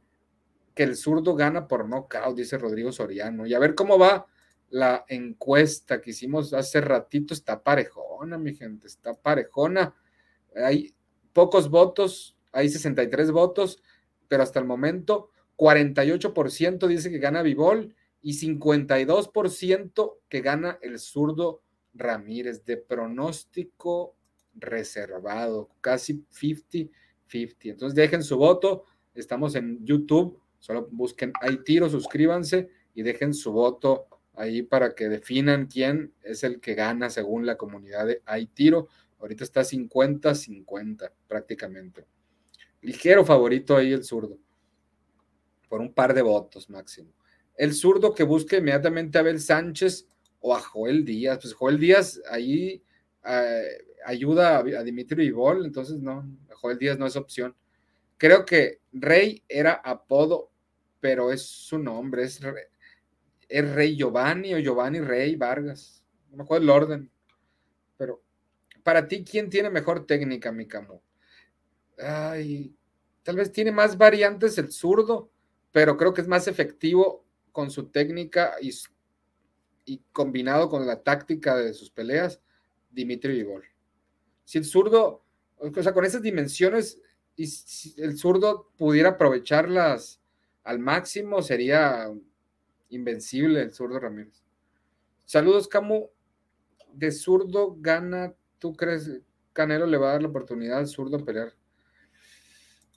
[0.76, 3.48] que el zurdo gana por nocaut, dice Rodrigo Soriano.
[3.48, 4.28] Y a ver cómo va
[4.70, 7.34] la encuesta que hicimos hace ratito.
[7.34, 9.96] Está parejona, mi gente, está parejona.
[10.56, 10.94] Hay
[11.34, 13.82] pocos votos, hay 63 votos,
[14.28, 21.62] pero hasta el momento 48% dice que gana Vivol y 52% que gana el zurdo
[21.94, 24.16] Ramírez de pronóstico
[24.54, 26.90] reservado, casi 50-50.
[27.62, 28.84] Entonces dejen su voto,
[29.14, 35.08] estamos en YouTube, solo busquen ahí tiro, suscríbanse y dejen su voto ahí para que
[35.08, 38.88] definan quién es el que gana según la comunidad de hay tiro.
[39.20, 42.06] Ahorita está 50-50 prácticamente.
[42.82, 44.38] Ligero favorito ahí el zurdo
[45.76, 47.12] por un par de votos máximo.
[47.54, 50.08] El zurdo que busque inmediatamente a Abel Sánchez
[50.40, 51.40] o a Joel Díaz.
[51.42, 52.82] Pues Joel Díaz ahí
[53.26, 57.54] eh, ayuda a, Dimitri Vivol, entonces no, Joel Díaz no es opción.
[58.16, 60.50] Creo que Rey era apodo,
[61.02, 62.40] pero es su nombre, es,
[63.50, 66.06] es Rey Giovanni o Giovanni Rey Vargas.
[66.32, 67.12] No me acuerdo el orden.
[67.98, 68.24] Pero
[68.82, 71.04] para ti, ¿quién tiene mejor técnica, mi camo?
[71.98, 72.74] Ay,
[73.24, 75.32] tal vez tiene más variantes el zurdo,
[75.76, 81.74] pero creo que es más efectivo con su técnica y, combinado con la táctica de
[81.74, 82.40] sus peleas,
[82.92, 83.66] Dimitri Vivol.
[84.46, 85.26] Si el zurdo,
[85.58, 87.02] o sea, con esas dimensiones,
[87.36, 90.22] y si el zurdo pudiera aprovecharlas
[90.64, 92.10] al máximo, sería
[92.88, 94.46] invencible el zurdo Ramírez.
[95.26, 96.10] Saludos, Camu.
[96.94, 99.12] De zurdo gana, ¿tú crees
[99.52, 101.54] Canelo le va a dar la oportunidad al zurdo a pelear?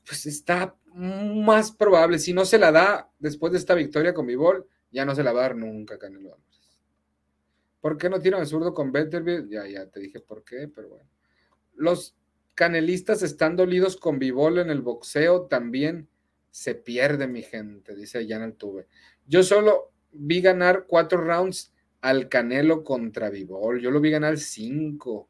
[0.09, 4.67] Pues está más probable, si no se la da después de esta victoria con Vivol,
[4.91, 6.49] ya no se la va a dar nunca Canelo Álvarez.
[7.83, 9.49] ¿Por qué no tiran el zurdo con Betterville?
[9.51, 11.09] Ya, ya te dije por qué, pero bueno.
[11.75, 12.17] Los
[12.55, 16.09] canelistas están dolidos con Vivol en el boxeo, también
[16.51, 18.87] se pierde mi gente, dice Jan Altuve.
[19.27, 25.29] Yo solo vi ganar cuatro rounds al Canelo contra Vivol, yo lo vi ganar cinco.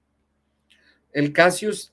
[1.13, 1.93] El Cassius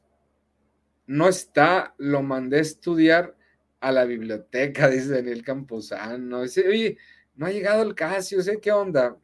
[1.07, 3.35] no está, lo mandé a estudiar
[3.79, 6.43] a la biblioteca, dice Daniel Camposano.
[6.43, 6.97] Dice, oye,
[7.35, 9.17] no ha llegado el Casio, sé qué onda.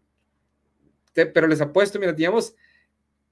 [1.14, 2.56] pero les apuesto, mira, teníamos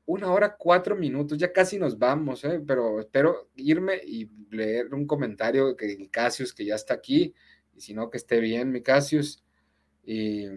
[0.06, 2.60] una hora, cuatro minutos, ya casi nos vamos, ¿eh?
[2.66, 7.36] pero espero irme y leer un comentario que Casius, que ya está aquí,
[7.76, 9.44] y si no, que esté bien, mi Casius.
[10.04, 10.48] Y,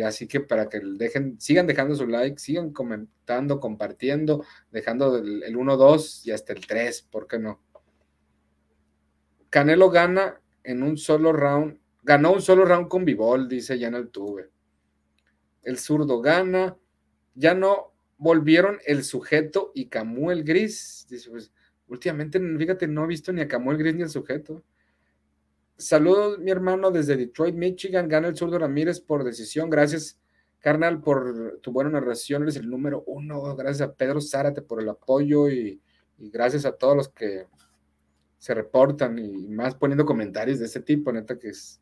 [0.00, 5.56] así que para que dejen, sigan dejando su like, sigan comentando, compartiendo, dejando el, el
[5.56, 7.60] 1, 2 y hasta el 3, ¿por qué no?
[9.50, 13.94] Canelo gana en un solo round, ganó un solo round con Bivol, dice ya en
[13.94, 14.50] el tuve.
[15.62, 16.76] El zurdo gana,
[17.34, 21.06] ya no volvieron el sujeto y Camu el gris.
[21.08, 21.52] Dice, pues,
[21.88, 24.62] últimamente, fíjate, no he visto ni a Camu el gris ni el sujeto.
[25.76, 28.08] Saludos, mi hermano, desde Detroit, Michigan.
[28.08, 29.70] Gana el zurdo Ramírez por decisión.
[29.70, 30.18] Gracias,
[30.60, 32.42] carnal, por tu buena narración.
[32.42, 33.56] Eres el número uno.
[33.56, 35.80] Gracias a Pedro Zárate por el apoyo y,
[36.18, 37.46] gracias a todos los que
[38.38, 41.12] se reportan y más poniendo comentarios de ese tipo.
[41.12, 41.80] Neta que es,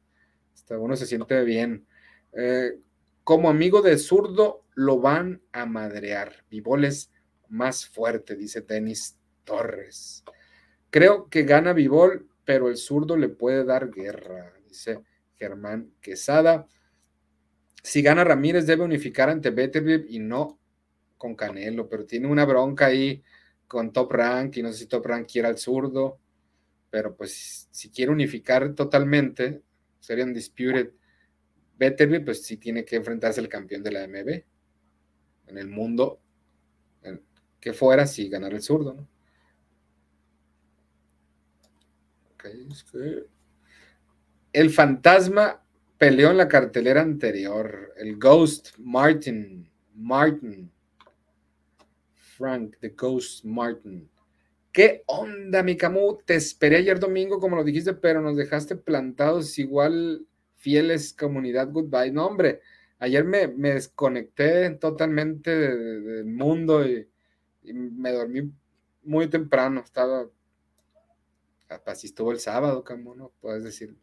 [0.71, 1.87] uno se siente bien.
[2.33, 2.79] Eh,
[3.25, 6.45] como amigo de zurdo, lo van a madrear.
[6.51, 7.11] Vivol es
[7.49, 10.25] más fuerte, dice Denis Torres.
[10.91, 15.05] Creo que gana Vivol, pero el zurdo le puede dar guerra, dice
[15.37, 16.67] Germán Quesada.
[17.81, 20.59] Si gana Ramírez, debe unificar ante Beterbiev y no
[21.17, 23.23] con Canelo, pero tiene una bronca ahí
[23.69, 26.19] con Top Rank y no sé si Top Rank quiera al zurdo,
[26.91, 29.63] pero pues si quiere unificar totalmente,
[30.01, 30.91] serían disputed
[31.79, 34.43] Betterby, pues sí tiene que enfrentarse al campeón de la MB
[35.47, 36.21] en el mundo
[37.61, 39.20] que fuera si ganar el zurdo, ¿no?
[44.53, 45.63] El fantasma
[45.99, 47.93] peleó en la cartelera anterior.
[47.97, 49.71] El Ghost Martin.
[49.95, 50.71] Martin.
[52.15, 54.11] Frank, the Ghost Martin.
[54.73, 56.19] ¿Qué onda, mi Camu?
[56.25, 60.25] Te esperé ayer domingo, como lo dijiste, pero nos dejaste plantados igual
[60.57, 62.13] fieles comunidad goodbye.
[62.13, 62.61] No, hombre,
[62.99, 67.07] ayer me, desconecté totalmente del mundo y,
[67.73, 68.51] me dormí
[69.03, 69.81] muy temprano.
[69.81, 70.27] Estaba,
[71.87, 73.97] así estuvo el sábado, como no puedes decir.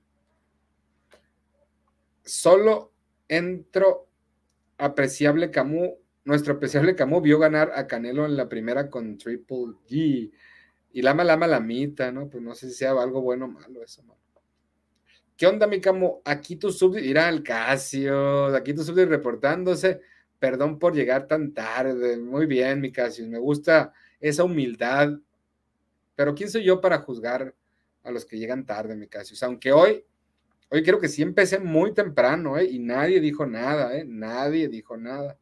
[2.24, 2.94] Solo
[3.28, 4.08] entro
[4.78, 5.90] apreciable Camus.
[6.26, 10.32] Nuestro apreciable Camus vio ganar a Canelo en la primera con Triple G.
[10.92, 12.30] Y Lama Lama la mitad, ¿no?
[12.30, 14.18] Pues no sé si sea algo bueno o malo eso, ¿no?
[15.38, 16.22] ¿Qué onda, mi camo?
[16.26, 20.02] Aquí tu sub irá al Casio, aquí tu sub reportándose.
[20.40, 22.18] Perdón por llegar tan tarde.
[22.18, 23.28] Muy bien, mi Casio.
[23.28, 25.12] Me gusta esa humildad.
[26.18, 27.54] Pero ¿quién soy yo para juzgar
[28.02, 29.08] a los que llegan tarde, mi?
[29.44, 30.04] Aunque hoy,
[30.72, 32.66] hoy creo que sí empecé muy temprano, ¿eh?
[32.66, 34.04] Y nadie dijo nada, ¿eh?
[34.04, 35.38] Nadie dijo nada.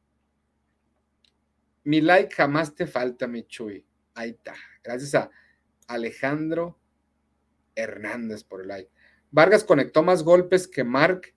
[1.85, 3.85] Mi like jamás te falta, mi Chuy.
[4.15, 4.53] Ahí está.
[4.83, 5.31] Gracias a
[5.87, 6.77] Alejandro
[7.73, 8.91] Hernández por el like.
[9.31, 11.33] Vargas conectó más golpes que Mark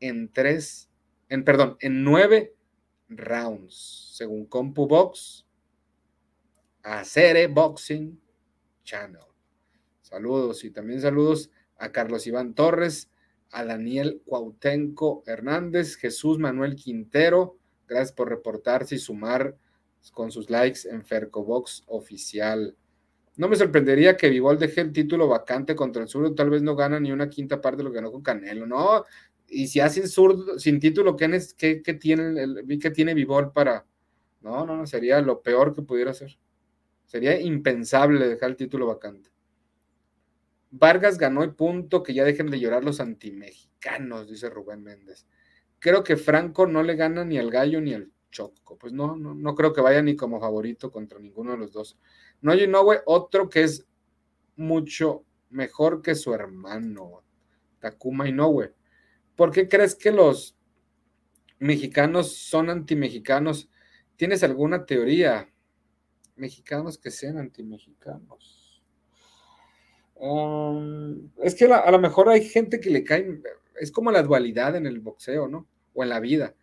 [0.00, 0.90] en tres,
[1.30, 2.54] en perdón, en nueve
[3.08, 5.46] rounds, según CompuBox,
[6.82, 8.27] Acere Boxing
[8.88, 9.20] Channel.
[10.00, 13.10] Saludos y también saludos a Carlos Iván Torres,
[13.50, 17.58] a Daniel Cuautenco Hernández, Jesús Manuel Quintero.
[17.86, 19.58] Gracias por reportarse y sumar
[20.12, 22.74] con sus likes en Fercobox oficial.
[23.36, 26.74] No me sorprendería que Vivol deje el título vacante contra el zurdo, tal vez no
[26.74, 29.04] gana ni una quinta parte de lo que ganó con Canelo, ¿no?
[29.48, 33.84] Y si hacen zurdo, sin título, ¿qué, qué, tiene, el, ¿qué tiene Vivol para...?
[34.40, 36.38] No, no, no, sería lo peor que pudiera hacer.
[37.08, 39.30] Sería impensable dejar el título vacante.
[40.70, 45.26] Vargas ganó el punto, que ya dejen de llorar los antimexicanos, dice Rubén Méndez.
[45.78, 48.76] Creo que Franco no le gana ni al gallo ni al choco.
[48.76, 51.98] Pues no, no, no creo que vaya ni como favorito contra ninguno de los dos.
[52.42, 53.86] No hay Inoue, otro que es
[54.56, 57.24] mucho mejor que su hermano,
[57.78, 58.74] Takuma Inoue.
[59.34, 60.58] ¿Por qué crees que los
[61.58, 63.70] mexicanos son antimexicanos?
[64.16, 65.48] ¿Tienes alguna teoría?
[66.38, 68.82] Mexicanos que sean antimexicanos.
[71.42, 73.40] Es que a lo mejor hay gente que le cae,
[73.80, 75.68] es como la dualidad en el boxeo, ¿no?
[75.94, 76.54] O en la vida.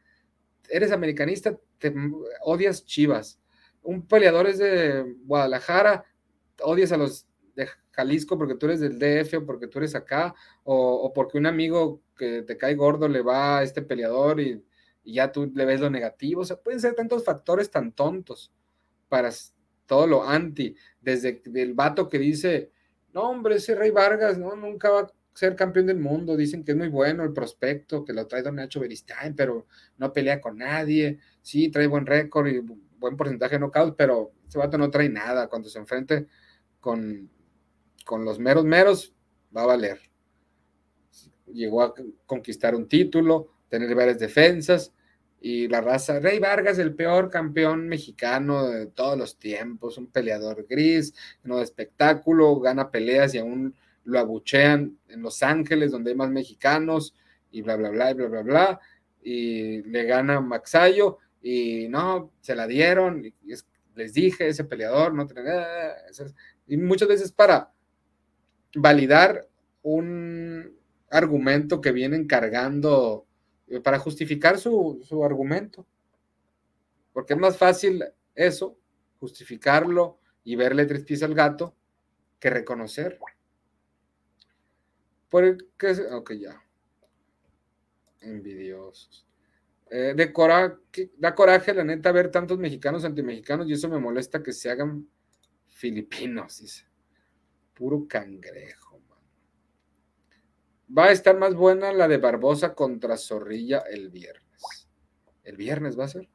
[0.69, 1.93] Eres americanista, te
[2.41, 3.39] odias Chivas
[3.85, 6.03] un peleador es de Guadalajara,
[6.63, 10.35] odias a los de Jalisco porque tú eres del DF o porque tú eres acá,
[10.63, 14.63] o, porque un amigo que te cae gordo le va a este peleador y,
[15.07, 16.41] ya tú le ves lo negativo.
[16.41, 18.51] O sea, pueden ser tantos factores tan tontos
[19.07, 19.31] para
[19.85, 22.71] todo lo anti, desde el vato que dice,
[23.13, 26.71] no, hombre, ese Rey Vargas, no, nunca va a ser campeón del mundo, dicen que
[26.71, 29.67] es muy bueno el prospecto, que lo trae Don Nacho Beristain, pero
[29.97, 32.59] no pelea con nadie, sí, trae buen récord y
[32.97, 35.47] buen porcentaje de knockouts, pero ese vato no trae nada.
[35.47, 36.27] Cuando se enfrente
[36.79, 37.29] con,
[38.05, 39.13] con los meros meros,
[39.55, 39.99] va a valer.
[41.47, 41.93] Llegó a
[42.25, 44.93] conquistar un título, tener varias defensas
[45.47, 50.65] y la raza, Rey Vargas, el peor campeón mexicano de todos los tiempos, un peleador
[50.67, 51.13] gris,
[51.43, 56.31] no de espectáculo, gana peleas y aún lo abuchean en Los Ángeles, donde hay más
[56.31, 57.13] mexicanos,
[57.51, 58.79] y bla, bla, bla, y bla, bla, bla,
[59.21, 63.31] y le gana Maxayo, y no, se la dieron, y
[63.93, 65.27] les dije, ese peleador, no
[66.65, 67.71] y muchas veces para
[68.73, 69.47] validar
[69.83, 70.75] un
[71.11, 73.27] argumento que vienen cargando
[73.83, 75.85] para justificar su, argumento.
[77.13, 78.77] Porque es más fácil eso,
[79.19, 81.75] justificarlo y verle tres pies al gato,
[82.39, 83.17] que reconocer.
[85.29, 85.65] Porque,
[86.11, 86.61] ok, ya.
[88.21, 89.25] Envidiosos.
[89.89, 90.33] Eh, de
[91.17, 95.07] da coraje, la neta, ver tantos mexicanos antimexicanos y eso me molesta que se hagan
[95.67, 96.85] filipinos, dice.
[97.73, 98.84] Puro cangrejo
[100.95, 104.87] va a estar más buena la de Barbosa contra Zorrilla el viernes.
[105.43, 106.29] El viernes va a ser.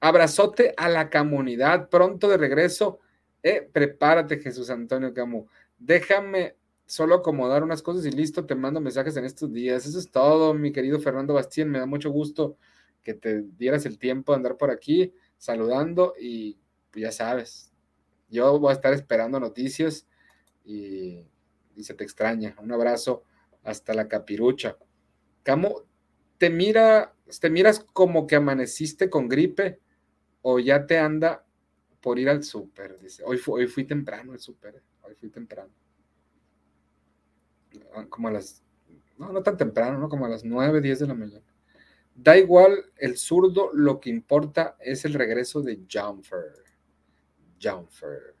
[0.00, 3.00] Abrazote a la comunidad, pronto de regreso.
[3.42, 5.48] Eh, prepárate, Jesús Antonio Camus.
[5.78, 6.56] Déjame
[6.86, 9.86] solo acomodar unas cosas y listo, te mando mensajes en estos días.
[9.86, 11.70] Eso es todo, mi querido Fernando Bastien.
[11.70, 12.56] Me da mucho gusto
[13.02, 16.58] que te dieras el tiempo de andar por aquí saludando y
[16.94, 17.72] ya sabes,
[18.28, 20.06] yo voy a estar esperando noticias
[20.64, 21.24] y,
[21.74, 22.54] y se te extraña.
[22.60, 23.24] Un abrazo
[23.62, 24.76] hasta la capirucha.
[25.42, 25.82] Camo,
[26.38, 29.80] ¿te, mira, ¿te miras como que amaneciste con gripe
[30.42, 31.44] o ya te anda
[32.00, 32.98] por ir al súper?
[32.98, 35.70] Dice, hoy, hoy fui temprano al súper, hoy fui temprano.
[37.94, 38.62] Ah, como a las,
[39.18, 40.08] no, no tan temprano, ¿no?
[40.08, 41.44] Como a las 9, 10 de la mañana.
[42.14, 46.52] Da igual el zurdo, lo que importa es el regreso de Jumper.
[47.60, 48.34] Jumper.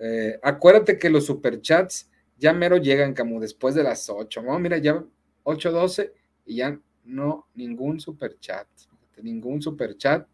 [0.00, 4.42] Eh, acuérdate que los superchats ya mero llegan como después de las 8.
[4.42, 5.04] No, mira, ya
[5.44, 6.12] 8.12
[6.46, 8.66] y ya no, ningún super chat.
[9.22, 10.26] Ningún super chat.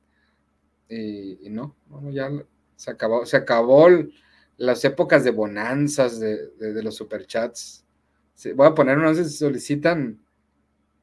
[0.89, 1.75] Y, no,
[2.11, 2.31] ya
[2.77, 3.89] se acabó, se acabó
[4.59, 7.85] las épocas de bonanzas de, los superchats.
[8.55, 10.21] voy a poner sé si solicitan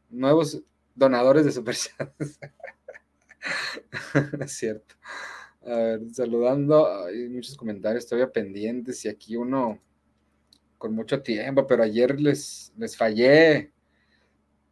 [0.09, 0.61] nuevos
[0.93, 2.39] donadores de superchats.
[4.39, 4.95] es cierto.
[5.63, 9.79] A ver, saludando, hay muchos comentarios todavía pendientes y aquí uno
[10.81, 13.71] con mucho tiempo, pero ayer les, les fallé.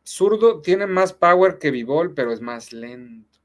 [0.03, 3.40] Zurdo tiene más power que Vivol, pero es más lento.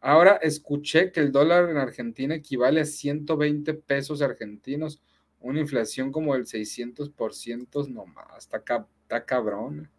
[0.00, 5.02] Ahora escuché que el dólar en Argentina equivale a 120 pesos argentinos,
[5.40, 8.62] una inflación como del 600% nomás, está,
[9.02, 9.90] está cabrón.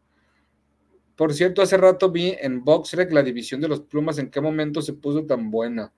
[1.18, 4.82] Por cierto, hace rato vi en BoxRec la división de los plumas, en qué momento
[4.82, 5.92] se puso tan buena.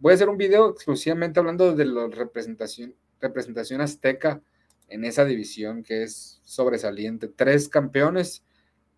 [0.00, 4.42] Voy a hacer un video exclusivamente hablando de la representación, representación azteca
[4.88, 7.28] en esa división que es sobresaliente.
[7.28, 8.44] Tres campeones,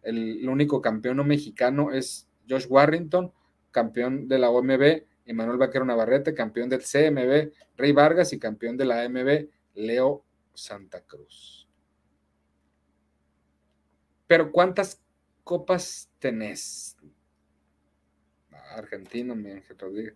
[0.03, 3.33] el, único campeón no mexicano es Josh Warrington,
[3.71, 8.85] campeón de la OMB, Emanuel Vaquero Navarrete, campeón del CMB, Rey Vargas y campeón de
[8.85, 11.69] la AMB, Leo Santa Cruz.
[14.27, 15.03] Pero ¿cuántas
[15.45, 16.97] copas tenés?
[18.75, 20.15] Argentino, mi Ángel Rodríguez.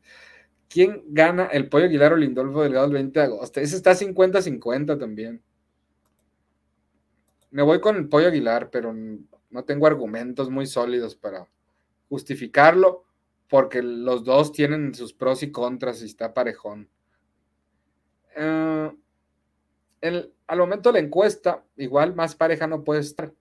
[0.68, 3.60] ¿Quién gana el Pollo Aguilar o Lindolfo Delgado el 20 de agosto?
[3.60, 5.42] Ese está 50-50 también.
[7.50, 11.48] Me voy con el pollo Aguilar, pero no tengo argumentos muy sólidos para
[12.08, 13.04] justificarlo,
[13.48, 16.88] porque los dos tienen sus pros y contras y está parejón.
[18.36, 18.92] Eh,
[20.02, 23.32] al momento de la encuesta, igual más pareja no puede estar.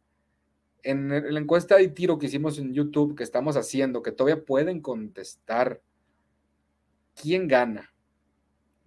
[0.82, 4.82] En la encuesta de tiro que hicimos en YouTube, que estamos haciendo, que todavía pueden
[4.82, 5.82] contestar,
[7.16, 7.94] ¿quién gana?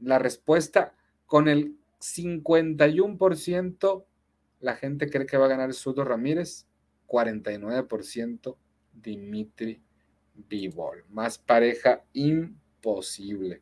[0.00, 0.94] La respuesta
[1.26, 4.04] con el 51%
[4.62, 6.66] la gente cree que va a ganar Sudo Ramírez,
[7.08, 8.56] 49%
[8.92, 9.82] Dimitri
[10.34, 11.04] Bivol.
[11.10, 13.60] Más pareja imposible.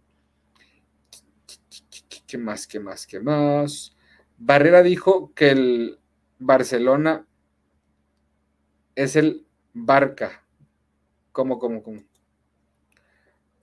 [2.26, 2.66] ¿Qué más?
[2.66, 3.06] ¿Qué más?
[3.06, 3.96] ¿Qué más?
[4.36, 5.98] Barrera dijo que el
[6.38, 7.26] Barcelona
[8.94, 10.46] es el Barca.
[11.32, 12.02] ¿Cómo, cómo, cómo?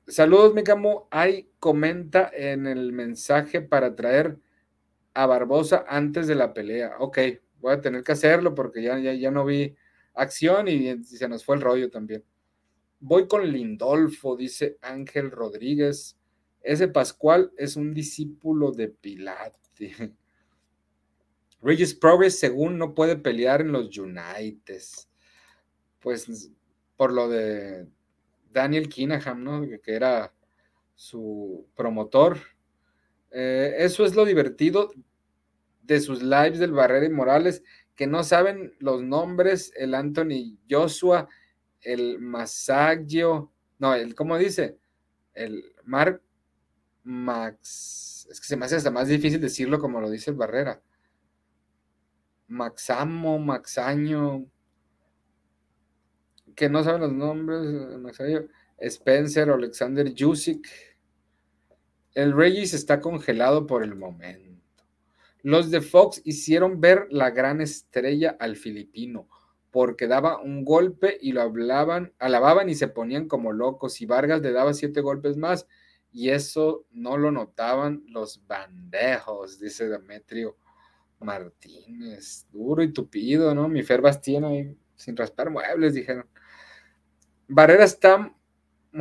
[0.08, 1.08] Saludos, mi camo.
[1.12, 4.40] Hay comenta en el mensaje para traer
[5.18, 6.98] a Barbosa antes de la pelea.
[7.00, 7.18] Ok,
[7.60, 9.76] voy a tener que hacerlo porque ya, ya, ya no vi
[10.14, 12.24] acción y, se nos fue el rollo también.
[13.00, 16.20] Voy con Lindolfo, dice Ángel Rodríguez.
[16.62, 19.58] Ese Pascual es un discípulo de Pilate.
[21.64, 25.10] Regis Progress, según no puede pelear en los Uniteds.
[26.00, 26.52] Pues
[26.96, 27.88] por lo de
[28.52, 29.68] Daniel Kinaham, ¿no?
[29.82, 30.32] Que era
[30.94, 32.38] su promotor.
[33.32, 34.92] Eh, eso es lo divertido
[35.84, 37.64] de sus lives del Barrera y Morales,
[37.96, 41.28] que no saben los nombres, el Anthony Joshua,
[41.82, 44.78] el Masagio, no, el, ¿cómo dice?
[45.34, 46.22] El Mar
[47.04, 50.82] Max, es que se me hace hasta más difícil decirlo como lo dice el Barrera.
[52.48, 54.46] Maxamo, Maxaño,
[56.56, 57.62] que no saben los nombres,
[58.00, 58.48] Maxaño,
[58.78, 60.68] Spencer, Alexander Jusik.
[62.18, 64.84] El Regis está congelado por el momento.
[65.44, 69.30] Los de Fox hicieron ver la gran estrella al filipino,
[69.70, 74.02] porque daba un golpe y lo hablaban, alababan y se ponían como locos.
[74.02, 75.68] Y Vargas le daba siete golpes más,
[76.12, 80.58] y eso no lo notaban los bandejos, dice Demetrio
[81.20, 82.48] Martínez.
[82.52, 83.70] Duro y tupido, ¿no?
[83.70, 86.26] Mi Fer Bastien ahí, sin raspar muebles, dijeron.
[87.48, 88.34] Barrera está,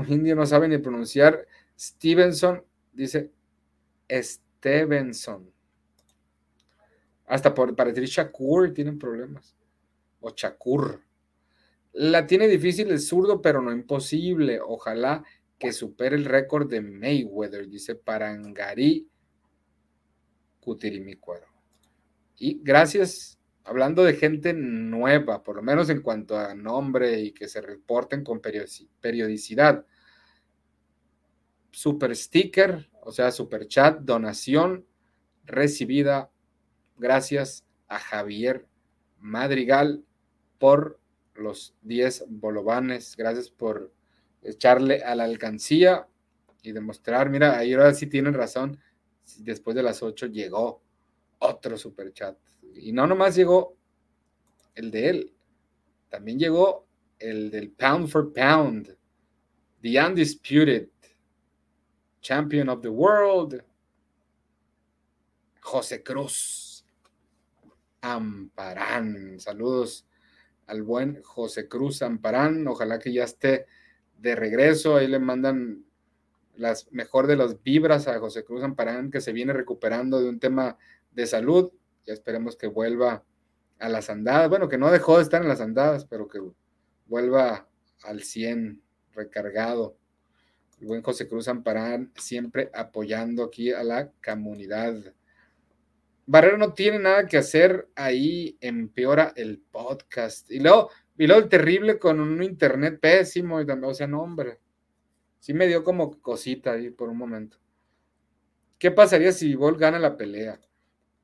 [0.06, 1.46] indio no sabe ni pronunciar.
[1.78, 2.62] Stevenson
[2.96, 3.30] dice
[4.10, 5.50] Stevenson.
[7.26, 9.56] Hasta por, para decir Shakur tienen problemas.
[10.20, 11.02] O Shakur.
[11.92, 14.60] La tiene difícil el zurdo, pero no imposible.
[14.60, 15.24] Ojalá
[15.58, 19.08] que supere el récord de Mayweather, dice Parangari
[20.60, 21.46] Cutirimicuero.
[22.36, 27.48] Y gracias, hablando de gente nueva, por lo menos en cuanto a nombre y que
[27.48, 29.86] se reporten con periodicidad.
[31.76, 34.86] Super sticker, o sea, super chat, donación
[35.44, 36.30] recibida
[36.96, 38.66] gracias a Javier
[39.20, 40.02] Madrigal
[40.58, 40.98] por
[41.34, 43.14] los 10 bolovanes.
[43.14, 43.92] Gracias por
[44.42, 46.08] echarle a la alcancía
[46.62, 48.80] y demostrar, mira, ahí ahora sí tienen razón,
[49.40, 50.80] después de las 8 llegó
[51.40, 52.38] otro super chat.
[52.74, 53.76] Y no nomás llegó
[54.74, 55.34] el de él,
[56.08, 56.86] también llegó
[57.18, 58.96] el del Pound for Pound,
[59.82, 60.88] The Undisputed
[62.26, 63.62] Champion of the World,
[65.60, 66.84] José Cruz.
[68.00, 69.38] Amparán.
[69.38, 70.08] Saludos
[70.66, 72.66] al buen José Cruz Amparán.
[72.66, 73.66] Ojalá que ya esté
[74.18, 74.96] de regreso.
[74.96, 75.84] Ahí le mandan
[76.56, 80.40] las mejor de las vibras a José Cruz Amparán, que se viene recuperando de un
[80.40, 80.78] tema
[81.12, 81.70] de salud.
[82.06, 83.22] Ya esperemos que vuelva
[83.78, 84.48] a las andadas.
[84.48, 86.40] Bueno, que no dejó de estar en las andadas, pero que
[87.06, 87.68] vuelva
[88.02, 88.82] al 100
[89.12, 89.96] recargado.
[90.80, 95.14] El buen José Cruz Amparán siempre apoyando aquí a la comunidad.
[96.26, 100.50] Barrera no tiene nada que hacer, ahí empeora el podcast.
[100.50, 104.22] Y luego, y luego el terrible con un internet pésimo, y también, o sea, no,
[104.22, 104.58] hombre.
[105.38, 107.58] Sí me dio como cosita ahí por un momento.
[108.78, 110.60] ¿Qué pasaría si Vol gana la pelea?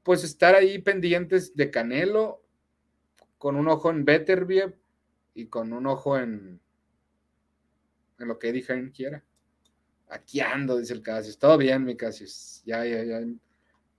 [0.02, 2.42] Pues estar ahí pendientes de Canelo,
[3.36, 4.78] con un ojo en Betterbieb
[5.34, 6.60] y con un ojo en,
[8.18, 9.24] en lo que Eddie Hearn quiera.
[10.12, 11.38] Aquí ando, dice el Casius.
[11.38, 12.62] Todo bien, mi Casius.
[12.66, 13.24] Ya, ya, ya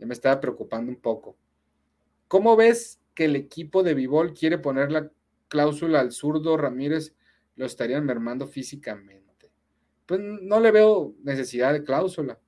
[0.06, 1.36] me estaba preocupando un poco.
[2.28, 5.10] ¿Cómo ves que el equipo de Vivol quiere poner la
[5.48, 7.16] cláusula al zurdo Ramírez?
[7.56, 9.52] Lo estarían mermando físicamente.
[10.06, 12.40] Pues no le veo necesidad de cláusula.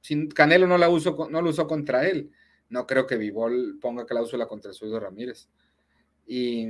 [0.00, 2.30] Sin Canelo no la no lo usó contra él.
[2.70, 5.50] No creo que Vivol ponga cláusula contra el zurdo Ramírez.
[6.26, 6.66] Y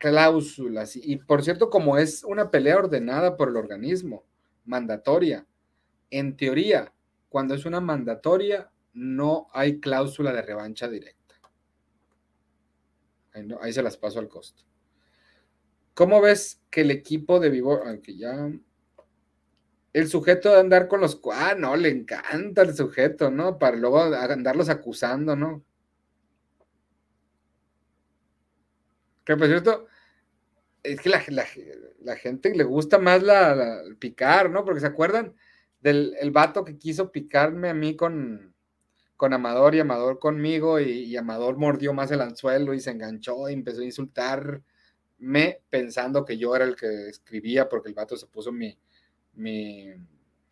[0.00, 0.96] cláusulas.
[0.96, 4.24] Y por cierto, como es una pelea ordenada por el organismo,
[4.64, 5.46] mandatoria,
[6.10, 6.92] en teoría,
[7.28, 11.36] cuando es una mandatoria, no hay cláusula de revancha directa.
[13.60, 14.64] Ahí, se las paso al costo.
[15.94, 18.50] ¿Cómo ves que el equipo de Vivo, aunque ya
[19.92, 23.58] el sujeto de andar con los ah, no, le encanta el sujeto, ¿no?
[23.58, 25.62] Para luego andarlos acusando, ¿no?
[29.24, 29.86] Que por cierto,
[30.82, 31.22] es que la,
[32.00, 34.64] la, gente le gusta más la, picar, ¿no?
[34.64, 35.34] Porque se acuerdan
[35.80, 38.54] del el vato que quiso picarme a mí con,
[39.16, 43.52] con Amador y Amador conmigo y, Amador mordió más el anzuelo y se enganchó y
[43.52, 44.62] empezó a insultarme
[45.68, 48.78] pensando que yo era el que escribía porque el vato se puso mi,
[49.34, 49.88] mi,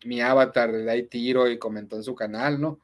[0.05, 2.79] mi avatar de ahí tiro y comentó en su canal, ¿no?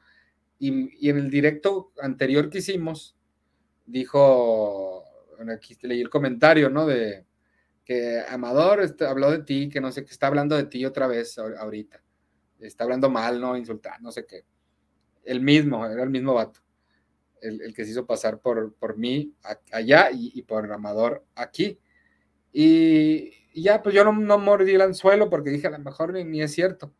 [0.58, 3.14] Y, en el directo anterior que hicimos,
[3.84, 5.04] dijo,
[5.52, 6.86] aquí leí el comentario, ¿no?
[6.86, 7.24] De
[7.84, 11.06] que Amador este, habló de ti, que no sé, que está hablando de ti otra
[11.06, 12.02] vez ahorita
[12.60, 13.56] está hablando mal, ¿no?
[13.56, 14.44] Insultar, no sé qué.
[15.24, 16.60] El mismo, era el mismo vato.
[17.40, 19.34] El, que se hizo pasar por, por mí
[19.70, 21.78] allá y, por Amador aquí.
[22.52, 26.42] Y, ya, pues yo no, no, mordí el anzuelo porque dije, a lo mejor ni,
[26.42, 26.92] es cierto.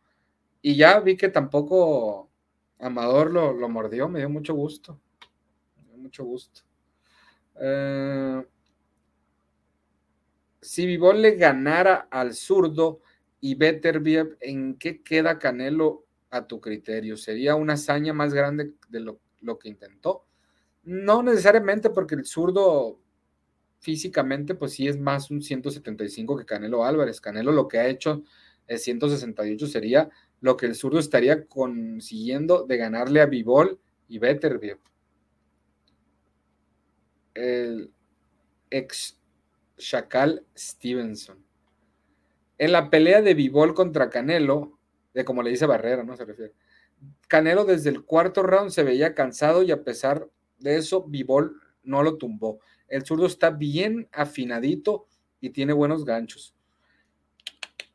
[0.61, 2.31] Y ya vi que tampoco
[2.79, 4.99] Amador lo, lo mordió, me dio mucho gusto.
[5.75, 6.61] Me dio mucho gusto.
[7.59, 8.45] Eh,
[10.61, 13.01] si Vivol le ganara al zurdo,
[13.39, 17.17] y Beterbiev, ¿en qué queda Canelo a tu criterio?
[17.17, 19.19] ¿Sería una hazaña más grande de lo,
[19.59, 20.25] que intentó?
[20.83, 22.99] No necesariamente porque el zurdo
[23.79, 27.21] físicamente, pues sí es más un 175 que Canelo Álvarez.
[27.21, 28.23] Canelo lo que ha hecho
[28.65, 30.09] es 168 sería
[30.41, 34.77] lo que el zurdo estaría consiguiendo de ganarle a Bivol y Betterview.
[37.37, 37.91] El
[38.69, 39.19] ex
[39.77, 41.45] Chacal Stevenson.
[42.57, 44.79] En la pelea de Bivol contra Canelo,
[45.13, 46.17] de como le dice Barrera, ¿no?
[46.17, 46.53] Se refiere.
[47.27, 52.01] Canelo desde el cuarto round se veía cansado y a pesar de eso, Bivol no
[52.03, 52.59] lo tumbó.
[52.87, 55.07] El zurdo está bien afinadito
[55.39, 56.55] y tiene buenos ganchos.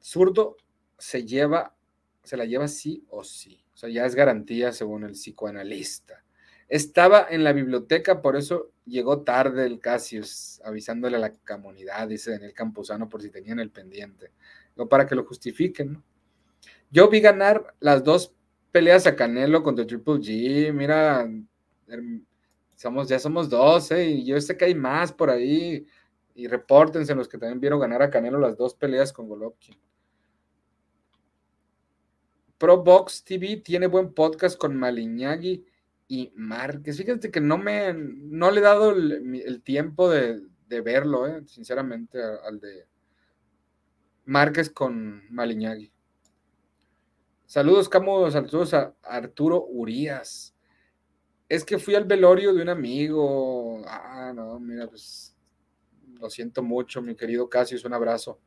[0.01, 0.57] Zurdo
[0.99, 1.77] se lleva,
[2.23, 3.65] se la lleva sí o sí.
[3.75, 6.25] O sea, ya es garantía según el psicoanalista.
[6.69, 12.35] Estaba en la biblioteca, por eso llegó tarde el Casius, avisándole a la comunidad, dice
[12.35, 14.33] en el Campuzano, por si tenían el pendiente.
[14.77, 16.03] No para que lo justifiquen, ¿no?
[16.91, 18.35] Yo vi ganar las dos
[18.71, 20.73] peleas a Canelo contra Triple G.
[20.73, 21.27] Mira,
[22.77, 24.11] somos, ya somos dos, ¿eh?
[24.11, 25.87] Y yo sé que hay más por ahí.
[26.35, 29.77] Y repórtense los que también vieron ganar a Canelo las dos peleas con Golovkin.
[32.59, 35.65] Pro Box TV tiene buen podcast con Maliñagui
[36.13, 36.99] y Márquez.
[36.99, 41.43] Fíjate que no me no le he dado el, tiempo de, verlo, ¿eh?
[41.47, 42.87] sinceramente, al de
[44.27, 45.91] Márquez con Maliñagui.
[47.47, 50.55] Saludos, Camo, saludos a Arturo Urias
[51.49, 53.83] es que fui al velorio de un amigo.
[53.87, 55.35] Ah, no, mira, pues
[56.21, 58.39] lo siento mucho, mi querido Casius, un abrazo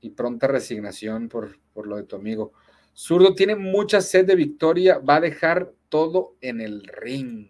[0.00, 2.52] y pronta resignación por, por lo de tu amigo.
[2.94, 7.48] Zurdo tiene mucha sed de victoria, va a dejar todo en el ring.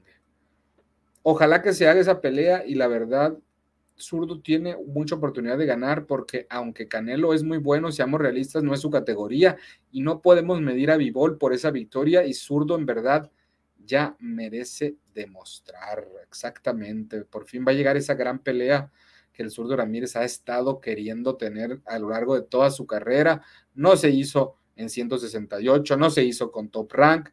[1.22, 3.36] Ojalá que se haga esa pelea y la verdad,
[3.98, 8.74] Zurdo tiene mucha oportunidad de ganar porque aunque Canelo es muy bueno, seamos realistas, no
[8.74, 9.56] es su categoría
[9.90, 13.30] y no podemos medir a Vivol por esa victoria y Zurdo en verdad
[13.86, 17.24] ya merece demostrar exactamente.
[17.24, 18.90] Por fin va a llegar esa gran pelea
[19.32, 23.42] que el zurdo Ramírez ha estado queriendo tener a lo largo de toda su carrera.
[23.74, 27.28] No se hizo en 168, no se hizo con Top Rank,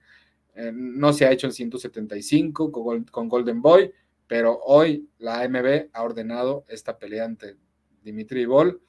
[0.56, 3.92] eh, no se ha hecho en 175 con, con, Golden Boy,
[4.28, 7.58] pero hoy la AMB ha ordenado esta pelea ante
[8.04, 8.82] Dimitri Bol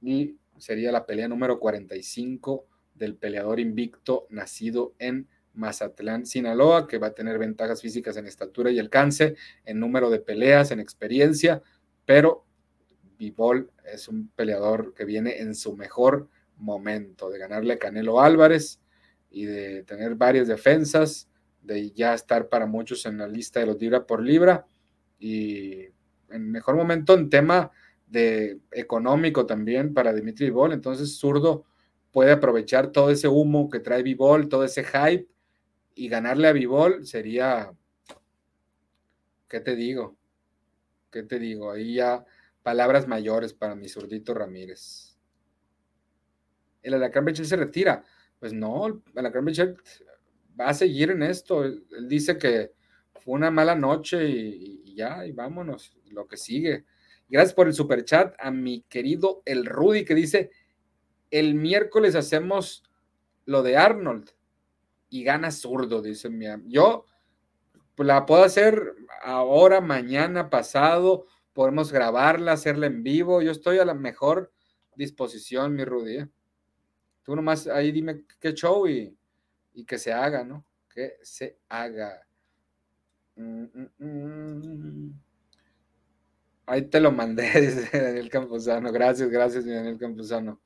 [0.00, 7.08] y sería la pelea número 45 del peleador invicto nacido en Mazatlán, Sinaloa, que va
[7.08, 11.62] a tener ventajas físicas en estatura y alcance, en número de peleas, en experiencia,
[12.04, 12.44] pero
[13.18, 18.80] Bivol es un peleador que viene en su mejor momento, de ganarle a Canelo Álvarez
[19.36, 21.28] y de tener varias defensas,
[21.60, 24.64] de ya estar para muchos en la lista de los libra por libra
[25.18, 25.88] y
[26.30, 27.70] en mejor momento en tema
[28.06, 31.66] de económico también para Dimitri Bivol, entonces zurdo
[32.12, 35.28] puede aprovechar todo ese humo que trae Bivol, todo ese hype
[35.94, 37.70] y ganarle a Vivol sería,
[39.50, 40.16] ¿qué te digo?
[41.10, 41.72] ¿Qué te digo?
[41.72, 42.24] Ahí ya
[42.62, 45.18] palabras mayores para mi zurdito Ramírez.
[46.82, 48.02] El Alacrán Bechel se retira.
[48.46, 49.76] Pues no, Alacrán Bechel
[50.58, 51.64] va a seguir en esto.
[51.64, 52.70] Él, dice que
[53.18, 56.84] fue una mala noche y, y, ya, y vámonos, lo que sigue.
[57.28, 60.52] Gracias por el super chat a mi querido el Rudy que dice,
[61.32, 62.84] el miércoles hacemos
[63.46, 64.30] lo de Arnold
[65.08, 67.04] y gana zurdo, dice mi Yo
[67.96, 68.94] pues, la puedo hacer
[69.24, 73.42] ahora, mañana, pasado, podemos grabarla, hacerla en vivo.
[73.42, 74.52] Yo estoy a la mejor
[74.94, 76.18] disposición, mi Rudy.
[76.18, 76.28] ¿eh?
[77.26, 79.12] Tú nomás ahí dime qué show y,
[79.84, 80.64] que se haga, ¿no?
[80.88, 82.24] Que se haga.
[83.34, 85.20] Mm, mm, mm.
[86.66, 87.50] Ahí te lo mandé,
[87.92, 88.92] Daniel Campuzano.
[88.92, 90.60] Gracias, gracias, Daniel Campuzano,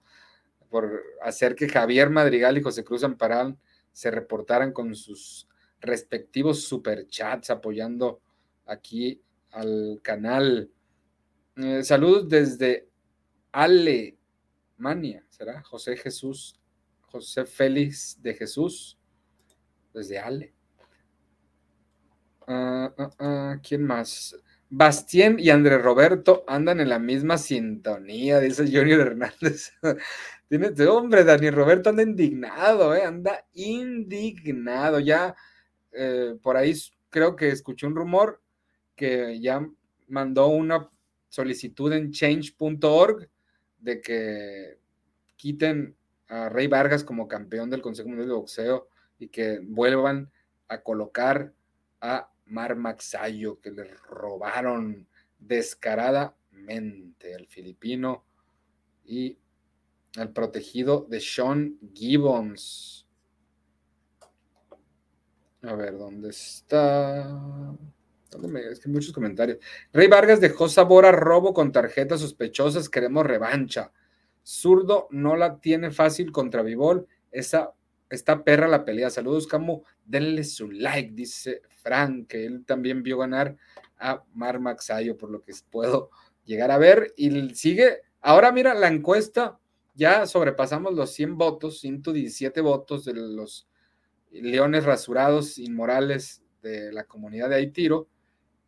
[0.69, 3.57] por hacer que Javier Madrigal y José Cruz Amparal
[3.91, 5.49] se reportaran con sus
[5.81, 8.21] respectivos superchats apoyando
[8.67, 10.71] aquí al canal.
[11.57, 12.87] Eh, saludos desde
[14.81, 15.63] Alemania, ¿será?
[15.63, 16.59] José Jesús,
[17.03, 18.99] José Félix de Jesús,
[19.93, 20.55] desde Ale.
[22.47, 24.35] Ah, ah, ah, ¿Quién más?
[24.71, 29.73] Bastien y André Roberto andan en la misma sintonía, dice Junior Hernández.
[30.49, 33.05] Tiene, hombre, Dani Roberto anda indignado, ¿eh?
[33.05, 34.99] anda indignado.
[34.99, 35.37] Ya
[35.93, 36.75] eh, por ahí
[37.11, 38.41] creo que escuché un rumor
[38.97, 39.61] que ya
[40.09, 40.89] mandó una
[41.29, 43.29] solicitud en change.org
[43.81, 44.79] de que
[45.37, 45.97] quiten
[46.29, 48.89] a Rey Vargas como campeón del Consejo Mundial de Boxeo
[49.19, 50.31] y que vuelvan
[50.69, 51.53] a colocar
[52.01, 55.09] a Mar Maxayo, que le robaron
[55.39, 58.25] descaradamente al filipino
[59.05, 59.39] y
[60.17, 63.07] al protegido de Sean Gibbons.
[65.63, 67.29] A ver, ¿dónde está?
[68.71, 69.59] Es que muchos comentarios.
[69.93, 72.89] Rey Vargas dejó sabor a robo con tarjetas sospechosas.
[72.89, 73.93] Queremos revancha.
[74.45, 77.07] Zurdo no la tiene fácil contra Vivol.
[77.31, 77.73] Esa
[78.09, 79.11] está perra la pelea.
[79.11, 79.83] Saludos, Camu.
[80.05, 83.57] Denle su like, dice Frank, que él también vio ganar
[83.99, 86.11] a Mar Maxayo, por lo que puedo
[86.45, 87.13] llegar a ver.
[87.17, 88.03] Y sigue.
[88.21, 89.59] Ahora mira la encuesta.
[89.95, 93.69] Ya sobrepasamos los 100 votos, 117 votos de los
[94.31, 98.09] leones rasurados inmorales de la comunidad de Haitiro.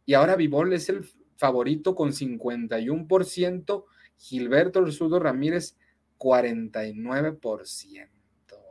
[0.05, 1.05] Y ahora Vivol es el
[1.37, 3.85] favorito con 51%,
[4.17, 5.77] Gilberto El Ramírez
[6.19, 8.09] 49%.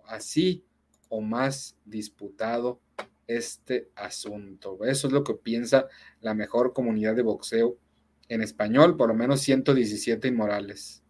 [0.06, 0.66] Así
[1.10, 2.80] o más disputado
[3.28, 4.80] este asunto.
[4.86, 5.88] Eso es lo que piensa
[6.22, 7.78] la mejor comunidad de boxeo
[8.30, 11.04] en español, por lo menos 117 inmorales.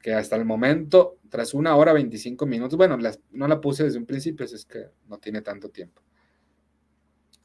[0.00, 2.98] Que hasta el momento, tras una hora 25 minutos, bueno,
[3.30, 6.02] no la puse desde un principio, es que no tiene tanto tiempo.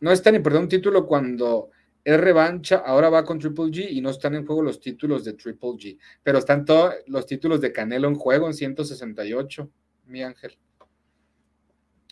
[0.02, 1.70] No es tan importante un título cuando
[2.04, 5.34] es revancha, ahora va con Triple G y no están en juego los títulos de
[5.34, 9.70] Triple G, pero están todos los títulos de Canelo en juego en 168,
[10.08, 10.58] mi ángel.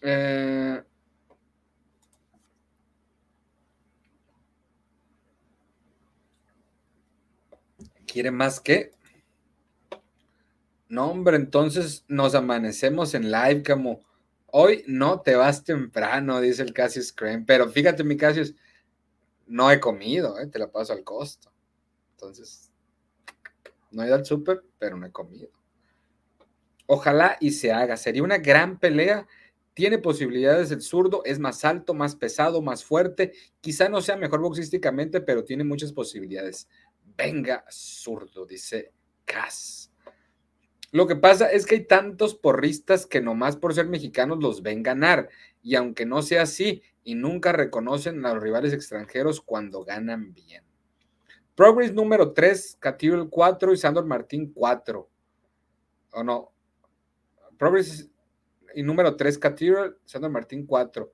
[0.02, 0.82] Eh,
[8.06, 8.92] ¿Quiere más que?
[10.90, 14.02] No, hombre, entonces nos amanecemos en live como
[14.52, 18.56] Hoy no te vas temprano, dice el Cassius Crane, pero fíjate, mi Cassius,
[19.48, 20.48] no he comido, ¿eh?
[20.48, 21.52] te la paso al costo.
[22.12, 22.72] Entonces,
[23.92, 25.50] no he ido al súper, pero no he comido.
[26.86, 27.98] Ojalá y se haga.
[27.98, 29.28] Sería una gran pelea.
[29.74, 33.34] Tiene posibilidades el zurdo, es más alto, más pesado, más fuerte.
[33.62, 36.68] Quizá no sea mejor boxísticamente, pero tiene muchas posibilidades.
[37.16, 38.92] Venga, zurdo, dice
[39.26, 39.89] Cass.
[40.92, 44.84] Lo que pasa es que hay tantos porristas que nomás por ser mexicanos los ven
[44.84, 45.30] ganar.
[45.62, 50.64] Y aunque no sea así, y nunca reconocen a los rivales extranjeros cuando ganan bien.
[51.56, 55.10] Progress número 3, Cathedral 4 y Sandor Martín 4.
[56.12, 56.52] ¿O no?
[57.58, 58.10] Progress
[58.76, 61.12] y número 3, Cathedral, Sandor Martín 4.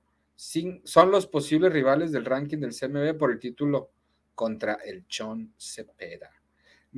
[0.84, 3.90] son los posibles rivales del ranking del CMB por el título
[4.34, 6.35] contra el Chon Cepeda.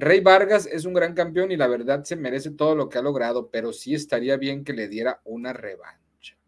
[0.01, 3.03] Rey Vargas es un gran campeón y la verdad se merece todo lo que ha
[3.03, 6.39] logrado, pero sí estaría bien que le diera una revancha.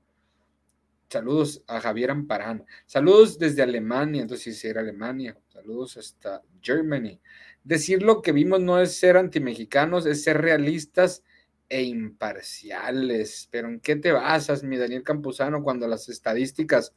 [1.09, 2.65] Saludos a Javier Amparán.
[2.87, 5.37] Saludos desde Alemania, entonces sí, era Alemania.
[5.49, 7.19] Saludos hasta Germany.
[7.65, 11.25] Decir lo que vimos no es ser antimexicanos, es ser realistas
[11.69, 13.49] e imparciales.
[13.51, 16.95] Pero ¿en qué te basas, mi Daniel Campuzano, cuando las estadísticas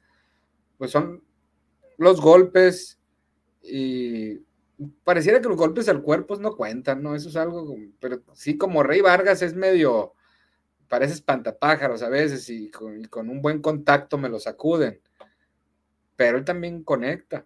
[0.77, 1.23] pues son
[1.97, 2.99] los golpes
[3.63, 4.39] y
[5.03, 7.15] pareciera que los golpes al cuerpo no cuentan, ¿no?
[7.15, 10.14] Eso es algo, pero sí, como Rey Vargas es medio,
[10.88, 15.01] parece espantapájaros a veces y con, un buen contacto me lo sacuden,
[16.15, 17.45] pero él también conecta.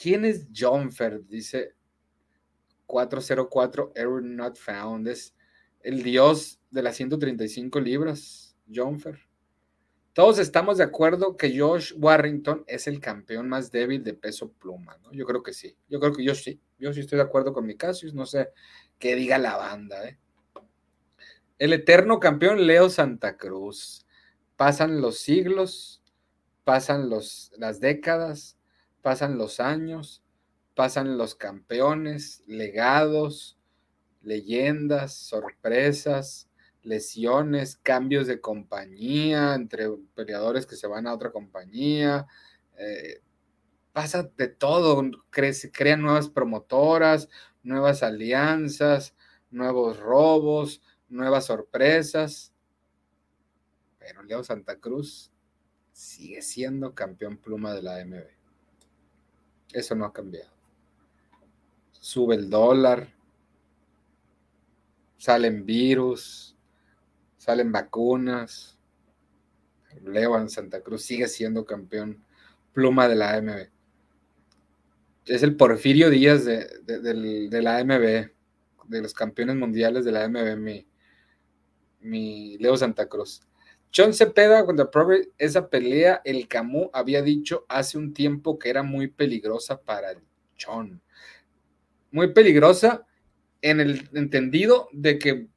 [0.00, 1.26] ¿Quién es Jonfer?
[1.26, 1.74] Dice
[2.86, 5.08] 404 Error Not Found.
[5.08, 5.34] Es
[5.80, 9.18] el dios de las 135 libras, Jonfer.
[10.14, 14.98] Todos estamos de acuerdo que Josh Warrington es el campeón más débil de peso pluma,
[15.02, 15.10] ¿no?
[15.12, 15.74] Yo creo que sí.
[15.88, 16.60] Yo creo que yo sí.
[16.78, 18.12] Yo sí estoy de acuerdo con mi Cassius.
[18.12, 18.50] No sé
[18.98, 20.18] qué diga la banda, ¿eh?
[21.58, 24.06] El eterno campeón Leo Santa Cruz.
[24.56, 26.02] Pasan los siglos,
[26.64, 28.58] pasan los, las décadas,
[29.00, 30.22] pasan los años,
[30.74, 33.58] pasan los campeones, legados,
[34.20, 36.48] leyendas, sorpresas,
[36.82, 42.26] lesiones, cambios de compañía entre peleadores que se van a otra compañía.
[42.76, 43.20] Eh,
[43.92, 47.28] pasa de todo, crean nuevas promotoras,
[47.62, 49.14] nuevas alianzas,
[49.50, 52.52] nuevos robos, nuevas sorpresas.
[53.98, 55.30] Pero Leo Santa Cruz
[55.92, 58.26] sigue siendo campeón pluma de la AMB.
[59.72, 60.50] Eso no ha cambiado.
[61.92, 63.14] Sube el dólar,
[65.18, 66.51] salen virus,
[67.42, 68.78] salen vacunas.
[70.04, 72.22] Leo en Santa Cruz sigue siendo campeón
[72.72, 73.68] pluma de la AMB.
[75.26, 78.30] Es el Porfirio Díaz de, la AMB,
[78.88, 80.86] de los campeones mundiales de la AMB, mi,
[82.00, 83.40] mi Leo Santa Cruz.
[83.94, 88.84] John Cepeda contra Progress, esa pelea, el Camus había dicho hace un tiempo que era
[88.84, 90.18] muy peligrosa para el
[90.64, 91.02] John.
[92.12, 93.04] Muy peligrosa
[93.60, 95.48] en el entendido de que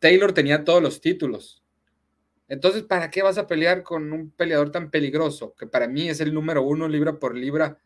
[0.00, 1.62] Taylor tenía todos los títulos.
[2.48, 5.54] Entonces, ¿para qué vas a pelear con un peleador tan peligroso?
[5.54, 7.78] Que para mí es el número uno libra por libra,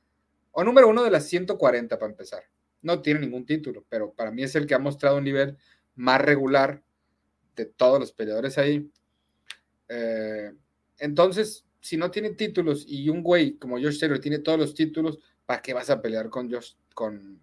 [0.53, 2.45] o número uno de las 140 para empezar.
[2.81, 5.59] No tiene ningún título, pero para mí es el que ha mostrado un nivel
[5.97, 6.83] más regular
[7.57, 8.91] de todos los peleadores ahí.
[9.89, 10.53] Eh,
[10.99, 15.19] entonces, si no tiene títulos y un güey como Josh Taylor tiene todos los títulos,
[15.45, 17.41] ¿para qué vas a pelear con Josh, con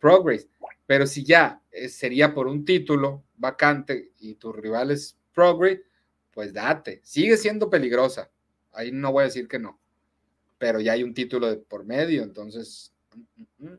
[0.00, 0.48] Progress?
[0.86, 5.80] Pero si ya eh, sería por un título vacante y tu rival es Progress,
[6.32, 7.00] pues date.
[7.04, 8.30] Sigue siendo peligrosa.
[8.72, 9.80] Ahí no voy a decir que no.
[10.58, 12.92] Pero ya hay un título de por medio, entonces.
[13.14, 13.78] Mm, mm, mm.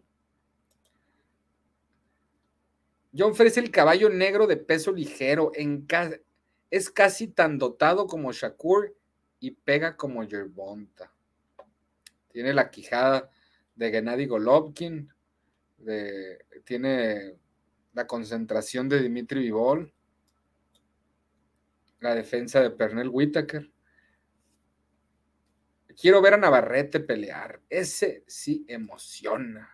[3.18, 5.52] John ofrece el caballo negro de peso ligero.
[5.56, 5.86] En
[6.69, 8.95] es casi tan dotado como Shakur
[9.40, 11.11] y pega como Yerbonta.
[12.31, 13.30] Tiene la quijada
[13.76, 15.11] de Gennady Golovkin.
[16.64, 17.36] tiene
[17.99, 19.93] la concentración de Dimitri Vivol.
[21.99, 23.69] La defensa de Pernell Whitaker.
[25.99, 27.61] Quiero ver a Navarrete pelear.
[27.69, 29.69] Ese sí emociona.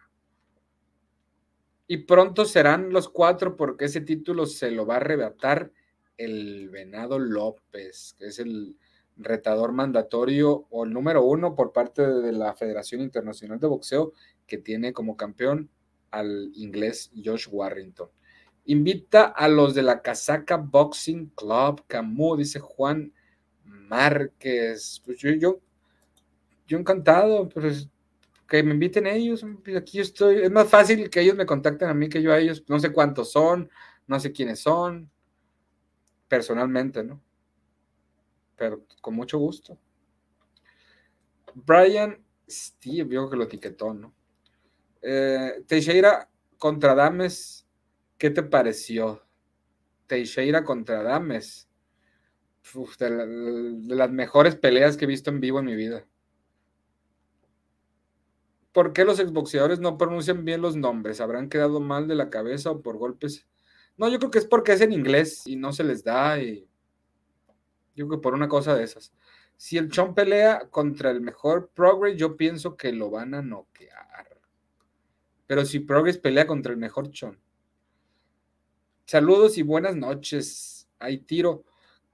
[1.86, 5.72] Y pronto serán los cuatro porque ese título se lo va a arrebatar
[6.18, 8.76] el Venado López, que es el
[9.18, 14.14] retador mandatorio o el número uno por parte de la Federación Internacional de Boxeo,
[14.48, 15.70] que tiene como campeón
[16.16, 18.10] al inglés Josh Warrington.
[18.66, 23.14] Invita a los de la Casaca Boxing Club, Camus, dice Juan
[23.64, 25.02] Márquez.
[25.06, 25.60] Pues yo, yo,
[26.68, 27.90] yo encantado, pues
[28.48, 31.94] que me inviten ellos, pues, aquí estoy, es más fácil que ellos me contacten a
[31.94, 33.70] mí que yo a ellos, no sé cuántos son,
[34.08, 35.10] no sé quiénes son,
[36.28, 37.22] personalmente, ¿no?
[38.56, 39.78] Pero con mucho gusto.
[41.56, 44.14] Brian Steve, vio que lo etiquetó, ¿no?
[45.08, 46.28] Eh, Teixeira
[46.58, 47.68] contra Dames,
[48.18, 49.24] ¿qué te pareció?
[50.08, 51.70] Teixeira contra Dames,
[52.98, 56.08] de las mejores peleas que he visto en vivo en mi vida.
[58.72, 61.22] ¿Por qué los exboxeadores no pronuncian bien los nombres?
[61.22, 63.48] ¿Habrán quedado mal de la cabeza o por golpes?
[63.98, 66.42] No, yo creo que es porque es en inglés y no se les da.
[66.42, 66.68] Y...
[67.96, 69.14] Yo creo que por una cosa de esas.
[69.56, 74.35] Si el Chon pelea contra el mejor Progress, yo pienso que lo van a noquear.
[75.48, 77.40] Pero si Progress pelea contra el mejor Chon.
[79.06, 80.88] Saludos y buenas noches.
[81.00, 81.64] Ahí tiro.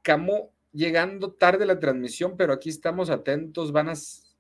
[0.01, 3.71] Camo llegando tarde la transmisión, pero aquí estamos atentos.
[3.71, 3.93] Van a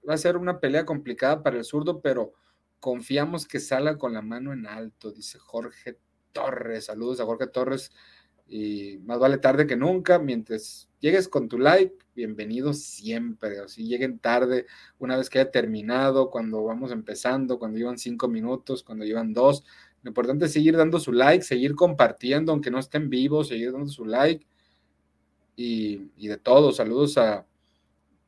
[0.07, 2.33] va a ser una pelea complicada para el zurdo, pero
[2.79, 5.97] confiamos que salga con la mano en alto, dice Jorge
[6.31, 6.85] Torres.
[6.85, 7.91] Saludos a Jorge Torres.
[8.47, 10.19] Y más vale tarde que nunca.
[10.19, 13.59] Mientras llegues con tu like, bienvenido siempre.
[13.59, 14.67] O si lleguen tarde,
[14.99, 19.65] una vez que haya terminado, cuando vamos empezando, cuando llevan cinco minutos, cuando llevan dos.
[20.03, 23.89] Lo importante es seguir dando su like, seguir compartiendo, aunque no estén vivos, seguir dando
[23.89, 24.45] su like.
[25.55, 27.45] Y, de todo, saludos a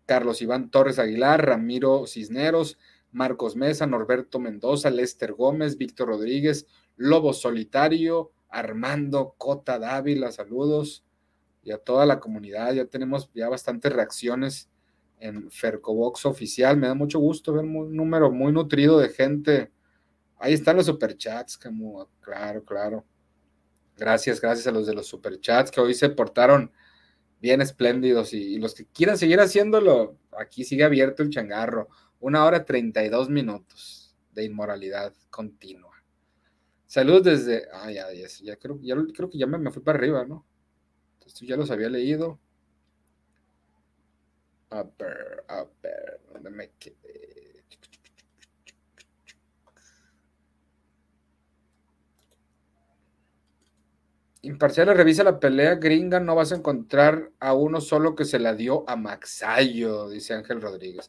[0.05, 2.77] Carlos Iván Torres Aguilar, Ramiro Cisneros,
[3.11, 6.67] Marcos Mesa, Norberto Mendoza, Lester Gómez, Víctor Rodríguez,
[6.97, 11.03] Lobo Solitario, Armando Cota Dávila, saludos
[11.63, 12.73] y a toda la comunidad.
[12.73, 14.69] Ya tenemos ya bastantes reacciones
[15.19, 16.77] en Fercobox oficial.
[16.77, 19.71] Me da mucho gusto ver un número muy nutrido de gente.
[20.37, 23.05] Ahí están los superchats, como claro, claro.
[23.95, 26.71] Gracias, gracias a los de los superchats que hoy se portaron
[27.39, 31.89] bien espléndidos y, los que quieran seguir haciéndolo, aquí sigue abierto el changarro.
[32.19, 35.91] Una hora treinta y dos minutos de inmoralidad continua.
[36.87, 37.67] Saludos desde.
[37.73, 40.45] Ah, ya, ya, creo, ya creo que ya me, fui para arriba, ¿no?
[41.23, 42.37] Entonces ya los había leído.
[44.69, 45.45] A ver,
[46.33, 47.63] ¿dónde me quedé?
[54.41, 58.53] Imparciales revisa la pelea gringa, no vas a encontrar a uno solo que se la
[58.53, 61.07] dio a Maxayo, dice Ángel Rodríguez.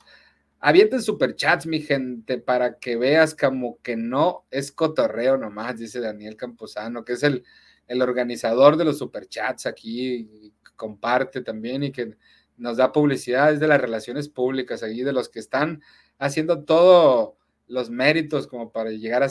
[0.61, 6.37] Avienten superchats, mi gente, para que veas como que no es cotorreo nomás, dice Daniel
[6.37, 7.45] Camposano, que es el,
[7.87, 12.17] el organizador de los superchats aquí, comparte también y que
[12.57, 15.83] nos da publicidad, es de las relaciones públicas, ahí de los que están
[16.19, 17.35] haciendo todos
[17.67, 19.29] los méritos como para llegar a,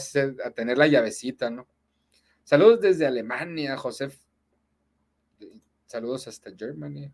[0.51, 1.67] tener la llavecita, ¿no?
[2.43, 4.09] Saludos desde Alemania, José.
[5.85, 7.11] Saludos hasta Germany.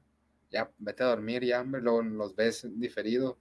[0.50, 3.38] Ya, vete a dormir, ya, luego los ves diferido.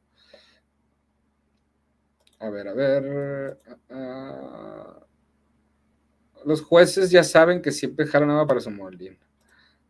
[2.40, 3.58] A ver, a ver.
[3.68, 5.07] Ah, ah.
[6.44, 9.18] Los jueces ya saben que siempre jalan nada para su molín.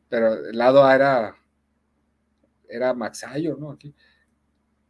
[0.09, 1.37] Pero el lado A era,
[2.69, 3.79] era Maxayo, ¿no?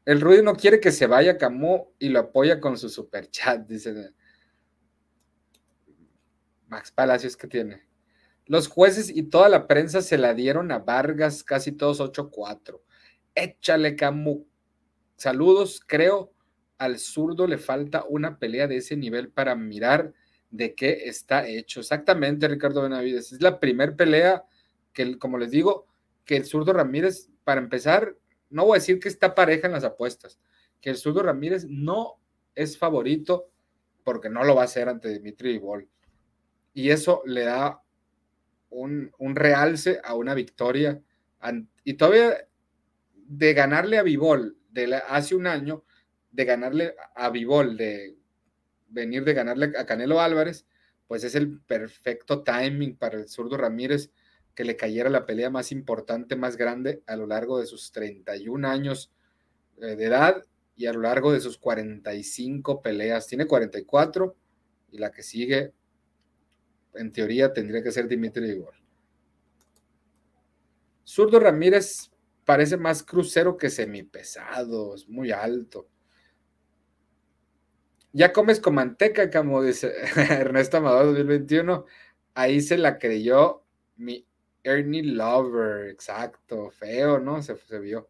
[0.05, 3.67] El Rudy no quiere que se vaya Camus y lo apoya con su super chat,
[3.67, 4.13] dice.
[6.69, 7.87] Max Palacios que tiene.
[8.47, 12.81] Los jueces y toda la prensa se la dieron a Vargas, casi todos 8-4.
[13.35, 14.47] Échale, Camu.
[15.17, 16.33] Saludos, creo
[16.79, 20.15] al zurdo le falta una pelea de ese nivel para mirar
[20.51, 21.81] de qué está hecho.
[21.81, 23.33] Exactamente, Ricardo Benavides.
[23.33, 24.45] Es la primera pelea
[24.93, 25.87] que, como les digo,
[26.25, 28.17] que el zurdo Ramírez, para empezar,
[28.51, 30.39] no voy a decir que está pareja en las apuestas,
[30.81, 32.21] que el zurdo Ramírez no
[32.55, 33.51] es favorito
[34.05, 35.89] porque no lo va a hacer ante Dimitri Vivol.
[36.75, 37.83] Y eso le da
[38.71, 41.01] un, realce a una victoria.
[41.85, 42.47] Y todavía
[43.15, 45.85] de ganarle a Vivol de hace un año,
[46.31, 48.18] de ganarle a Vivol, de
[48.89, 50.67] venir de ganarle a Canelo Álvarez,
[51.07, 54.11] pues es el perfecto timing para el zurdo Ramírez
[54.55, 58.67] que le cayera la pelea más importante, más grande a lo largo de sus 31
[58.67, 59.13] años
[59.81, 60.45] eh, de edad
[60.75, 63.27] y a lo largo de sus 45 peleas.
[63.27, 64.37] Tiene 44
[64.91, 65.73] y la que sigue,
[66.95, 68.75] en teoría, tendría que ser Dimitri Igor.
[71.05, 72.11] Zurdo Ramírez
[72.45, 75.89] parece más crucero que semipesado, es muy alto.
[78.19, 81.85] Ya comes con manteca, como dice Ernesto Amador 2021.
[82.35, 83.63] Ahí se la creyó
[83.95, 84.27] mi
[84.65, 87.41] Ernie Lover, exacto, feo, ¿no?
[87.43, 88.09] Se, vio.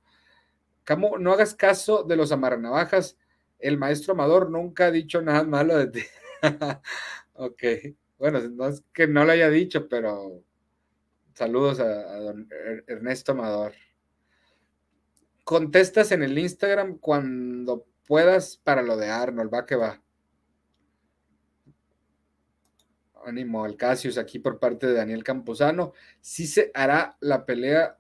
[0.85, 3.19] Camo, no hagas caso de los amarranavajas.
[3.59, 6.03] El maestro Amador nunca ha dicho nada malo de ti.
[7.35, 7.63] ok,
[8.17, 10.43] bueno, no es que no lo haya dicho, pero
[11.35, 13.75] saludos a, a don er-, Ernesto Amador.
[15.45, 20.03] Contestas en el Instagram cuando puedas para lo de Arnold, va que va.
[23.25, 25.93] Ánimo al Casius aquí por parte de Daniel Camposano.
[26.23, 27.99] Sí se hará la pelea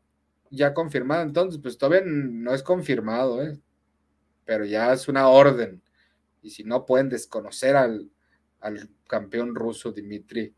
[0.50, 3.60] ya confirmada, entonces, pues todavía no es confirmado, ¿eh?
[4.46, 5.82] pero ya es una orden.
[6.40, 8.10] Y si no pueden desconocer al,
[8.60, 10.54] al campeón ruso Dimitri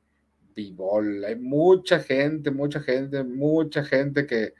[0.55, 1.24] Vivol.
[1.24, 4.55] Hay mucha gente, mucha gente, mucha gente que,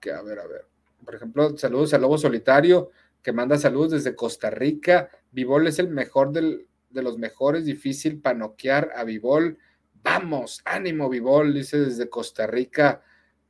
[0.00, 0.66] que, a ver, a ver.
[1.04, 2.90] Por ejemplo, saludos al Lobo Solitario
[3.22, 5.10] que manda saludos desde Costa Rica.
[5.30, 9.58] Vivol es el mejor de los mejores, difícil para noquear a Vivol.
[10.02, 13.02] Vamos, ánimo Vivol, dice desde Costa Rica,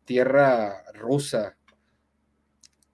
[0.04, 1.56] tierra rusa.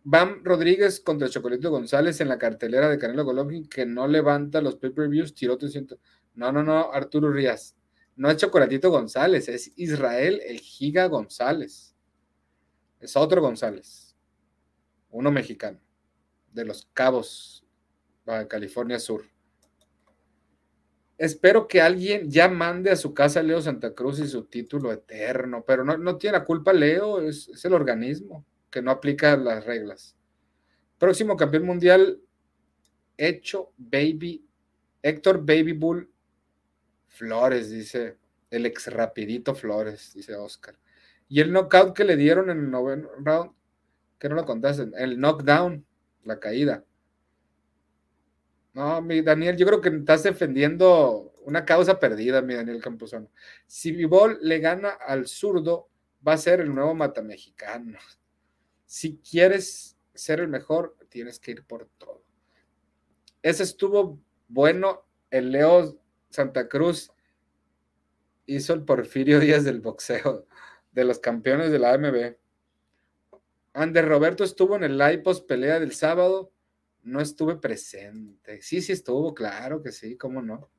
[0.05, 4.77] Bam Rodríguez contra Chocolito González en la cartelera de Canelo Golovkin que no levanta los
[4.77, 5.99] pay-per-views, tirote ciento.
[6.35, 7.75] No, no, no, Arturo Rías.
[8.15, 11.97] No es Chocolatito González, es Israel el Giga González.
[13.01, 14.17] Es otro González,
[15.11, 15.86] uno mexicano
[16.57, 17.65] de los Cabos,
[18.49, 19.25] California Sur.
[21.19, 24.93] Espero que alguien ya mande a su casa a Leo Santa Cruz y su título
[24.93, 29.65] eterno, pero no, tiene la culpa Leo, es, es el organismo que no aplica las
[29.65, 30.17] reglas.
[30.99, 32.21] Próximo campeón mundial,
[33.17, 34.45] hecho Baby,
[35.03, 36.11] Héctor Baby Bull
[37.07, 38.19] Flores, dice
[38.51, 40.77] el ex rapidito Flores, dice Oscar.
[41.29, 43.53] Y el knockout que le dieron en el noveno round,
[44.19, 45.85] que no lo contaste, el knockdown,
[46.27, 46.85] la caída.
[48.75, 53.31] No, mi Daniel, yo creo que estás defendiendo una causa perdida, mi Daniel Campuzano.
[53.67, 55.89] Si Vivol le gana al zurdo,
[56.27, 57.99] va a ser el nuevo matamexicano.
[58.85, 62.23] Si quieres ser el mejor, tienes que ir por todo.
[63.43, 65.05] Ese estuvo bueno.
[65.31, 66.01] El Leo
[66.31, 67.11] Santa Cruz
[68.47, 70.47] hizo el Porfirio Díaz del boxeo,
[70.93, 72.37] de los campeones de la AMB.
[73.77, 76.51] Ander Roberto estuvo en el live post pelea del sábado.
[77.03, 78.63] No estuve presente.
[78.63, 80.71] Sí, sí estuvo, claro que sí, cómo no.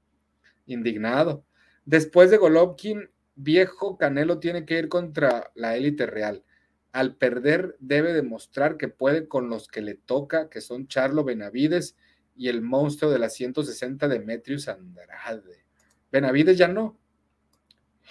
[0.65, 1.45] Indignado.
[1.85, 6.43] Después de Golovkin, viejo Canelo tiene que ir contra la élite real.
[6.91, 11.95] Al perder, debe demostrar que puede con los que le toca, que son Charlo Benavides
[12.35, 15.65] y el monstruo de las 160 Demetrius Andrade.
[16.11, 16.97] Benavides ya no.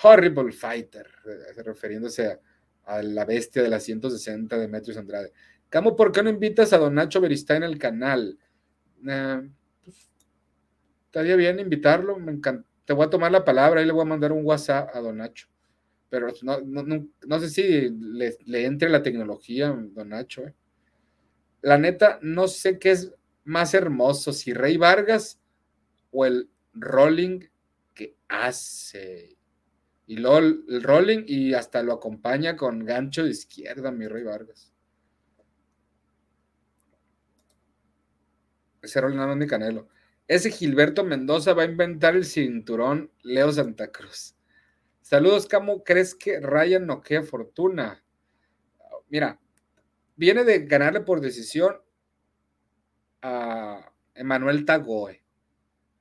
[0.00, 2.40] Horrible fighter, eh, refiriéndose a,
[2.86, 5.32] a la bestia de las 160 de Metros Andrade.
[5.68, 8.38] Camo, ¿por qué no invitas a Don Nacho Beristain al canal?
[9.02, 10.10] Pues,
[11.06, 12.66] estaría bien invitarlo, me encanta.
[12.84, 15.18] Te voy a tomar la palabra, y le voy a mandar un WhatsApp a Don
[15.18, 15.48] Nacho.
[16.08, 20.46] Pero no, sé si le, entre la tecnología, Don Nacho.
[20.46, 20.54] Eh.
[21.62, 25.40] La neta, no sé qué es más hermoso, si Rey Vargas
[26.12, 27.40] o el rolling
[27.92, 29.35] que hace.
[30.06, 34.72] Y luego el rolling y hasta lo acompaña con gancho de izquierda, mi Rey Vargas.
[38.82, 39.88] Ese rolling no es Canelo.
[40.28, 44.36] Ese Gilberto Mendoza va a inventar el cinturón Leo Santa Cruz.
[45.02, 48.04] Saludos, ¿cómo crees que Ryan noquea fortuna?
[49.08, 49.40] Mira,
[50.16, 51.76] viene de ganarle por decisión
[53.22, 55.22] a Emanuel Tagoe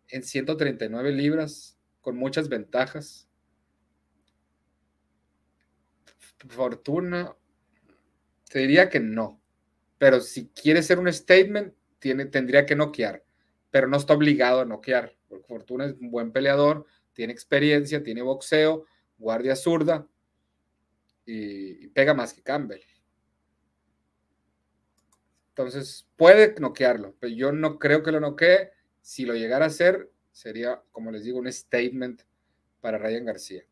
[0.07, 3.24] en 139 libras, con muchas ventajas
[6.47, 7.35] Fortuna,
[8.49, 9.41] te diría que no.
[9.97, 13.23] Pero si quiere ser un statement, tiene, tendría que noquear.
[13.71, 15.15] Pero no está obligado a noquear.
[15.27, 18.85] Porque Fortuna es un buen peleador, tiene experiencia, tiene boxeo,
[19.17, 20.07] guardia zurda
[21.25, 22.81] y, pega más que Campbell.
[25.49, 28.71] Entonces, puede noquearlo, pero yo no creo que lo noquee.
[29.01, 32.23] Si lo llegara a hacer, sería, como les digo, un statement
[32.81, 33.63] para Ryan García.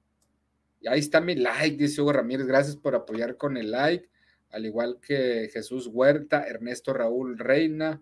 [0.88, 2.46] Ahí está mi like, dice Hugo Ramírez.
[2.46, 4.10] Gracias por apoyar con el like.
[4.52, 8.02] Al igual que Jesús Huerta, Ernesto Raúl Reina,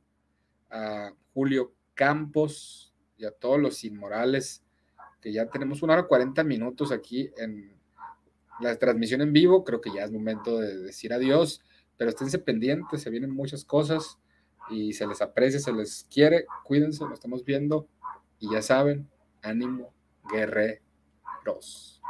[1.33, 4.63] Julio Campos y a todos los inmorales,
[5.21, 7.79] que ya tenemos una hora 40 minutos aquí en
[8.59, 9.63] la transmisión en vivo.
[9.63, 11.61] Creo que ya es momento de decir adiós,
[11.97, 14.17] pero esténse pendientes, se vienen muchas cosas
[14.69, 16.45] y se les aprecia, se les quiere.
[16.63, 17.87] Cuídense, lo estamos viendo
[18.39, 19.07] y ya saben,
[19.41, 19.93] ánimo,
[20.31, 22.01] guerreros.